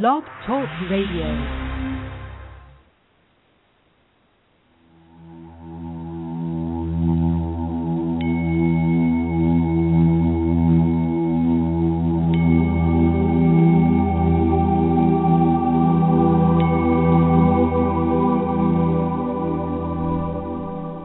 Blog 0.00 0.22
Talk 0.46 0.66
Radio. 0.90 1.26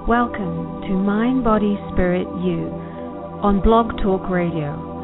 Welcome 0.07 0.81
to 0.83 0.93
Mind, 0.93 1.43
Body, 1.43 1.77
Spirit, 1.91 2.25
You 2.41 2.69
on 3.43 3.59
Blog 3.61 3.97
Talk 4.01 4.29
Radio. 4.29 4.96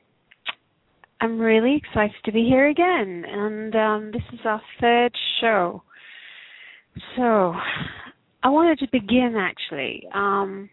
I'm 1.19 1.37
really 1.37 1.75
excited 1.75 2.15
to 2.23 2.31
be 2.31 2.45
here 2.45 2.69
again, 2.69 3.25
and 3.27 3.75
um, 3.75 4.11
this 4.13 4.23
is 4.31 4.39
our 4.45 4.61
third 4.79 5.11
show. 5.41 5.83
So, 7.17 7.53
I 8.43 8.47
wanted 8.47 8.79
to 8.79 8.87
begin 8.93 9.35
actually 9.37 10.07
um, 10.13 10.69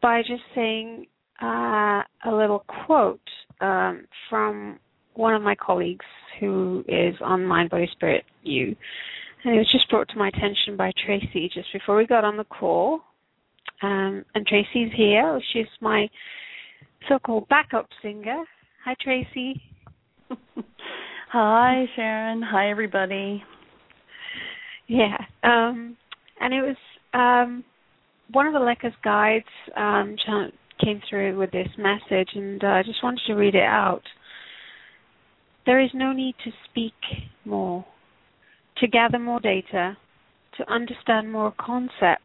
by 0.00 0.22
just 0.22 0.44
saying 0.54 1.08
uh, 1.42 2.02
a 2.26 2.32
little 2.32 2.64
quote 2.86 3.20
um, 3.60 4.06
from 4.28 4.78
one 5.14 5.34
of 5.34 5.42
my 5.42 5.54
colleagues 5.54 6.04
who 6.40 6.84
is 6.88 7.14
on 7.20 7.44
Mind, 7.44 7.70
Body, 7.70 7.88
Spirit, 7.92 8.24
You. 8.42 8.74
And 9.44 9.54
it 9.54 9.58
was 9.58 9.70
just 9.70 9.88
brought 9.90 10.08
to 10.08 10.18
my 10.18 10.28
attention 10.28 10.76
by 10.76 10.92
Tracy 11.04 11.50
just 11.52 11.72
before 11.72 11.96
we 11.96 12.06
got 12.06 12.24
on 12.24 12.36
the 12.36 12.44
call. 12.44 13.00
Um, 13.82 14.24
and 14.34 14.46
Tracy's 14.46 14.92
here. 14.96 15.40
She's 15.52 15.66
my 15.80 16.08
so-called 17.08 17.48
backup 17.48 17.88
singer. 18.02 18.42
Hi, 18.84 18.94
Tracy. 19.00 19.60
Hi, 21.32 21.86
Charan. 21.94 22.42
Hi, 22.42 22.70
everybody. 22.70 23.42
Yeah. 24.88 25.16
Um, 25.44 25.96
and 26.40 26.54
it 26.54 26.62
was 26.62 26.76
um, 27.14 27.64
one 28.32 28.46
of 28.46 28.52
the 28.52 28.58
Lekka's 28.58 28.94
guides 29.04 29.44
um, 29.76 30.16
came 30.82 31.00
through 31.08 31.38
with 31.38 31.50
this 31.50 31.68
message, 31.76 32.30
and 32.34 32.62
uh, 32.62 32.68
I 32.68 32.82
just 32.82 33.02
wanted 33.02 33.20
to 33.26 33.34
read 33.34 33.54
it 33.54 33.62
out. 33.62 34.02
There 35.66 35.80
is 35.80 35.90
no 35.94 36.12
need 36.12 36.34
to 36.44 36.50
speak 36.68 36.94
more, 37.44 37.84
to 38.78 38.86
gather 38.86 39.18
more 39.18 39.40
data, 39.40 39.96
to 40.56 40.72
understand 40.72 41.30
more 41.30 41.52
concepts, 41.58 42.22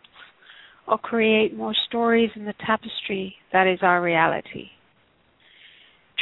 or 0.87 0.97
create 0.97 1.55
more 1.55 1.73
stories 1.87 2.29
in 2.35 2.45
the 2.45 2.53
tapestry 2.65 3.35
that 3.51 3.67
is 3.67 3.79
our 3.81 4.01
reality. 4.01 4.67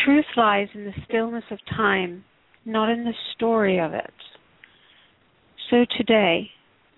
Truth 0.06 0.26
lies 0.38 0.68
in 0.74 0.86
the 0.86 0.94
stillness 1.08 1.44
of 1.52 1.60
time, 1.76 2.24
not 2.66 2.90
in 2.90 3.04
the 3.04 3.14
story 3.36 3.80
of 3.80 3.94
it. 3.94 4.14
So 5.70 5.86
today, 5.98 6.50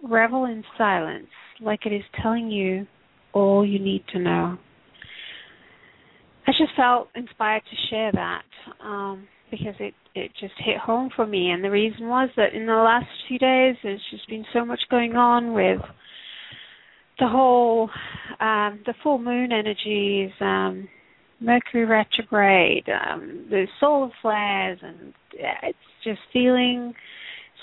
revel 0.04 0.46
in 0.46 0.64
silence 0.78 1.28
like 1.62 1.86
it 1.86 1.94
is 1.94 2.04
telling 2.22 2.50
you 2.50 2.88
all 3.34 3.66
you 3.66 3.80
need 3.80 4.04
to 4.14 4.20
know. 4.20 4.58
I 6.46 6.52
just 6.52 6.76
felt 6.76 7.08
inspired 7.16 7.64
to 7.70 7.90
share 7.90 8.12
that 8.12 8.44
um, 8.84 9.28
because 9.50 9.76
it 9.80 9.94
it 10.16 10.32
just 10.40 10.54
hit 10.58 10.78
home 10.78 11.10
for 11.16 11.26
me, 11.26 11.50
and 11.52 11.64
the 11.64 11.72
reason 11.72 12.08
was 12.08 12.30
that 12.38 12.54
in 12.54 12.66
the 12.66 12.74
last 12.74 13.08
few 13.28 13.40
days 13.40 13.76
there's 13.84 14.02
just 14.12 14.28
been 14.28 14.46
so 14.54 14.66
much 14.66 14.82
going 14.90 15.16
on 15.16 15.54
with 15.54 15.82
the 17.20 17.28
whole 17.28 17.90
um, 18.40 18.82
the 18.86 18.94
full 19.02 19.18
moon 19.18 19.52
energies, 19.52 20.32
um, 20.42 20.88
Mercury 21.40 21.86
retrograde, 21.86 22.88
um, 22.90 23.48
the 23.50 23.66
solar 23.80 24.12
flares, 24.22 24.80
and 24.82 25.14
it's 25.34 25.78
just 26.04 26.20
feeling 26.32 26.94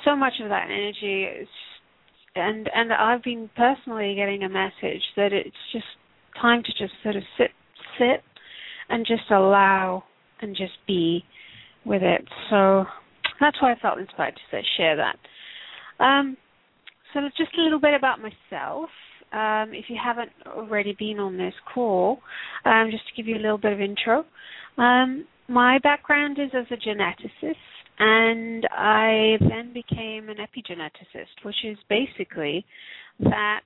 so 0.05 0.17
much 0.17 0.35
of 0.43 0.49
that 0.49 0.67
energy. 0.71 1.25
It's 1.25 1.49
just, 1.49 2.37
and 2.37 2.71
and 2.75 2.93
I've 2.93 3.23
been 3.23 3.51
personally 3.57 4.15
getting 4.15 4.43
a 4.43 4.49
message 4.49 5.03
that 5.17 5.33
it's 5.33 5.57
just 5.73 5.85
time 6.41 6.63
to 6.63 6.71
just 6.73 6.95
sort 7.03 7.17
of 7.17 7.23
sit 7.37 7.51
sit 7.99 8.23
and 8.91 9.07
just 9.07 9.31
allow 9.31 10.05
and 10.43 10.57
just 10.57 10.73
be 10.87 11.25
with 11.85 12.03
it. 12.03 12.23
So 12.51 12.85
that's 13.41 13.61
why 13.63 13.73
I 13.73 13.79
felt 13.81 13.99
inspired 13.99 14.35
to 14.51 14.61
share 14.77 14.97
that. 14.97 15.17
Um, 16.05 16.37
so 17.13 17.21
just 17.37 17.57
a 17.59 17.63
little 17.63 17.81
bit 17.81 17.95
about 17.95 18.19
myself. 18.21 18.91
Um, 19.33 19.73
if 19.73 19.85
you 19.89 19.97
haven't 20.03 20.31
already 20.47 20.95
been 20.99 21.21
on 21.21 21.37
this 21.37 21.55
call, 21.73 22.19
um, 22.65 22.89
just 22.91 23.07
to 23.07 23.15
give 23.17 23.27
you 23.27 23.37
a 23.37 23.43
little 23.43 23.59
bit 23.59 23.73
of 23.73 23.81
intro. 23.81 24.25
Um, 24.77 25.25
my 25.49 25.79
background 25.83 26.39
is 26.39 26.51
as 26.53 26.67
a 26.71 26.77
geneticist, 26.77 27.55
and 27.99 28.67
I 28.73 29.37
then 29.41 29.73
became 29.73 30.29
an 30.29 30.39
epigeneticist, 30.39 31.45
which 31.45 31.65
is 31.65 31.79
basically 31.89 32.65
that 33.21 33.61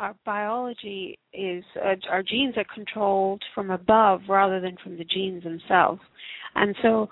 our 0.00 0.14
biology 0.24 1.18
is 1.34 1.62
uh, 1.76 1.94
our 2.10 2.22
genes 2.22 2.54
are 2.56 2.64
controlled 2.74 3.42
from 3.54 3.70
above 3.70 4.22
rather 4.28 4.58
than 4.58 4.76
from 4.82 4.96
the 4.96 5.04
genes 5.04 5.44
themselves. 5.44 6.00
And 6.54 6.74
so 6.82 7.10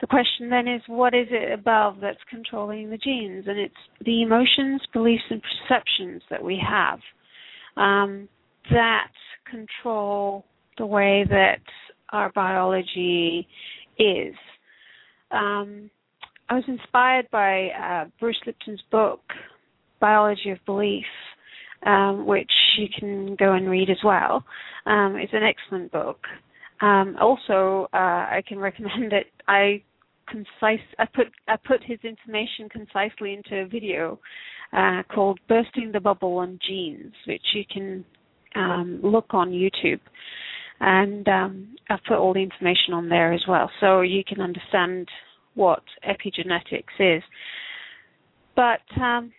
the 0.00 0.08
question 0.08 0.50
then 0.50 0.66
is 0.66 0.82
what 0.88 1.14
is 1.14 1.28
it 1.30 1.52
above 1.52 1.98
that's 2.00 2.18
controlling 2.28 2.90
the 2.90 2.98
genes? 2.98 3.44
And 3.46 3.58
it's 3.58 3.74
the 4.04 4.22
emotions, 4.22 4.82
beliefs, 4.92 5.22
and 5.30 5.40
perceptions 5.42 6.22
that 6.28 6.42
we 6.42 6.60
have 6.68 6.98
um, 7.76 8.28
that 8.70 9.12
control 9.48 10.44
the 10.76 10.86
way 10.86 11.24
that 11.30 11.60
our 12.10 12.32
biology 12.32 13.46
is. 13.96 14.34
Um, 15.30 15.88
I 16.48 16.54
was 16.54 16.64
inspired 16.66 17.30
by 17.30 17.68
uh, 17.68 18.06
Bruce 18.18 18.40
Lipton's 18.44 18.82
book, 18.90 19.20
Biology 20.00 20.50
of 20.50 20.58
Belief, 20.66 21.04
um, 21.84 22.26
which 22.26 22.50
you 22.78 22.88
can 22.98 23.36
go 23.36 23.52
and 23.52 23.68
read 23.68 23.90
as 23.90 23.98
well. 24.04 24.44
Um, 24.86 25.16
it's 25.16 25.32
an 25.32 25.42
excellent 25.42 25.92
book. 25.92 26.20
Um, 26.80 27.16
also, 27.20 27.88
uh, 27.92 27.96
I 27.96 28.42
can 28.46 28.58
recommend 28.68 29.12
it. 29.12 29.26
I 29.48 29.82
concise. 30.28 30.84
I 30.98 31.06
put 31.06 31.26
I 31.48 31.56
put 31.56 31.82
his 31.84 31.98
information 32.02 32.68
concisely 32.68 33.34
into 33.34 33.62
a 33.62 33.66
video 33.66 34.18
uh, 34.72 35.02
called 35.14 35.38
Bursting 35.48 35.92
the 35.92 36.00
Bubble 36.00 36.38
on 36.38 36.58
Genes, 36.66 37.12
which 37.26 37.44
you 37.54 37.64
can 37.70 38.04
um, 38.54 39.00
look 39.02 39.26
on 39.30 39.50
YouTube. 39.50 40.00
And 40.80 41.28
um, 41.28 41.76
I've 41.88 42.02
put 42.06 42.18
all 42.18 42.34
the 42.34 42.42
information 42.42 42.94
on 42.94 43.08
there 43.08 43.32
as 43.32 43.42
well, 43.48 43.70
so 43.80 44.00
you 44.00 44.24
can 44.26 44.40
understand 44.40 45.08
what 45.54 45.82
epigenetics 46.06 46.98
is. 46.98 47.22
But 48.56 48.80
um, 49.00 49.32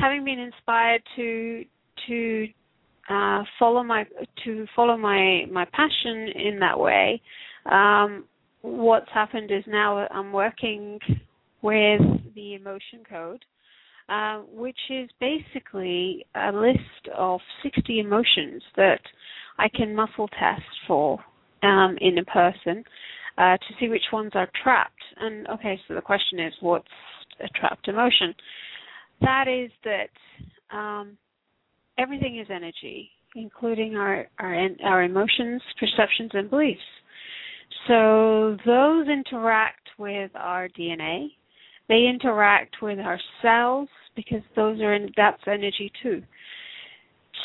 having 0.00 0.24
been 0.24 0.38
inspired 0.38 1.02
to 1.16 1.64
to 2.08 2.46
uh, 3.10 3.42
follow 3.58 3.82
my 3.82 4.04
to 4.44 4.66
follow 4.74 4.96
my 4.96 5.44
my 5.50 5.64
passion 5.72 6.28
in 6.34 6.58
that 6.60 6.78
way, 6.78 7.20
um, 7.70 8.24
what's 8.62 9.10
happened 9.12 9.50
is 9.50 9.64
now 9.66 10.06
I'm 10.10 10.32
working 10.32 10.98
with 11.62 12.00
the 12.34 12.54
emotion 12.54 13.00
code, 13.08 13.44
uh, 14.08 14.38
which 14.52 14.78
is 14.90 15.08
basically 15.20 16.24
a 16.34 16.52
list 16.52 17.08
of 17.16 17.40
60 17.62 18.00
emotions 18.00 18.62
that 18.76 19.00
I 19.58 19.68
can 19.68 19.94
muscle 19.94 20.28
test 20.28 20.62
for 20.86 21.18
um, 21.62 21.96
in 22.00 22.18
a 22.18 22.24
person 22.24 22.84
uh, 23.38 23.56
to 23.56 23.74
see 23.80 23.88
which 23.88 24.04
ones 24.12 24.32
are 24.34 24.48
trapped. 24.62 25.02
And 25.20 25.48
okay, 25.48 25.80
so 25.88 25.94
the 25.94 26.00
question 26.00 26.38
is, 26.40 26.52
what's 26.60 26.86
a 27.40 27.48
trapped 27.58 27.88
emotion? 27.88 28.34
That 29.20 29.46
is 29.48 29.70
that 29.84 30.76
um, 30.76 31.16
everything 31.98 32.38
is 32.38 32.46
energy, 32.50 33.10
including 33.34 33.96
our 33.96 34.26
our, 34.38 34.68
our 34.84 35.02
emotions, 35.02 35.62
perceptions, 35.78 36.30
and 36.34 36.50
beliefs. 36.50 36.80
So 37.86 38.56
those 38.66 39.08
interact 39.08 39.88
with 39.98 40.30
our 40.34 40.68
DNA. 40.68 41.28
They 41.88 42.06
interact 42.06 42.76
with 42.82 42.98
our 42.98 43.18
cells 43.40 43.88
because 44.14 44.42
those 44.54 44.80
are 44.80 44.94
in, 44.94 45.10
that's 45.16 45.40
energy 45.46 45.90
too. 46.02 46.22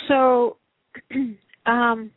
So 0.07 0.57
um, 1.65 2.11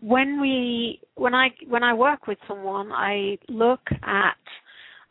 when 0.00 0.40
we 0.40 1.00
when 1.16 1.34
I 1.34 1.48
when 1.68 1.82
I 1.82 1.94
work 1.94 2.26
with 2.26 2.38
someone, 2.46 2.92
I 2.92 3.38
look 3.48 3.80
at 4.02 4.36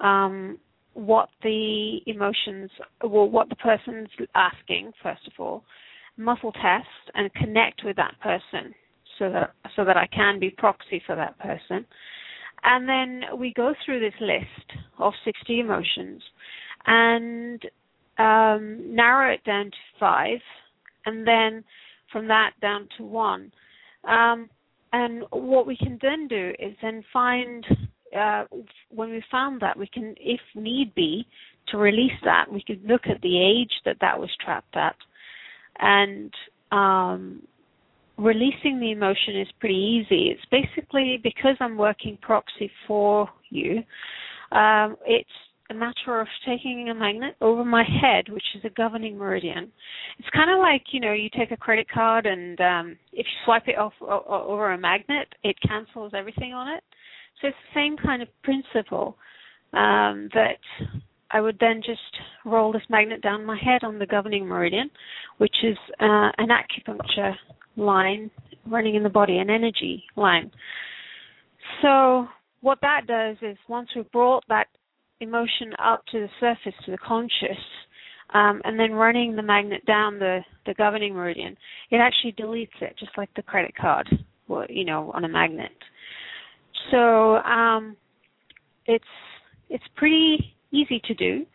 um, 0.06 0.57
what 0.95 1.30
the 1.44 2.00
emotions, 2.07 2.71
well, 3.03 3.30
what 3.30 3.50
the 3.50 3.56
person's 3.57 4.07
asking 4.33 4.92
first 5.03 5.27
of 5.27 5.33
all, 5.38 5.63
muscle 6.18 6.53
test 6.53 6.88
and 7.13 7.31
connect 7.33 7.83
with 7.83 7.95
that 7.97 8.15
person 8.21 8.74
so 9.19 9.30
that 9.30 9.53
so 9.75 9.83
that 9.86 9.97
I 9.97 10.07
can 10.07 10.39
be 10.39 10.50
proxy 10.50 11.01
for 11.06 11.15
that 11.15 11.38
person. 11.39 11.86
And 12.63 12.88
then 12.89 13.38
we 13.38 13.53
go 13.53 13.74
through 13.86 14.00
this 14.00 14.19
list 14.19 14.80
of 14.97 15.13
60 15.24 15.59
emotions 15.59 16.24
and 16.88 17.62
um, 18.18 18.95
narrow 18.95 19.33
it 19.33 19.44
down 19.44 19.65
to 19.65 19.77
five, 20.00 20.39
and 21.06 21.27
then 21.27 21.63
from 22.12 22.27
that 22.30 22.51
down 22.62 22.88
to 22.98 23.03
one. 23.03 23.51
Um, 24.07 24.50
and 24.94 25.24
what 25.31 25.68
we 25.68 25.75
can 25.75 26.00
then 26.01 26.27
do 26.27 26.53
is 26.57 26.74
then 26.81 27.03
find 27.12 27.65
uh, 28.15 28.45
when 28.89 29.09
we 29.12 29.23
found 29.31 29.62
that 29.62 29.77
we 29.77 29.88
can, 29.88 30.15
if 30.19 30.39
need 30.56 30.94
be, 30.95 31.25
to 31.69 31.77
release 31.77 32.12
that, 32.23 32.45
we 32.51 32.63
could 32.65 32.83
look 32.85 33.01
at 33.07 33.21
the 33.21 33.41
age 33.41 33.71
that 33.85 33.97
that 34.01 34.19
was 34.19 34.29
trapped 34.44 34.75
at, 34.75 34.95
and 35.79 36.31
um, 36.71 37.41
releasing 38.17 38.79
the 38.79 38.91
emotion 38.91 39.39
is 39.39 39.47
pretty 39.59 39.75
easy. 39.75 40.29
It's 40.29 40.45
basically 40.51 41.19
because 41.23 41.56
I'm 41.59 41.77
working 41.77 42.17
proxy 42.21 42.71
for 42.88 43.27
you. 43.50 43.83
Um, 44.51 44.95
it's 45.06 45.29
a 45.69 45.73
matter 45.73 46.19
of 46.19 46.27
taking 46.45 46.89
a 46.89 46.94
magnet 46.94 47.35
over 47.41 47.65
my 47.65 47.83
head, 47.83 48.25
which 48.29 48.44
is 48.56 48.62
a 48.63 48.69
governing 48.69 49.17
meridian. 49.17 49.71
It's 50.19 50.29
kind 50.29 50.51
of 50.51 50.59
like 50.59 50.83
you 50.91 51.00
know 51.00 51.13
you 51.13 51.29
take 51.35 51.51
a 51.51 51.57
credit 51.57 51.88
card 51.89 52.25
and 52.25 52.59
um, 52.62 52.97
if 53.12 53.25
you 53.25 53.45
swipe 53.45 53.67
it 53.67 53.77
off 53.77 53.94
o- 54.01 54.45
over 54.47 54.71
a 54.73 54.77
magnet, 54.77 55.27
it 55.44 55.56
cancels 55.67 56.13
everything 56.15 56.53
on 56.53 56.67
it. 56.75 56.83
So 57.41 57.47
it's 57.47 57.57
the 57.73 57.79
same 57.79 57.97
kind 57.97 58.21
of 58.21 58.27
principle 58.43 59.17
um, 59.73 60.29
that 60.33 60.57
I 61.31 61.41
would 61.41 61.57
then 61.59 61.81
just 61.85 61.99
roll 62.45 62.71
this 62.71 62.83
magnet 62.89 63.21
down 63.21 63.45
my 63.45 63.57
head 63.57 63.83
on 63.83 63.99
the 63.99 64.05
governing 64.05 64.45
meridian, 64.45 64.89
which 65.37 65.55
is 65.63 65.77
uh, 65.99 66.31
an 66.37 66.47
acupuncture 66.49 67.33
line 67.75 68.31
running 68.67 68.95
in 68.95 69.03
the 69.03 69.09
body, 69.09 69.37
an 69.37 69.49
energy 69.49 70.03
line. 70.15 70.49
So 71.81 72.27
what 72.61 72.79
that 72.81 73.01
does 73.07 73.38
is 73.41 73.57
once 73.67 73.89
we've 73.95 74.09
brought 74.11 74.43
that 74.47 74.67
emotion 75.19 75.73
up 75.83 76.03
to 76.11 76.19
the 76.19 76.29
surface, 76.39 76.73
to 76.85 76.91
the 76.91 76.97
conscious, 76.97 77.57
um, 78.33 78.61
and 78.63 78.79
then 78.79 78.93
running 78.93 79.35
the 79.35 79.43
magnet 79.43 79.85
down 79.85 80.19
the, 80.19 80.39
the 80.65 80.73
governing 80.73 81.13
meridian, 81.13 81.55
it 81.91 81.97
actually 81.97 82.33
deletes 82.33 82.81
it, 82.81 82.95
just 82.99 83.11
like 83.17 83.29
the 83.35 83.41
credit 83.43 83.73
card, 83.79 84.07
you 84.69 84.85
know, 84.85 85.11
on 85.13 85.25
a 85.25 85.29
magnet. 85.29 85.71
So 86.91 87.37
um, 87.37 87.95
it's 88.85 89.03
it's 89.69 89.83
pretty 89.95 90.55
easy 90.71 91.01
to 91.05 91.13
do, 91.13 91.45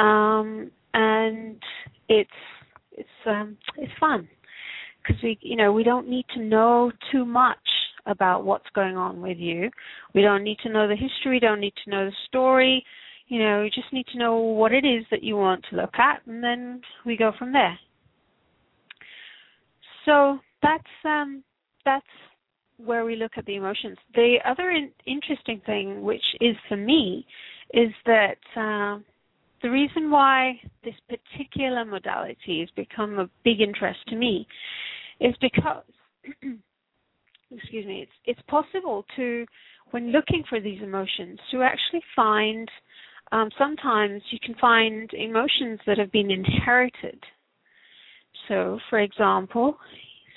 um, 0.00 0.70
and 0.94 1.56
it's 2.08 2.30
it's 2.92 3.08
um, 3.26 3.56
it's 3.76 3.92
fun 3.98 4.28
because 5.02 5.22
we 5.22 5.38
you 5.40 5.56
know 5.56 5.72
we 5.72 5.84
don't 5.84 6.08
need 6.08 6.26
to 6.34 6.40
know 6.40 6.92
too 7.12 7.24
much 7.24 7.58
about 8.06 8.44
what's 8.44 8.68
going 8.74 8.96
on 8.96 9.20
with 9.20 9.38
you. 9.38 9.70
We 10.14 10.22
don't 10.22 10.44
need 10.44 10.58
to 10.62 10.68
know 10.72 10.86
the 10.88 10.94
history. 10.94 11.36
We 11.36 11.40
don't 11.40 11.60
need 11.60 11.74
to 11.84 11.90
know 11.90 12.06
the 12.06 12.16
story. 12.28 12.84
You 13.28 13.40
know, 13.40 13.62
we 13.62 13.70
just 13.70 13.92
need 13.92 14.06
to 14.12 14.18
know 14.18 14.36
what 14.36 14.72
it 14.72 14.84
is 14.84 15.04
that 15.10 15.24
you 15.24 15.36
want 15.36 15.64
to 15.70 15.76
look 15.76 15.94
at, 15.98 16.24
and 16.26 16.42
then 16.42 16.80
we 17.04 17.16
go 17.16 17.32
from 17.36 17.52
there. 17.52 17.76
So 20.04 20.38
that's 20.62 20.84
um, 21.04 21.42
that's 21.84 22.06
where 22.78 23.04
we 23.04 23.16
look 23.16 23.32
at 23.36 23.46
the 23.46 23.56
emotions. 23.56 23.96
The 24.14 24.36
other 24.44 24.70
in- 24.70 24.92
interesting 25.06 25.60
thing, 25.64 26.02
which 26.02 26.22
is 26.40 26.56
for 26.68 26.76
me, 26.76 27.26
is 27.72 27.90
that 28.04 28.36
uh, 28.56 29.00
the 29.62 29.70
reason 29.70 30.10
why 30.10 30.60
this 30.84 30.94
particular 31.08 31.84
modality 31.84 32.60
has 32.60 32.68
become 32.76 33.18
a 33.18 33.30
big 33.44 33.60
interest 33.60 34.00
to 34.08 34.16
me 34.16 34.46
is 35.20 35.34
because, 35.40 35.82
excuse 37.50 37.86
me, 37.86 38.02
it's 38.02 38.12
it's 38.38 38.48
possible 38.48 39.04
to, 39.16 39.46
when 39.90 40.12
looking 40.12 40.44
for 40.48 40.60
these 40.60 40.82
emotions, 40.82 41.38
to 41.50 41.62
actually 41.62 42.02
find. 42.14 42.68
Um, 43.32 43.48
sometimes 43.58 44.22
you 44.30 44.38
can 44.40 44.54
find 44.60 45.10
emotions 45.12 45.80
that 45.84 45.98
have 45.98 46.12
been 46.12 46.30
inherited. 46.30 47.18
So, 48.46 48.78
for 48.88 49.00
example, 49.00 49.76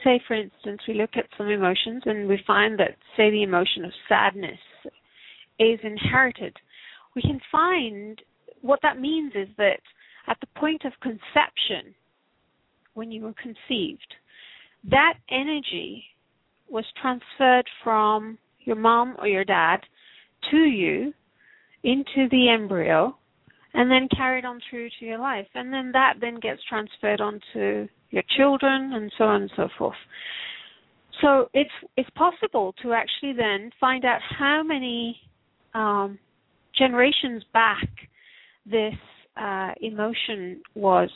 say, 0.03 0.21
for 0.27 0.35
instance, 0.35 0.81
we 0.87 0.93
look 0.93 1.11
at 1.15 1.25
some 1.37 1.47
emotions 1.47 2.03
and 2.05 2.27
we 2.27 2.41
find 2.45 2.79
that, 2.79 2.95
say, 3.17 3.29
the 3.29 3.43
emotion 3.43 3.85
of 3.85 3.91
sadness 4.07 4.59
is 5.59 5.79
inherited, 5.83 6.55
we 7.15 7.21
can 7.21 7.39
find 7.51 8.21
what 8.61 8.79
that 8.81 8.99
means 8.99 9.33
is 9.35 9.47
that 9.57 9.79
at 10.27 10.37
the 10.41 10.59
point 10.59 10.83
of 10.85 10.93
conception, 11.01 11.93
when 12.93 13.11
you 13.11 13.23
were 13.23 13.33
conceived, 13.33 14.15
that 14.89 15.15
energy 15.29 16.03
was 16.69 16.85
transferred 17.01 17.67
from 17.83 18.37
your 18.61 18.75
mom 18.75 19.15
or 19.19 19.27
your 19.27 19.43
dad 19.45 19.77
to 20.51 20.57
you 20.57 21.13
into 21.83 22.27
the 22.29 22.49
embryo 22.49 23.15
and 23.73 23.89
then 23.89 24.07
carried 24.15 24.45
on 24.45 24.59
through 24.69 24.89
to 24.99 25.05
your 25.05 25.19
life. 25.19 25.47
And 25.55 25.71
then 25.73 25.91
that 25.93 26.15
then 26.21 26.39
gets 26.39 26.61
transferred 26.67 27.21
onto 27.21 27.87
your 28.11 28.23
children 28.37 28.93
and 28.93 29.11
so 29.17 29.25
on 29.25 29.43
and 29.43 29.51
so 29.55 29.69
forth. 29.77 29.97
So 31.21 31.49
it's 31.53 31.69
it's 31.97 32.09
possible 32.11 32.73
to 32.81 32.93
actually 32.93 33.33
then 33.33 33.71
find 33.79 34.05
out 34.05 34.21
how 34.37 34.63
many 34.63 35.17
um, 35.73 36.17
generations 36.77 37.43
back 37.53 37.87
this 38.65 38.93
uh, 39.37 39.71
emotion 39.81 40.61
was 40.75 41.09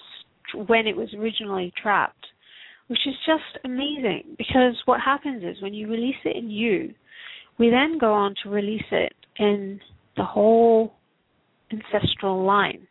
when 0.68 0.88
it 0.88 0.96
was 0.96 1.10
originally 1.18 1.72
trapped, 1.82 2.26
which 2.88 3.00
is 3.08 3.16
just 3.26 3.64
amazing 3.66 4.36
because 4.38 4.76
what 4.86 5.00
happens 5.00 5.44
is 5.44 5.62
when 5.62 5.74
you 5.74 5.90
release 5.90 6.16
it 6.26 6.36
in 6.36 6.50
you, 6.50 6.94
we 7.58 7.70
then 7.70 7.98
go 7.98 8.14
on 8.14 8.36
to 8.44 8.50
release 8.50 8.84
it 8.92 9.14
in 9.38 9.80
the 10.18 10.24
whole 10.24 10.94
ancestral 11.72 12.46
line. 12.46 12.88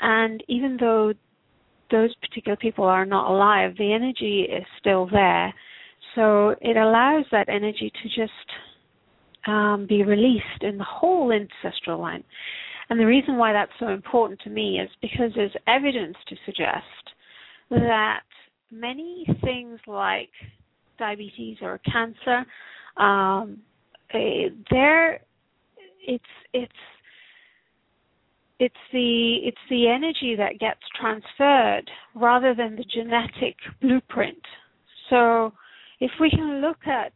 And 0.00 0.44
even 0.48 0.76
though 0.78 1.12
those 1.90 2.14
particular 2.16 2.56
people 2.56 2.84
are 2.84 3.06
not 3.06 3.30
alive, 3.30 3.74
the 3.78 3.92
energy 3.92 4.46
is 4.50 4.64
still 4.78 5.08
there. 5.10 5.52
So 6.14 6.54
it 6.60 6.76
allows 6.76 7.24
that 7.32 7.48
energy 7.48 7.92
to 8.02 8.08
just 8.08 8.32
um, 9.46 9.86
be 9.88 10.02
released 10.02 10.62
in 10.62 10.78
the 10.78 10.84
whole 10.84 11.32
ancestral 11.32 12.00
line. 12.00 12.24
And 12.90 12.98
the 12.98 13.06
reason 13.06 13.36
why 13.36 13.52
that's 13.52 13.72
so 13.78 13.88
important 13.88 14.40
to 14.40 14.50
me 14.50 14.80
is 14.80 14.88
because 15.02 15.30
there's 15.34 15.54
evidence 15.66 16.16
to 16.28 16.36
suggest 16.46 16.84
that 17.70 18.22
many 18.70 19.26
things 19.44 19.78
like 19.86 20.30
diabetes 20.98 21.58
or 21.62 21.80
cancer, 21.90 22.44
um, 22.96 23.58
eh, 24.12 24.48
there, 24.70 25.20
it's 26.06 26.24
it's 26.52 26.72
it's 28.60 28.74
the 28.92 29.36
it's 29.44 29.56
the 29.70 29.88
energy 29.88 30.34
that 30.36 30.58
gets 30.58 30.80
transferred 31.00 31.88
rather 32.14 32.54
than 32.54 32.76
the 32.76 32.84
genetic 32.84 33.56
blueprint. 33.80 34.42
So 35.10 35.52
if 36.00 36.10
we 36.20 36.30
can 36.30 36.60
look 36.60 36.86
at 36.86 37.12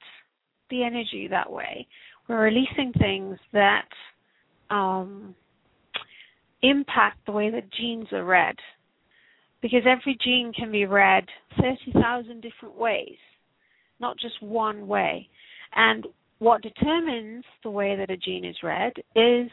the 0.71 0.85
energy 0.85 1.29
that 1.31 1.51
way, 1.51 1.87
we're 2.29 2.43
releasing 2.43 2.93
things 2.99 3.39
that 3.53 3.89
um, 4.71 5.35
impact 6.63 7.19
the 7.27 7.33
way 7.33 7.51
that 7.51 7.73
genes 7.73 8.07
are 8.13 8.25
read. 8.25 8.57
Because 9.61 9.83
every 9.87 10.17
gene 10.25 10.53
can 10.53 10.73
be 10.73 10.87
read 10.87 11.25
30,000 11.61 12.41
different 12.41 12.77
ways, 12.77 13.17
not 14.01 14.19
just 14.19 14.43
one 14.43 14.89
way. 14.89 15.29
And 15.75 16.07
what 16.41 16.63
determines 16.63 17.45
the 17.63 17.71
way 17.71 17.95
that 17.97 18.11
a 18.11 18.17
gene 18.17 18.45
is 18.45 18.57
read 18.65 18.93
is 19.15 19.51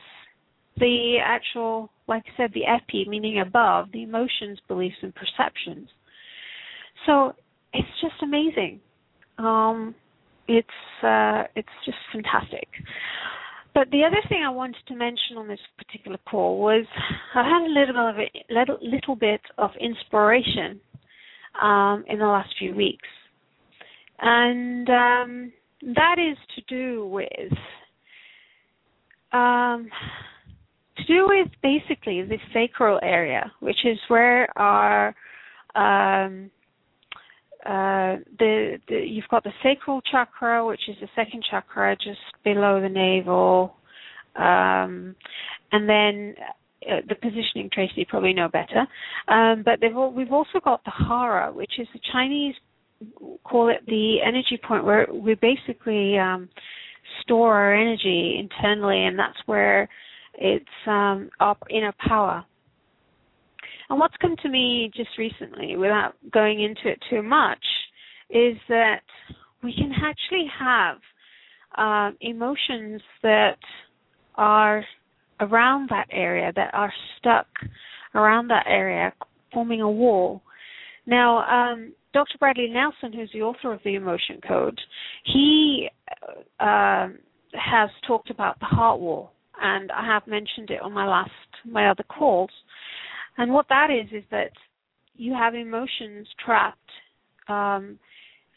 the 0.80 1.18
actual, 1.24 1.90
like 2.08 2.24
I 2.28 2.38
said, 2.38 2.52
the 2.54 2.66
epi, 2.66 3.06
meaning 3.08 3.40
above, 3.40 3.92
the 3.92 4.04
emotions, 4.04 4.60
beliefs, 4.68 4.98
and 5.02 5.14
perceptions. 5.14 5.90
So 7.06 7.34
it's 7.74 7.88
just 8.02 8.22
amazing. 8.22 8.80
Um, 9.38 9.96
it's 10.48 10.68
uh, 11.04 11.44
it's 11.56 11.70
just 11.86 11.98
fantastic. 12.12 12.68
But 13.74 13.92
the 13.92 14.04
other 14.04 14.18
thing 14.28 14.44
I 14.46 14.50
wanted 14.50 14.84
to 14.88 14.96
mention 14.96 15.38
on 15.38 15.48
this 15.48 15.60
particular 15.78 16.18
call 16.30 16.60
was 16.60 16.86
I 17.36 17.44
had 17.44 17.62
a 17.62 17.72
little 17.72 17.94
bit 17.94 18.32
of 18.50 18.50
a, 18.50 18.54
little, 18.54 18.78
little 18.82 19.16
bit 19.16 19.42
of 19.58 19.70
inspiration 19.80 20.82
um, 21.62 22.04
in 22.08 22.20
the 22.20 22.26
last 22.26 22.50
few 22.58 22.76
weeks, 22.76 23.08
and 24.20 24.90
um, 24.90 25.54
that 25.82 26.16
is 26.18 26.38
to 26.56 26.62
do 26.68 27.06
with 27.08 27.54
um, 29.32 29.88
to 31.00 31.14
do 31.14 31.28
with 31.28 31.48
basically 31.62 32.22
the 32.24 32.38
sacral 32.54 33.00
area, 33.02 33.52
which 33.60 33.86
is 33.86 33.98
where 34.08 34.48
our 34.58 35.16
um, 35.76 36.52
uh, 37.66 38.16
the, 38.40 38.80
the, 38.88 38.96
you've 39.06 39.28
got 39.30 39.44
the 39.44 39.52
sacral 39.62 40.02
chakra, 40.10 40.66
which 40.66 40.82
is 40.88 40.96
the 41.02 41.10
second 41.16 41.44
chakra 41.50 41.96
just 41.98 42.20
below 42.44 42.80
the 42.82 42.88
navel, 42.88 43.76
um, 44.36 45.14
and 45.72 45.88
then 45.88 46.36
uh, 46.90 47.02
the 47.10 47.16
positioning 47.16 47.70
Tracy 47.72 48.06
probably 48.08 48.34
know 48.34 48.48
better. 48.48 48.88
Um, 49.28 49.64
but 49.64 49.84
all, 49.94 50.14
we've 50.14 50.32
also 50.32 50.60
got 50.64 50.84
the 50.86 50.92
hara, 50.92 51.52
which 51.52 51.74
is 51.80 51.88
the 51.94 52.00
Chinese 52.14 52.56
call 53.44 53.70
it 53.70 53.86
the 53.88 54.18
energy 54.26 54.60
point, 54.66 54.84
where 54.84 55.08
we 55.12 55.36
basically 55.36 56.18
um, 56.18 56.50
store 57.22 57.56
our 57.56 57.74
energy 57.74 58.38
internally, 58.40 59.06
and 59.06 59.18
that's 59.18 59.38
where 59.46 59.90
it's 60.40 60.66
um, 60.88 61.30
up 61.40 61.62
inner 61.70 61.94
power. 62.08 62.44
And 63.90 64.00
what's 64.00 64.16
come 64.22 64.36
to 64.42 64.50
me 64.50 64.90
just 64.96 65.10
recently, 65.18 65.76
without 65.76 66.14
going 66.32 66.64
into 66.64 66.88
it 66.88 67.00
too 67.10 67.22
much, 67.22 67.64
is 68.30 68.56
that 68.70 69.02
we 69.62 69.74
can 69.74 69.92
actually 69.92 70.46
have 70.58 70.98
uh, 71.78 72.16
emotions 72.22 73.02
that 73.22 73.58
are 74.36 74.84
around 75.42 75.90
that 75.90 76.08
area, 76.12 76.54
that 76.56 76.74
are 76.74 76.94
stuck 77.18 77.48
around 78.16 78.48
that 78.48 78.66
area, 78.68 79.12
forming 79.54 79.82
a 79.82 79.90
wall. 79.90 80.42
Now, 81.06 81.40
um, 81.50 81.94
Dr. 82.14 82.38
Bradley 82.40 82.70
Nelson, 82.70 83.12
who's 83.12 83.32
the 83.34 83.42
author 83.42 83.74
of 83.74 83.82
the 83.84 83.96
Emotion 83.96 84.40
Code, 84.48 84.80
he 85.26 85.90
uh, 86.60 87.08
has 87.54 87.90
talked 88.08 88.30
about 88.30 88.60
the 88.60 88.66
heart 88.66 89.00
wall 89.00 89.34
and 89.62 89.92
I 89.92 90.06
have 90.06 90.28
mentioned 90.28 90.70
it 90.70 90.82
on 90.82 90.94
my 90.94 91.08
last 91.08 91.32
my 91.66 91.90
other 91.90 92.04
calls. 92.04 92.52
And 93.38 93.54
what 93.54 93.68
that 93.70 93.90
is 93.90 94.12
is 94.12 94.24
that 94.32 94.52
you 95.16 95.34
have 95.34 95.56
emotions 95.56 96.28
trapped, 96.44 96.78
um, 97.48 98.00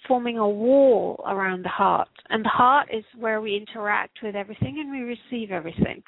forming 0.07 0.39
a 0.39 0.49
wall 0.49 1.23
around 1.27 1.65
the 1.65 1.69
heart, 1.69 2.09
and 2.31 2.45
the 2.45 2.49
heart 2.49 2.89
is 2.93 3.05
where 3.19 3.41
we 3.41 3.57
interact 3.57 4.19
with 4.23 4.35
everything 4.35 4.79
and 4.79 4.91
we 4.91 5.01
receive 5.01 5.51
everything. 5.51 6.03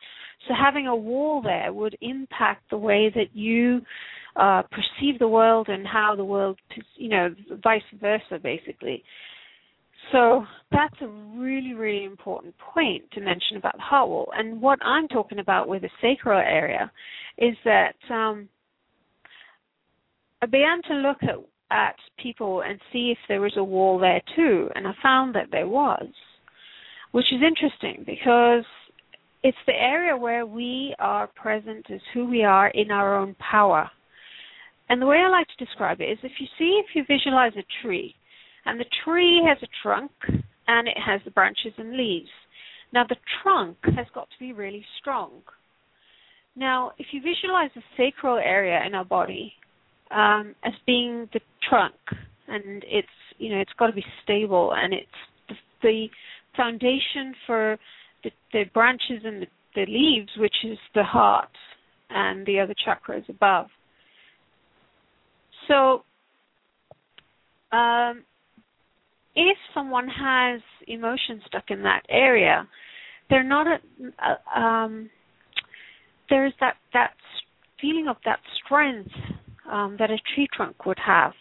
So 0.48 0.54
having 0.54 0.86
a 0.86 0.96
wall 0.96 1.42
there 1.42 1.72
would 1.72 1.96
impact 2.00 2.70
the 2.70 2.78
way 2.78 3.10
that 3.14 3.34
you 3.34 3.80
uh, 4.36 4.62
perceive 4.62 5.18
the 5.18 5.28
world 5.28 5.68
and 5.68 5.86
how 5.86 6.14
the 6.16 6.24
world, 6.24 6.58
you 6.96 7.08
know, 7.08 7.34
vice 7.62 7.82
versa, 8.00 8.38
basically. 8.42 9.04
So 10.12 10.44
that's 10.70 10.94
a 11.00 11.08
really, 11.08 11.74
really 11.74 12.04
important 12.04 12.54
point 12.58 13.02
to 13.12 13.20
mention 13.20 13.56
about 13.56 13.76
the 13.76 13.82
heart 13.82 14.08
wall. 14.08 14.32
And 14.36 14.60
what 14.60 14.78
I'm 14.82 15.08
talking 15.08 15.38
about 15.38 15.68
with 15.68 15.82
the 15.82 15.90
sacral 16.00 16.38
area 16.38 16.90
is 17.38 17.56
that 17.64 17.94
um, 18.10 18.48
I 20.42 20.46
began 20.46 20.82
to 20.88 20.94
look 20.94 21.18
at, 21.22 21.36
at 21.70 21.96
people 22.22 22.62
and 22.62 22.78
see 22.92 23.10
if 23.12 23.18
there 23.28 23.40
was 23.40 23.54
a 23.56 23.64
wall 23.64 23.98
there 23.98 24.20
too, 24.36 24.68
and 24.74 24.86
I 24.86 24.92
found 25.02 25.34
that 25.34 25.48
there 25.50 25.68
was, 25.68 26.06
which 27.12 27.32
is 27.32 27.40
interesting 27.42 28.04
because 28.04 28.64
it's 29.42 29.56
the 29.66 29.72
area 29.72 30.16
where 30.16 30.46
we 30.46 30.94
are 30.98 31.28
present 31.28 31.86
as 31.90 32.00
who 32.12 32.26
we 32.28 32.44
are 32.44 32.68
in 32.68 32.90
our 32.90 33.16
own 33.16 33.34
power. 33.36 33.90
And 34.88 35.00
the 35.00 35.06
way 35.06 35.18
I 35.18 35.28
like 35.28 35.46
to 35.48 35.64
describe 35.64 36.00
it 36.00 36.10
is 36.10 36.18
if 36.22 36.32
you 36.38 36.46
see, 36.58 36.82
if 36.84 36.94
you 36.94 37.04
visualize 37.08 37.52
a 37.56 37.64
tree, 37.82 38.14
and 38.66 38.78
the 38.78 38.86
tree 39.04 39.42
has 39.46 39.58
a 39.62 39.68
trunk 39.82 40.10
and 40.66 40.88
it 40.88 40.96
has 41.04 41.20
the 41.24 41.30
branches 41.30 41.72
and 41.78 41.96
leaves. 41.96 42.30
Now, 42.92 43.04
the 43.08 43.16
trunk 43.42 43.76
has 43.96 44.06
got 44.14 44.28
to 44.30 44.38
be 44.38 44.52
really 44.52 44.84
strong. 45.00 45.42
Now, 46.56 46.92
if 46.98 47.06
you 47.12 47.20
visualize 47.20 47.70
the 47.74 47.82
sacral 47.96 48.38
area 48.38 48.80
in 48.86 48.94
our 48.94 49.04
body 49.04 49.52
um, 50.10 50.54
as 50.64 50.72
being 50.86 51.28
the 51.32 51.40
trunk, 51.68 51.94
and 52.46 52.84
it's 52.86 53.08
you 53.38 53.50
know 53.50 53.60
it's 53.60 53.72
got 53.78 53.88
to 53.88 53.92
be 53.92 54.04
stable, 54.22 54.72
and 54.76 54.94
it's 54.94 55.06
the, 55.48 55.54
the 55.82 56.06
foundation 56.56 57.34
for 57.46 57.76
the, 58.22 58.30
the 58.52 58.64
branches 58.72 59.22
and 59.24 59.42
the, 59.42 59.46
the 59.74 59.86
leaves, 59.88 60.30
which 60.38 60.54
is 60.64 60.78
the 60.94 61.02
heart 61.02 61.48
and 62.10 62.46
the 62.46 62.60
other 62.60 62.74
chakras 62.86 63.28
above. 63.28 63.66
So, 65.66 66.04
um, 67.76 68.22
if 69.36 69.56
someone 69.72 70.08
has 70.08 70.60
emotion 70.86 71.40
stuck 71.46 71.64
in 71.68 71.82
that 71.82 72.02
area, 72.08 72.66
they're 73.30 73.42
not 73.42 73.66
a, 73.66 74.60
um, 74.60 75.10
there's 76.30 76.52
that 76.60 76.74
that 76.92 77.14
feeling 77.80 78.06
of 78.08 78.16
that 78.24 78.40
strength 78.64 79.10
um, 79.70 79.96
that 79.98 80.10
a 80.10 80.18
tree 80.34 80.48
trunk 80.54 80.86
would 80.86 80.98
have. 81.04 81.32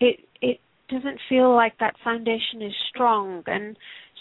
It 0.00 0.20
it 0.40 0.60
doesn't 0.88 1.18
feel 1.28 1.54
like 1.54 1.78
that 1.80 1.94
foundation 2.02 2.62
is 2.62 2.72
strong, 2.88 3.42
and 3.46 3.76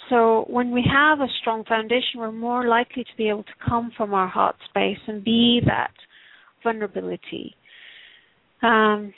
so 0.10 0.46
when 0.50 0.72
we 0.72 0.84
have 0.92 1.20
a 1.20 1.28
strong 1.42 1.64
foundation, 1.66 2.20
we're 2.20 2.32
more 2.32 2.68
likely 2.68 3.04
to 3.04 3.18
be 3.18 3.30
able 3.30 3.44
to 3.44 3.54
come 3.68 3.92
from 3.96 4.14
our 4.14 4.28
heart 4.28 4.56
space 4.70 5.00
and 5.08 5.24
be 5.24 5.62
that 5.66 5.92
vulnerability. 6.64 7.56
Um, 8.62 9.14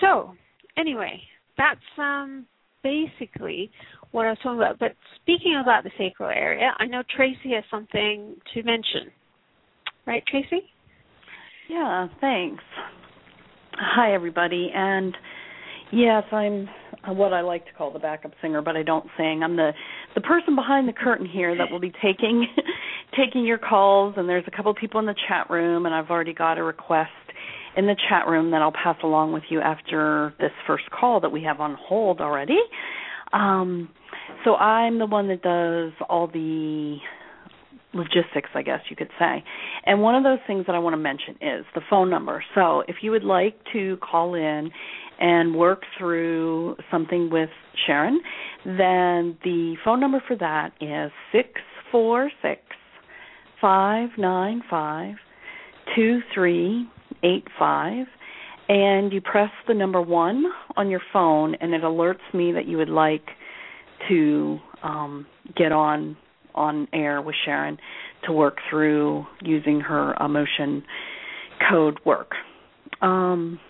so 0.00 0.34
anyway, 0.76 1.20
that's 1.56 1.80
um, 1.98 2.46
basically 2.82 3.70
what 4.10 4.26
I 4.26 4.30
was 4.30 4.38
talking 4.42 4.58
about. 4.58 4.78
But 4.78 4.92
speaking 5.20 5.60
about 5.60 5.84
the 5.84 5.90
sacral 5.98 6.30
area, 6.30 6.70
I 6.78 6.86
know 6.86 7.02
Tracy 7.14 7.54
has 7.54 7.64
something 7.70 8.36
to 8.54 8.62
mention. 8.62 9.10
Right, 10.06 10.22
Tracy? 10.26 10.64
Yeah, 11.68 12.08
thanks. 12.20 12.64
Hi, 13.74 14.14
everybody. 14.14 14.70
And 14.74 15.14
yes, 15.92 16.24
I'm 16.32 16.68
what 17.06 17.32
I 17.32 17.42
like 17.42 17.64
to 17.66 17.72
call 17.72 17.92
the 17.92 17.98
backup 17.98 18.32
singer, 18.42 18.62
but 18.62 18.76
I 18.76 18.82
don't 18.82 19.06
sing. 19.16 19.42
I'm 19.42 19.56
the 19.56 19.72
the 20.14 20.20
person 20.20 20.56
behind 20.56 20.88
the 20.88 20.92
curtain 20.92 21.26
here 21.26 21.56
that 21.56 21.70
will 21.70 21.80
be 21.80 21.92
taking 22.02 22.46
taking 23.16 23.44
your 23.44 23.58
calls. 23.58 24.14
And 24.16 24.28
there's 24.28 24.44
a 24.46 24.50
couple 24.50 24.72
people 24.74 24.98
in 25.00 25.06
the 25.06 25.14
chat 25.28 25.50
room, 25.50 25.86
and 25.86 25.94
I've 25.94 26.10
already 26.10 26.34
got 26.34 26.58
a 26.58 26.62
request 26.62 27.10
in 27.78 27.86
the 27.86 27.94
chat 28.08 28.26
room 28.26 28.50
that 28.50 28.60
I'll 28.60 28.72
pass 28.72 28.96
along 29.04 29.32
with 29.32 29.44
you 29.50 29.60
after 29.60 30.34
this 30.40 30.50
first 30.66 30.90
call 30.90 31.20
that 31.20 31.30
we 31.30 31.44
have 31.44 31.60
on 31.60 31.76
hold 31.80 32.20
already. 32.20 32.58
Um, 33.32 33.88
so 34.44 34.56
I'm 34.56 34.98
the 34.98 35.06
one 35.06 35.28
that 35.28 35.42
does 35.42 35.92
all 36.08 36.26
the 36.26 36.96
logistics, 37.94 38.50
I 38.54 38.62
guess 38.62 38.80
you 38.90 38.96
could 38.96 39.10
say. 39.16 39.44
And 39.86 40.02
one 40.02 40.16
of 40.16 40.24
those 40.24 40.40
things 40.48 40.66
that 40.66 40.74
I 40.74 40.80
want 40.80 40.94
to 40.94 40.98
mention 40.98 41.34
is 41.40 41.64
the 41.76 41.80
phone 41.88 42.10
number. 42.10 42.42
So 42.56 42.82
if 42.88 42.96
you 43.00 43.12
would 43.12 43.22
like 43.22 43.56
to 43.72 43.96
call 43.98 44.34
in 44.34 44.70
and 45.20 45.54
work 45.54 45.82
through 45.96 46.76
something 46.90 47.30
with 47.30 47.50
Charan, 47.86 48.20
then 48.64 49.38
the 49.44 49.76
phone 49.84 50.00
number 50.00 50.20
for 50.26 50.36
that 50.36 50.72
is 50.80 51.12
six 51.30 51.48
four 51.92 52.28
six 52.42 52.60
five 53.60 54.10
nine 54.18 54.62
five 54.68 55.14
two 55.94 56.20
three 56.34 56.88
eight 57.22 57.44
five, 57.58 58.06
and 58.68 59.12
you 59.12 59.20
press 59.20 59.50
the 59.66 59.74
number 59.74 60.00
one 60.00 60.44
on 60.76 60.90
your 60.90 61.00
phone, 61.12 61.54
and 61.56 61.74
it 61.74 61.82
alerts 61.82 62.34
me 62.34 62.52
that 62.52 62.66
you 62.66 62.76
would 62.76 62.88
like 62.88 63.26
to 64.08 64.58
um, 64.82 65.26
get 65.56 65.72
on 65.72 66.16
on 66.54 66.88
air 66.92 67.22
with 67.22 67.36
Charan. 67.44 67.78
to 68.26 68.32
work 68.32 68.58
through 68.68 69.24
using 69.42 69.80
her 69.80 70.14
emotion 70.14 70.82
code 71.70 71.98
work. 72.04 72.32
Um, 73.00 73.60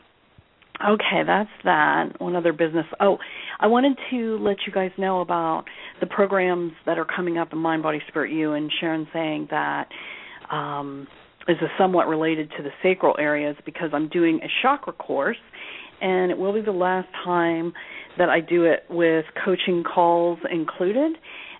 okay, 0.82 1.22
that's 1.26 1.50
that. 1.64 2.20
One 2.20 2.36
other 2.36 2.52
business. 2.52 2.86
Oh, 3.00 3.18
I 3.60 3.66
wanted 3.66 3.98
to 4.10 4.38
let 4.38 4.56
you 4.66 4.72
guys 4.72 4.90
know 4.96 5.20
about 5.20 5.64
the 6.00 6.06
programs 6.06 6.72
that 6.86 6.98
are 6.98 7.04
coming 7.04 7.38
up 7.38 7.52
in 7.52 7.58
Mind, 7.58 7.82
Body, 7.82 8.00
Spirit, 8.08 8.32
You, 8.32 8.52
and 8.52 8.70
Charan 8.80 9.06
saying 9.12 9.48
that 9.50 9.88
um, 10.50 11.06
is 11.48 11.56
somewhat 11.78 12.06
related 12.06 12.50
to 12.56 12.62
the 12.62 12.70
sacral 12.82 13.16
areas 13.18 13.56
because 13.64 13.90
I'm 13.92 14.08
doing 14.08 14.40
a 14.42 14.48
chakra 14.62 14.92
course, 14.92 15.38
and 16.00 16.30
it 16.30 16.38
will 16.38 16.52
be 16.52 16.60
the 16.60 16.72
last 16.72 17.08
time 17.24 17.72
that 18.18 18.28
I 18.28 18.40
do 18.40 18.64
it 18.64 18.84
with 18.90 19.24
coaching 19.44 19.82
calls 19.82 20.38
included, 20.50 21.16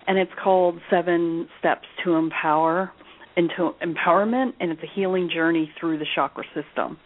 and 0.07 0.17
it's 0.17 0.31
called 0.41 0.79
Seven 0.89 1.47
Steps 1.59 1.87
to 2.03 2.13
Empower 2.13 2.91
into 3.35 3.71
Empowerment, 3.81 4.53
and 4.59 4.71
it's 4.71 4.81
a 4.83 4.95
healing 4.95 5.29
journey 5.33 5.71
through 5.79 5.97
the 5.99 6.05
chakra 6.15 6.43
system. 6.53 6.97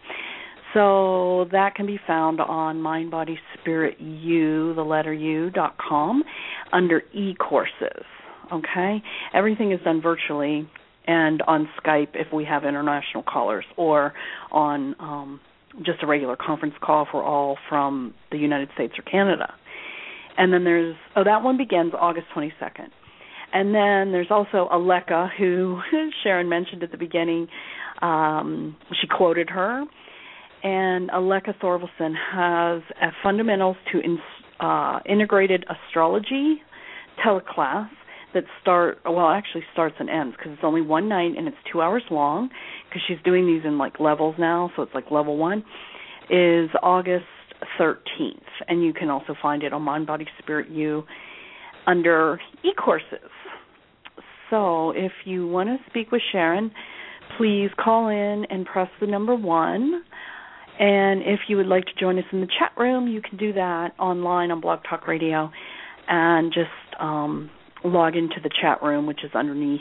So 0.72 1.46
that 1.52 1.76
can 1.76 1.86
be 1.86 2.00
found 2.04 2.40
on 2.40 2.82
Mind 2.82 3.10
Body 3.10 3.38
Spirit 3.60 4.00
U, 4.00 4.74
the 4.74 4.82
letter 4.82 5.14
U 5.14 5.50
dot 5.50 5.76
com, 5.78 6.24
under 6.72 7.02
e 7.12 7.34
courses. 7.34 8.04
Okay, 8.52 9.00
everything 9.32 9.70
is 9.70 9.80
done 9.84 10.02
virtually 10.02 10.68
and 11.06 11.42
on 11.42 11.68
Skype 11.82 12.08
if 12.14 12.32
we 12.32 12.44
have 12.44 12.64
international 12.64 13.22
callers, 13.22 13.64
or 13.76 14.12
on 14.50 14.94
um, 14.98 15.40
just 15.84 16.02
a 16.02 16.06
regular 16.06 16.36
conference 16.36 16.74
call 16.82 17.02
if 17.02 17.08
we're 17.12 17.24
all 17.24 17.58
from 17.68 18.14
the 18.30 18.38
United 18.38 18.68
States 18.74 18.94
or 18.98 19.02
Canada. 19.02 19.52
And 20.36 20.52
then 20.52 20.64
there's 20.64 20.96
oh 21.16 21.24
that 21.24 21.42
one 21.42 21.56
begins 21.56 21.92
August 21.98 22.26
22nd. 22.34 22.88
And 23.52 23.68
then 23.72 24.10
there's 24.10 24.30
also 24.30 24.68
Aleka, 24.72 25.30
who 25.38 25.80
Charan 26.22 26.48
mentioned 26.48 26.82
at 26.82 26.90
the 26.90 26.98
beginning. 26.98 27.46
Um, 28.02 28.76
she 29.00 29.06
quoted 29.06 29.48
her, 29.50 29.84
and 30.64 31.08
Aleka 31.10 31.54
Thorvalson 31.62 32.14
has 32.32 32.82
a 33.00 33.12
fundamentals 33.22 33.76
to 33.92 34.00
in, 34.00 34.18
uh, 34.58 34.98
integrated 35.06 35.64
astrology 35.68 36.62
teleclass 37.24 37.88
that 38.34 38.44
start 38.60 38.98
well 39.04 39.30
actually 39.30 39.64
starts 39.72 39.96
and 39.98 40.10
ends 40.10 40.34
because 40.36 40.52
it's 40.52 40.64
only 40.64 40.82
one 40.82 41.08
night 41.08 41.32
and 41.36 41.48
it's 41.48 41.56
two 41.72 41.80
hours 41.80 42.02
long 42.10 42.50
because 42.88 43.02
she's 43.06 43.18
doing 43.24 43.46
these 43.46 43.62
in 43.64 43.78
like 43.78 43.98
levels 44.00 44.34
now 44.38 44.70
so 44.76 44.82
it's 44.82 44.94
like 44.94 45.10
level 45.10 45.36
one 45.36 45.64
is 46.30 46.68
august 46.82 47.24
13th 47.78 48.40
and 48.68 48.82
you 48.82 48.92
can 48.92 49.10
also 49.10 49.34
find 49.40 49.62
it 49.62 49.72
on 49.72 49.82
mind 49.82 50.06
body 50.06 50.26
spirit 50.38 50.68
you 50.68 51.04
under 51.86 52.40
e-courses. 52.64 53.30
So 54.50 54.90
if 54.90 55.12
you 55.24 55.46
want 55.48 55.68
to 55.68 55.76
speak 55.90 56.10
with 56.10 56.22
charan 56.32 56.70
please 57.38 57.70
call 57.82 58.08
in 58.08 58.44
and 58.50 58.64
press 58.64 58.88
the 59.00 59.06
number 59.06 59.34
one. 59.34 60.04
And 60.78 61.22
if 61.22 61.40
you 61.48 61.56
would 61.56 61.66
like 61.66 61.84
to 61.86 61.94
join 61.98 62.18
us 62.18 62.24
in 62.32 62.40
the 62.40 62.48
chat 62.58 62.72
room 62.76 63.08
you 63.08 63.20
can 63.20 63.36
do 63.36 63.52
that 63.54 63.92
online 63.98 64.50
on 64.50 64.60
blog 64.60 64.80
talk 64.88 65.06
radio. 65.06 65.50
And 66.06 66.52
just 66.52 67.00
um, 67.00 67.50
log 67.84 68.16
into 68.16 68.36
the 68.42 68.50
chat 68.60 68.82
room, 68.82 69.06
which 69.06 69.22
is 69.22 69.30
underneath 69.34 69.80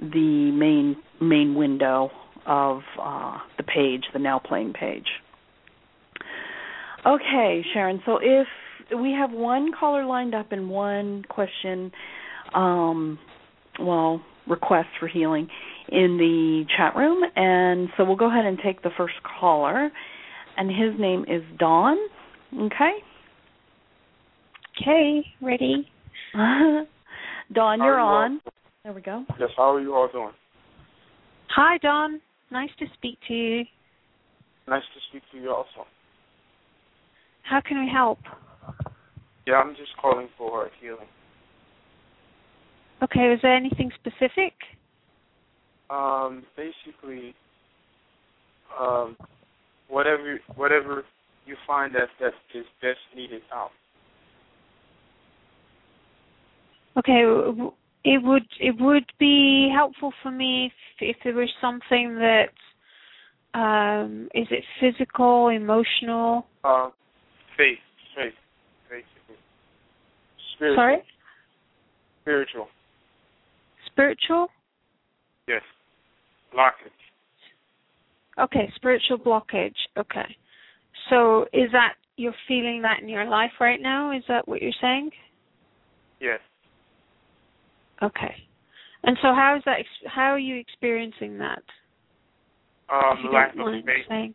the 0.00 0.50
main 0.52 0.96
main 1.20 1.54
window 1.54 2.10
of 2.46 2.80
uh, 3.00 3.38
the 3.56 3.62
page, 3.62 4.04
the 4.12 4.18
now 4.18 4.38
playing 4.38 4.72
page. 4.72 5.06
Okay, 7.06 7.64
Charan. 7.74 8.00
So 8.06 8.18
if 8.22 8.46
we 8.98 9.12
have 9.12 9.30
one 9.30 9.70
caller 9.78 10.04
lined 10.04 10.34
up 10.34 10.52
and 10.52 10.68
one 10.70 11.24
question, 11.28 11.92
um, 12.54 13.18
well, 13.78 14.22
request 14.46 14.88
for 14.98 15.08
healing 15.08 15.48
in 15.88 16.16
the 16.18 16.64
chat 16.76 16.96
room, 16.96 17.22
and 17.36 17.88
so 17.96 18.04
we'll 18.04 18.16
go 18.16 18.30
ahead 18.30 18.44
and 18.44 18.58
take 18.62 18.82
the 18.82 18.90
first 18.96 19.14
caller, 19.40 19.90
and 20.56 20.70
his 20.70 20.98
name 20.98 21.24
is 21.28 21.42
Don. 21.58 21.96
Okay. 22.54 22.92
Okay, 24.80 25.26
ready. 25.40 25.88
Dawn, 27.52 27.82
you're 27.82 27.98
on. 27.98 28.40
There 28.84 28.92
we 28.92 29.00
go. 29.00 29.24
Yes, 29.38 29.50
how 29.56 29.74
are 29.74 29.80
you 29.80 29.94
all 29.94 30.08
doing? 30.10 30.32
Hi, 31.48 31.78
Dawn. 31.78 32.20
Nice 32.50 32.70
to 32.78 32.86
speak 32.94 33.18
to 33.28 33.34
you. 33.34 33.64
Nice 34.68 34.82
to 34.94 35.00
speak 35.08 35.22
to 35.32 35.38
you 35.38 35.50
also. 35.52 35.86
How 37.42 37.60
can 37.60 37.84
we 37.84 37.90
help? 37.90 38.18
Yeah, 39.46 39.54
I'm 39.54 39.74
just 39.74 39.96
calling 40.00 40.28
for 40.38 40.70
healing. 40.80 41.08
Okay, 43.02 43.32
is 43.32 43.40
there 43.42 43.56
anything 43.56 43.90
specific? 43.98 44.52
Um, 45.88 46.44
basically, 46.56 47.34
um, 48.78 49.16
whatever 49.88 50.38
whatever 50.54 51.04
you 51.46 51.56
find 51.66 51.94
that 51.94 52.08
that 52.20 52.34
is 52.54 52.66
best 52.80 52.98
needed 53.16 53.42
out. 53.52 53.70
Okay, 56.96 57.22
it 58.04 58.22
would 58.22 58.46
it 58.58 58.74
would 58.80 59.06
be 59.18 59.70
helpful 59.74 60.12
for 60.22 60.30
me 60.30 60.72
if, 61.00 61.16
if 61.16 61.16
there 61.22 61.34
was 61.34 61.50
something 61.60 62.16
that 62.16 62.50
um, 63.54 64.28
is 64.34 64.46
it 64.50 64.64
physical, 64.80 65.48
emotional? 65.48 66.46
Um, 66.64 66.92
faith, 67.56 67.78
faith, 68.16 68.32
basically. 68.88 69.36
Spiritual. 70.56 70.76
Sorry. 70.76 71.02
Spiritual. 72.22 72.68
Spiritual. 73.86 74.48
Yes. 75.48 75.62
Blockage. 76.54 76.90
Okay, 78.38 78.70
spiritual 78.76 79.18
blockage. 79.18 79.74
Okay. 79.96 80.36
So 81.08 81.42
is 81.52 81.70
that 81.72 81.94
you're 82.16 82.34
feeling 82.46 82.82
that 82.82 83.00
in 83.02 83.08
your 83.08 83.26
life 83.26 83.52
right 83.60 83.80
now? 83.80 84.16
Is 84.16 84.22
that 84.28 84.46
what 84.46 84.62
you're 84.62 84.72
saying? 84.80 85.10
Yes. 86.20 86.40
Okay. 88.02 88.34
And 89.04 89.16
so 89.22 89.34
how 89.34 89.56
is 89.56 89.62
that 89.66 89.78
how 90.06 90.32
are 90.32 90.38
you 90.38 90.56
experiencing 90.56 91.38
that? 91.38 91.62
Um 92.88 93.30
lack 93.32 93.54
of 93.58 93.66
faith. 93.84 94.06
Saying. 94.08 94.34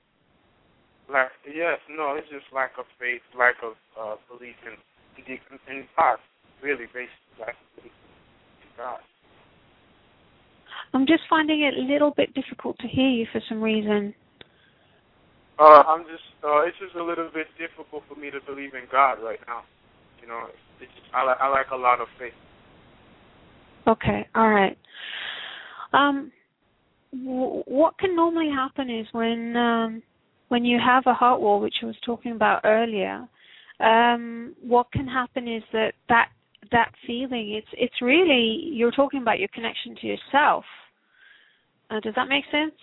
Lack 1.12 1.32
yes, 1.46 1.80
no, 1.90 2.16
it's 2.16 2.30
just 2.30 2.46
lack 2.54 2.72
of 2.80 2.86
faith, 3.00 3.22
lack 3.38 3.56
of 3.64 3.74
uh 4.00 4.16
belief 4.30 4.56
in 4.66 5.38
in 5.68 5.88
God. 5.98 6.18
Really 6.62 6.86
based 6.94 7.12
lack 7.40 7.50
of 7.50 7.76
belief 7.76 7.94
in 8.62 8.70
God. 8.78 9.00
I'm 10.94 11.06
just 11.06 11.24
finding 11.30 11.62
it 11.62 11.74
a 11.74 11.82
little 11.82 12.12
bit 12.16 12.34
difficult 12.34 12.78
to 12.80 12.88
hear 12.88 13.10
you 13.10 13.28
for 13.32 13.42
some 13.50 13.62
reason. 13.62 14.14
Uh, 15.60 15.84
I'm 15.88 16.04
just, 16.04 16.28
uh, 16.44 16.68
it's 16.68 16.78
just 16.80 16.96
a 16.96 17.04
little 17.04 17.30
bit 17.34 17.48
difficult 17.58 18.04
for 18.08 18.20
me 18.20 18.30
to 18.30 18.40
believe 18.44 18.74
in 18.76 18.84
God 18.92 19.24
right 19.24 19.40
now. 19.48 19.64
You 20.22 20.28
know, 20.28 20.48
it's 20.80 20.92
just, 20.92 21.08
I, 21.14 21.24
I 21.24 21.48
like 21.48 21.72
a 21.72 21.76
lot 21.76 22.02
of 22.02 22.08
faith. 22.20 22.36
Okay, 23.88 24.28
all 24.36 24.50
right. 24.50 24.78
Um, 25.94 26.32
w- 27.12 27.64
what 27.66 27.98
can 27.98 28.16
normally 28.16 28.50
happen 28.50 28.90
is 28.90 29.08
when 29.12 29.56
um, 29.56 30.04
when 30.50 30.66
you 30.66 30.80
have 30.84 31.04
a 31.06 31.14
heart 31.14 31.42
wall, 31.42 31.60
which 31.60 31.76
I 31.82 31.86
was 31.86 31.96
talking 32.06 32.32
about 32.34 32.62
earlier. 32.64 33.28
Um, 33.80 34.56
what 34.62 34.92
can 34.92 35.08
happen 35.08 35.48
is 35.48 35.64
that 35.74 35.94
that 36.10 36.30
that 36.72 36.92
feeling 37.06 37.54
it's 37.54 37.68
it's 37.74 38.02
really 38.02 38.70
you're 38.72 38.92
talking 38.92 39.22
about 39.22 39.40
your 39.40 39.50
connection 39.50 39.96
to 39.98 40.08
yourself. 40.08 40.64
Uh, 41.90 42.00
does 42.00 42.16
that 42.16 42.28
make 42.28 42.46
sense? 42.52 42.74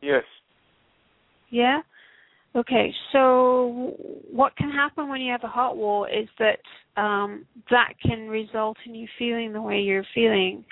Yes. 0.00 0.24
Yeah. 1.50 1.80
Okay, 2.54 2.92
so 3.12 3.94
what 4.30 4.54
can 4.56 4.70
happen 4.70 5.08
when 5.08 5.22
you 5.22 5.32
have 5.32 5.42
a 5.42 5.48
heart 5.48 5.74
wall 5.74 6.04
is 6.04 6.28
that 6.38 6.58
um, 7.00 7.46
that 7.70 7.94
can 8.04 8.28
result 8.28 8.76
in 8.84 8.94
you 8.94 9.08
feeling 9.18 9.54
the 9.54 9.62
way 9.62 9.80
you're 9.80 10.04
feeling. 10.14 10.62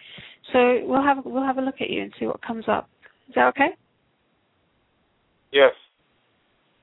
So 0.52 0.80
we'll 0.84 1.02
have 1.02 1.18
we'll 1.24 1.42
have 1.42 1.56
a 1.56 1.62
look 1.62 1.80
at 1.80 1.88
you 1.88 2.02
and 2.02 2.12
see 2.18 2.26
what 2.26 2.42
comes 2.42 2.66
up. 2.68 2.90
Is 3.28 3.34
that 3.34 3.46
okay? 3.48 3.70
Yes. 5.52 5.72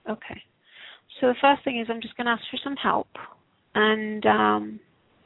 Okay. 0.10 0.42
So 1.20 1.28
the 1.28 1.36
first 1.42 1.64
thing 1.64 1.80
is 1.80 1.88
I'm 1.90 2.02
just 2.02 2.18
going 2.18 2.26
to 2.26 2.32
ask 2.32 2.44
for 2.50 2.58
some 2.64 2.76
help, 2.76 3.08
and 3.76 4.26
um, 4.26 4.80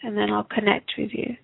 and 0.03 0.17
then 0.17 0.31
I'll 0.31 0.43
connect 0.43 0.91
with 0.97 1.11
you. 1.13 1.35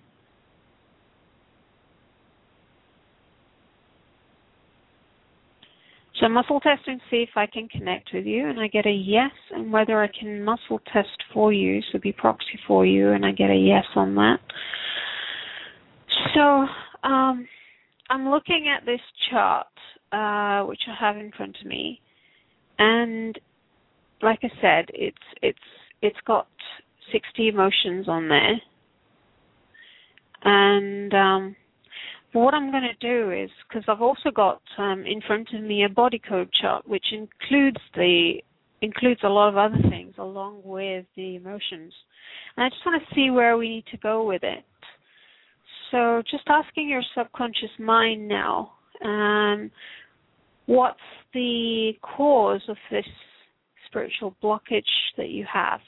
So 6.20 6.28
muscle 6.28 6.58
testing 6.60 7.00
see 7.10 7.24
if 7.28 7.36
I 7.36 7.46
can 7.46 7.68
connect 7.68 8.10
with 8.12 8.26
you, 8.26 8.48
and 8.48 8.58
I 8.58 8.66
get 8.66 8.86
a 8.86 8.90
yes, 8.90 9.30
and 9.52 9.72
whether 9.72 10.02
I 10.02 10.08
can 10.08 10.44
muscle 10.44 10.80
test 10.92 11.22
for 11.32 11.52
you, 11.52 11.80
so 11.92 11.98
be 11.98 12.12
proxy 12.12 12.58
for 12.66 12.84
you, 12.84 13.12
and 13.12 13.24
I 13.24 13.30
get 13.30 13.50
a 13.50 13.54
yes 13.54 13.84
on 13.94 14.14
that. 14.16 14.38
So 16.34 16.66
um, 17.08 17.46
I'm 18.10 18.30
looking 18.30 18.66
at 18.74 18.84
this 18.84 19.00
chart, 19.30 19.66
uh, 20.10 20.66
which 20.66 20.80
I 20.88 20.94
have 20.98 21.16
in 21.16 21.30
front 21.36 21.56
of 21.60 21.66
me, 21.66 22.00
and 22.78 23.38
like 24.20 24.40
I 24.42 24.50
said, 24.60 24.86
it's 24.94 25.16
it's 25.42 25.58
it's 26.02 26.18
got 26.26 26.48
60 27.12 27.48
emotions 27.48 28.08
on 28.08 28.28
there, 28.28 28.60
and 30.42 31.14
um, 31.14 31.56
What 32.32 32.54
I'm 32.54 32.70
going 32.70 32.82
to 32.82 32.94
do 33.00 33.32
is, 33.32 33.50
because 33.68 33.84
I've 33.88 34.02
also 34.02 34.30
got 34.30 34.60
um, 34.76 35.04
in 35.06 35.20
front 35.26 35.48
of 35.54 35.62
me 35.62 35.84
a 35.84 35.88
body 35.88 36.20
code 36.28 36.50
chart, 36.60 36.86
which 36.86 37.06
includes 37.12 37.78
the 37.94 38.34
includes 38.80 39.20
a 39.24 39.28
lot 39.28 39.48
of 39.48 39.56
other 39.56 39.88
things 39.88 40.14
along 40.18 40.60
with 40.62 41.04
the 41.16 41.34
emotions, 41.36 41.92
and 42.56 42.64
I 42.64 42.68
just 42.68 42.84
want 42.86 43.02
to 43.02 43.14
see 43.14 43.30
where 43.30 43.56
we 43.56 43.68
need 43.68 43.86
to 43.90 43.96
go 43.96 44.24
with 44.24 44.42
it. 44.44 44.64
So, 45.90 46.22
just 46.30 46.44
asking 46.48 46.88
your 46.88 47.02
subconscious 47.16 47.70
mind 47.78 48.28
now, 48.28 48.72
um, 49.02 49.70
what's 50.66 50.98
the 51.32 51.92
cause 52.02 52.60
of 52.68 52.76
this 52.90 53.06
spiritual 53.86 54.36
blockage 54.42 54.82
that 55.16 55.30
you 55.30 55.46
have? 55.50 55.80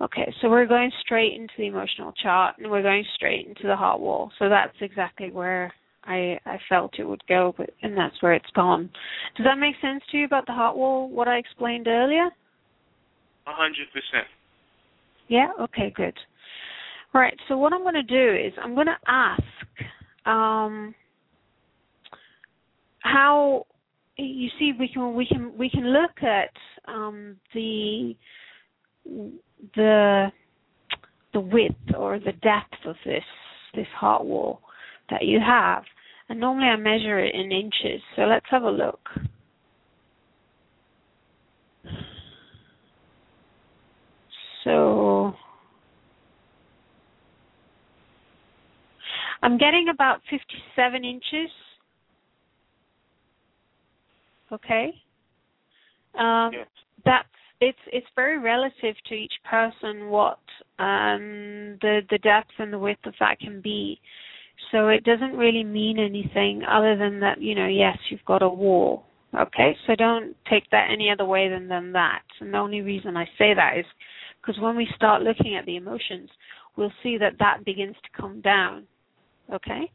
Okay, 0.00 0.32
so 0.40 0.48
we're 0.48 0.66
going 0.66 0.92
straight 1.00 1.34
into 1.34 1.52
the 1.58 1.66
emotional 1.66 2.12
chart 2.22 2.56
and 2.58 2.70
we're 2.70 2.82
going 2.82 3.04
straight 3.16 3.48
into 3.48 3.66
the 3.66 3.74
heart 3.74 4.00
wall. 4.00 4.30
So 4.38 4.48
that's 4.48 4.76
exactly 4.80 5.30
where 5.30 5.72
I 6.04 6.38
I 6.46 6.58
felt 6.68 6.98
it 6.98 7.04
would 7.04 7.26
go, 7.28 7.52
but 7.56 7.70
and 7.82 7.96
that's 7.96 8.22
where 8.22 8.32
it's 8.32 8.50
gone. 8.54 8.90
Does 9.36 9.44
that 9.44 9.58
make 9.58 9.74
sense 9.80 10.02
to 10.10 10.18
you 10.18 10.24
about 10.24 10.46
the 10.46 10.52
heart 10.52 10.76
wall? 10.76 11.08
What 11.08 11.26
I 11.26 11.36
explained 11.38 11.88
earlier? 11.88 12.26
A 12.26 13.52
hundred 13.52 13.88
percent. 13.92 14.26
Yeah. 15.26 15.48
Okay. 15.60 15.92
Good. 15.94 16.14
All 17.12 17.20
right. 17.20 17.36
So 17.48 17.58
what 17.58 17.72
I'm 17.72 17.82
going 17.82 17.94
to 17.94 18.02
do 18.02 18.36
is 18.36 18.52
I'm 18.62 18.74
going 18.74 18.86
to 18.86 18.96
ask 19.08 19.42
um, 20.26 20.94
how 23.00 23.66
you 24.16 24.48
see 24.58 24.72
we 24.78 24.88
can 24.88 25.14
we 25.14 25.26
can 25.26 25.56
we 25.58 25.68
can 25.68 25.92
look 25.92 26.22
at 26.22 26.52
um, 26.86 27.36
the 27.52 28.14
the 29.74 30.32
the 31.34 31.40
width 31.40 31.94
or 31.96 32.18
the 32.18 32.32
depth 32.32 32.86
of 32.86 32.96
this 33.04 33.24
this 33.74 33.86
heart 33.94 34.24
wall 34.24 34.60
that 35.10 35.24
you 35.24 35.40
have. 35.40 35.84
And 36.28 36.40
normally 36.40 36.66
I 36.66 36.76
measure 36.76 37.18
it 37.18 37.34
in 37.34 37.52
inches. 37.52 38.02
So 38.16 38.22
let's 38.22 38.46
have 38.50 38.62
a 38.62 38.70
look. 38.70 39.00
So 44.64 45.34
I'm 49.42 49.56
getting 49.56 49.88
about 49.92 50.20
57 50.28 51.04
inches. 51.04 51.50
Okay. 54.52 54.92
Um, 56.18 56.50
Yes. 56.52 56.66
That's 57.04 57.28
it's 57.60 57.78
it's 57.92 58.06
very 58.14 58.38
relative 58.38 58.94
to 59.08 59.14
each 59.14 59.32
person 59.48 60.08
what 60.08 60.38
um, 60.78 61.78
the 61.80 62.00
the 62.10 62.18
depth 62.18 62.52
and 62.58 62.72
the 62.72 62.78
width 62.78 63.04
of 63.06 63.14
that 63.20 63.40
can 63.40 63.60
be. 63.60 64.00
So 64.72 64.88
it 64.88 65.04
doesn't 65.04 65.36
really 65.36 65.64
mean 65.64 65.98
anything 65.98 66.62
other 66.68 66.96
than 66.96 67.20
that 67.20 67.40
you 67.40 67.54
know 67.54 67.66
yes 67.66 67.96
you've 68.10 68.24
got 68.24 68.42
a 68.42 68.48
wall. 68.48 69.04
Okay, 69.38 69.76
so 69.86 69.94
don't 69.94 70.34
take 70.48 70.70
that 70.70 70.88
any 70.90 71.10
other 71.10 71.24
way 71.24 71.48
than 71.48 71.68
than 71.68 71.92
that. 71.92 72.22
And 72.40 72.54
the 72.54 72.58
only 72.58 72.80
reason 72.80 73.16
I 73.16 73.24
say 73.38 73.54
that 73.54 73.78
is 73.78 73.84
because 74.40 74.60
when 74.60 74.76
we 74.76 74.88
start 74.94 75.22
looking 75.22 75.56
at 75.56 75.66
the 75.66 75.76
emotions, 75.76 76.30
we'll 76.76 76.92
see 77.02 77.18
that 77.18 77.38
that 77.38 77.64
begins 77.64 77.96
to 77.96 78.20
come 78.20 78.40
down. 78.40 78.84
Okay. 79.52 79.90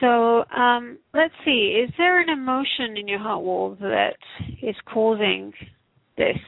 So 0.00 0.44
um, 0.50 0.98
let's 1.12 1.34
see. 1.44 1.84
Is 1.84 1.90
there 1.98 2.20
an 2.20 2.30
emotion 2.30 2.96
in 2.96 3.06
your 3.06 3.18
heart 3.18 3.42
wall 3.42 3.76
that 3.80 4.16
is 4.62 4.76
causing 4.90 5.52
this 6.20 6.38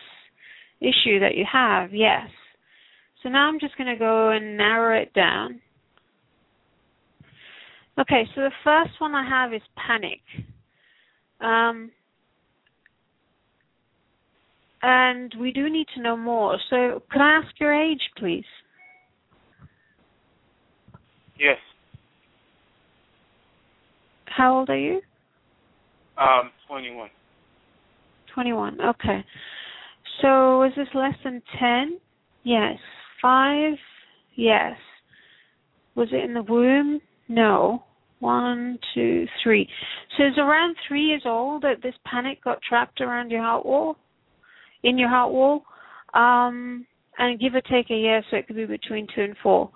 issue 0.81 1.19
that 1.21 1.35
you 1.35 1.45
have? 1.51 1.95
Yes. 1.95 2.29
So 3.23 3.29
now 3.29 3.49
I'm 3.49 3.59
just 3.59 3.77
going 3.77 3.89
to 3.89 3.99
go 3.99 4.31
and 4.31 4.57
narrow 4.57 5.01
it 5.01 5.13
down. 5.15 5.61
Okay, 7.99 8.25
so 8.35 8.43
the 8.43 8.51
first 8.65 8.93
one 9.01 9.15
I 9.15 9.29
have 9.29 9.53
is 9.53 9.63
panic. 9.77 10.21
Um, 11.41 11.91
and 14.83 15.33
we 15.39 15.53
do 15.53 15.69
need 15.69 15.87
to 15.95 16.03
know 16.03 16.17
more. 16.17 16.59
So, 16.71 17.03
could 17.11 17.21
I 17.21 17.41
ask 17.43 17.49
your 17.61 17.73
age, 17.73 18.01
please? 18.17 18.45
Yes. 21.39 21.59
How 24.27 24.59
old 24.59 24.71
are 24.71 24.79
you? 24.79 25.01
Um, 26.17 26.51
twenty-one. 26.67 27.11
21. 28.35 28.81
Okay. 28.81 29.25
So 30.21 30.61
was 30.61 30.73
this 30.77 30.89
less 30.95 31.15
than 31.25 31.43
10? 31.59 31.99
Yes. 32.45 32.79
5? 33.21 33.75
Yes. 34.35 34.77
Was 35.95 36.09
it 36.13 36.25
in 36.25 36.35
the 36.35 36.43
womb? 36.43 37.01
No. 37.29 37.85
One, 38.21 38.79
two, 38.95 39.27
three. 39.43 39.69
So 40.17 40.25
it's 40.25 40.39
around 40.39 40.77
three 40.87 41.03
years 41.03 41.23
old 41.25 41.63
that 41.63 41.83
this 41.83 41.95
panic 42.07 42.43
got 42.45 42.63
trapped 42.63 43.01
around 43.01 43.33
your 43.33 43.43
heart 43.43 43.67
wall, 43.67 43.97
in 44.85 44.97
your 44.97 45.09
heart 45.09 45.33
wall. 45.33 45.65
Um, 46.15 46.87
and 47.19 47.41
give 47.41 47.55
or 47.55 47.61
take 47.63 47.91
a 47.91 47.95
year, 47.95 48.23
so 48.31 48.37
it 48.37 48.47
could 48.47 48.57
be 48.57 48.65
between 48.65 49.07
two 49.15 49.23
and 49.23 49.37
four. 49.43 49.71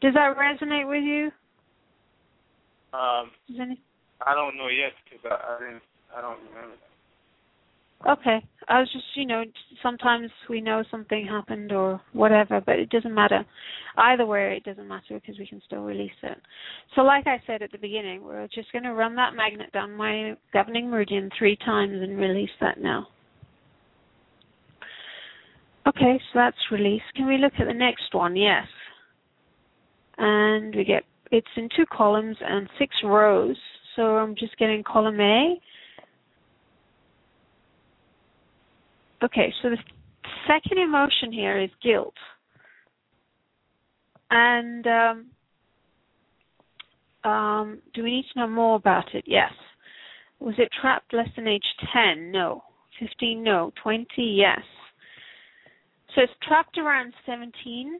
Does 0.00 0.14
that 0.14 0.36
resonate 0.36 0.88
with 0.88 1.02
you? 1.02 1.30
Um, 2.96 3.30
any? 3.60 3.80
I 4.26 4.34
don't 4.34 4.56
know 4.56 4.68
yet 4.68 4.92
because 5.04 5.24
I, 5.30 5.54
I 5.54 5.58
didn't. 5.58 5.82
I 6.16 6.20
don't 6.20 6.38
remember. 6.48 6.76
Okay. 8.08 8.44
I 8.68 8.80
was 8.80 8.90
just, 8.92 9.04
you 9.14 9.26
know, 9.26 9.44
sometimes 9.82 10.30
we 10.48 10.60
know 10.60 10.82
something 10.90 11.26
happened 11.26 11.72
or 11.72 12.00
whatever, 12.12 12.60
but 12.64 12.78
it 12.78 12.90
doesn't 12.90 13.14
matter. 13.14 13.44
Either 13.96 14.26
way, 14.26 14.56
it 14.56 14.64
doesn't 14.64 14.88
matter 14.88 15.20
because 15.20 15.38
we 15.38 15.46
can 15.46 15.60
still 15.66 15.82
release 15.82 16.10
it. 16.22 16.38
So, 16.94 17.02
like 17.02 17.26
I 17.26 17.42
said 17.46 17.62
at 17.62 17.72
the 17.72 17.78
beginning, 17.78 18.22
we're 18.22 18.48
just 18.48 18.72
going 18.72 18.84
to 18.84 18.94
run 18.94 19.14
that 19.16 19.34
magnet 19.34 19.72
down 19.72 19.92
my 19.92 20.34
governing 20.52 20.90
meridian 20.90 21.30
three 21.38 21.56
times 21.56 21.94
and 22.02 22.18
release 22.18 22.50
that 22.60 22.80
now. 22.80 23.08
Okay, 25.86 26.18
so 26.32 26.38
that's 26.38 26.56
released. 26.72 27.04
Can 27.14 27.26
we 27.26 27.36
look 27.36 27.52
at 27.58 27.66
the 27.66 27.74
next 27.74 28.12
one? 28.14 28.36
Yes. 28.36 28.66
And 30.16 30.74
we 30.74 30.84
get, 30.84 31.02
it's 31.30 31.46
in 31.56 31.68
two 31.76 31.84
columns 31.92 32.36
and 32.40 32.68
six 32.78 32.94
rows. 33.04 33.56
So 33.96 34.16
I'm 34.16 34.34
just 34.34 34.56
getting 34.56 34.82
column 34.82 35.20
A. 35.20 35.60
Okay, 39.24 39.52
so 39.62 39.70
the 39.70 39.78
second 40.46 40.78
emotion 40.78 41.32
here 41.32 41.58
is 41.58 41.70
guilt. 41.82 42.14
And 44.30 44.86
um, 44.86 45.26
um, 47.30 47.78
do 47.94 48.02
we 48.02 48.10
need 48.10 48.26
to 48.34 48.40
know 48.40 48.48
more 48.48 48.76
about 48.76 49.14
it? 49.14 49.24
Yes. 49.26 49.52
Was 50.40 50.56
it 50.58 50.68
trapped 50.78 51.14
less 51.14 51.28
than 51.36 51.48
age 51.48 51.64
10? 51.94 52.30
No. 52.30 52.64
15? 53.00 53.42
No. 53.42 53.72
20? 53.82 54.06
Yes. 54.18 54.60
So 56.14 56.20
it's 56.20 56.32
trapped 56.46 56.76
around 56.76 57.14
17, 57.24 57.98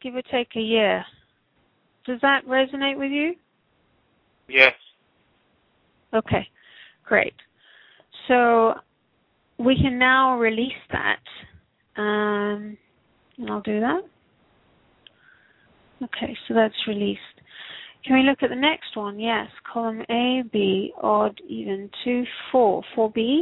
give 0.00 0.14
or 0.14 0.22
take 0.22 0.54
a 0.54 0.60
year. 0.60 1.04
Does 2.06 2.20
that 2.22 2.46
resonate 2.46 2.96
with 2.96 3.10
you? 3.10 3.34
Yes. 4.48 4.74
Okay, 6.14 6.48
great. 7.04 7.34
So 8.28 8.74
we 9.58 9.76
can 9.76 9.98
now 9.98 10.38
release 10.38 10.72
that. 10.92 11.20
Um, 12.00 12.76
and 13.38 13.50
I'll 13.50 13.62
do 13.62 13.80
that. 13.80 14.02
Okay, 16.02 16.36
so 16.46 16.54
that's 16.54 16.74
released. 16.86 17.20
Can 18.04 18.16
we 18.16 18.22
look 18.22 18.42
at 18.42 18.50
the 18.50 18.56
next 18.56 18.96
one? 18.96 19.18
Yes, 19.18 19.48
column 19.72 20.02
A, 20.10 20.42
B, 20.52 20.92
odd, 21.02 21.40
even, 21.48 21.90
2, 22.04 22.24
4. 22.52 22.82
4B. 22.96 23.40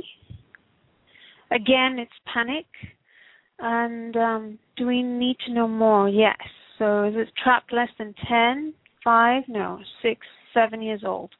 Again, 1.51 1.99
it's 1.99 2.13
panic. 2.33 2.67
And 3.59 4.17
um, 4.17 4.59
do 4.77 4.87
we 4.87 5.03
need 5.03 5.37
to 5.47 5.53
know 5.53 5.69
more? 5.69 6.09
Yes. 6.09 6.37
So 6.79 7.05
is 7.05 7.15
it 7.17 7.29
trapped 7.43 7.73
less 7.73 7.91
than 7.99 8.15
10? 8.29 8.73
5? 9.05 9.43
No. 9.49 9.81
6, 10.03 10.21
7 10.55 10.81
years 10.83 11.03
old. 11.05 11.31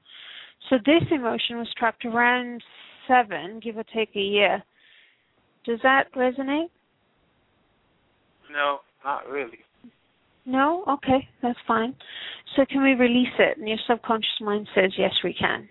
So 0.69 0.77
this 0.85 1.03
emotion 1.11 1.57
was 1.59 1.69
trapped 1.79 2.05
around 2.05 2.63
7, 3.09 3.61
give 3.63 3.77
or 3.77 3.85
take 3.85 4.11
a 4.17 4.21
year. 4.21 4.63
Does 5.65 5.81
that 5.83 6.13
resonate? 6.15 6.71
No, 8.53 8.81
not 9.05 9.29
really. 9.29 9.59
No? 10.47 10.85
Okay, 10.89 11.27
that's 11.43 11.59
fine. 11.67 11.95
So 12.55 12.65
can 12.71 12.83
we 12.83 12.95
release 12.95 13.33
it? 13.39 13.59
And 13.59 13.69
your 13.69 13.79
subconscious 13.87 14.41
mind 14.41 14.69
says, 14.75 14.93
yes, 14.99 15.13
we 15.23 15.35
can. 15.35 15.69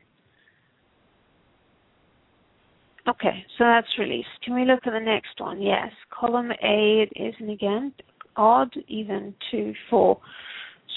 Okay, 3.08 3.46
so 3.58 3.66
that's 3.66 3.88
released. 4.00 4.30
Can 4.44 4.56
we 4.56 4.66
look 4.66 4.80
at 4.86 4.94
the 4.94 5.00
next 5.00 5.40
one? 5.40 5.62
Yes. 5.62 5.92
Column 6.10 6.52
A 6.52 7.06
it 7.06 7.12
is, 7.16 7.36
and 7.40 7.50
again, 7.50 7.94
odd, 8.38 8.74
even, 8.88 9.36
2, 9.52 9.74
4. 9.90 10.18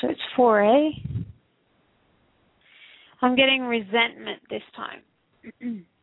So 0.00 0.08
it's 0.08 0.20
4A. 0.38 0.90
I'm 3.22 3.34
getting 3.34 3.62
resentment 3.62 4.40
this 4.48 4.62
time. 4.76 5.84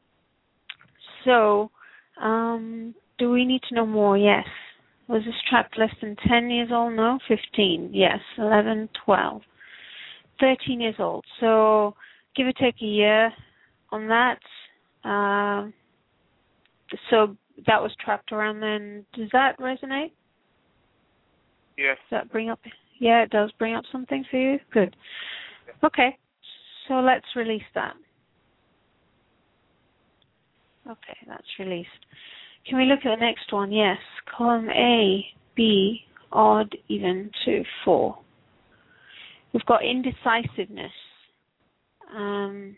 so, 1.25 1.71
um, 2.21 2.93
do 3.17 3.29
we 3.31 3.45
need 3.45 3.61
to 3.69 3.75
know 3.75 3.85
more? 3.85 4.17
Yes. 4.17 4.45
Was 5.07 5.23
this 5.25 5.35
trapped 5.49 5.77
less 5.77 5.93
than 6.01 6.15
10 6.27 6.49
years 6.49 6.69
old? 6.71 6.93
No. 6.93 7.19
15? 7.27 7.89
Yes. 7.93 8.19
11, 8.37 8.89
12. 9.05 9.41
13 10.39 10.81
years 10.81 10.95
old. 10.99 11.25
So 11.39 11.95
give 12.35 12.47
or 12.47 12.53
take 12.53 12.75
a 12.81 12.85
year 12.85 13.31
on 13.91 14.07
that. 14.07 14.39
Um, 15.07 15.73
so 17.09 17.35
that 17.67 17.81
was 17.81 17.91
trapped 18.03 18.31
around 18.31 18.59
then. 18.59 19.05
Does 19.13 19.29
that 19.33 19.57
resonate? 19.59 20.11
Yes. 21.77 21.97
Does 22.09 22.19
that 22.19 22.31
bring 22.31 22.49
up? 22.49 22.59
Yeah, 22.99 23.23
it 23.23 23.29
does 23.29 23.51
bring 23.59 23.75
up 23.75 23.83
something 23.91 24.23
for 24.29 24.37
you. 24.37 24.59
Good. 24.71 24.95
Okay. 25.83 26.17
So 26.87 26.95
let's 26.95 27.25
release 27.35 27.63
that. 27.75 27.93
Okay, 30.89 31.17
that's 31.27 31.43
released. 31.59 31.89
Can 32.67 32.77
we 32.77 32.85
look 32.85 32.99
at 33.05 33.17
the 33.17 33.25
next 33.25 33.51
one? 33.51 33.71
Yes. 33.71 33.97
Column 34.37 34.69
A, 34.69 35.25
B, 35.55 36.01
odd, 36.31 36.75
even, 36.87 37.29
two, 37.45 37.63
four. 37.83 38.17
We've 39.53 39.65
got 39.65 39.85
indecisiveness. 39.85 40.91
Um, 42.15 42.75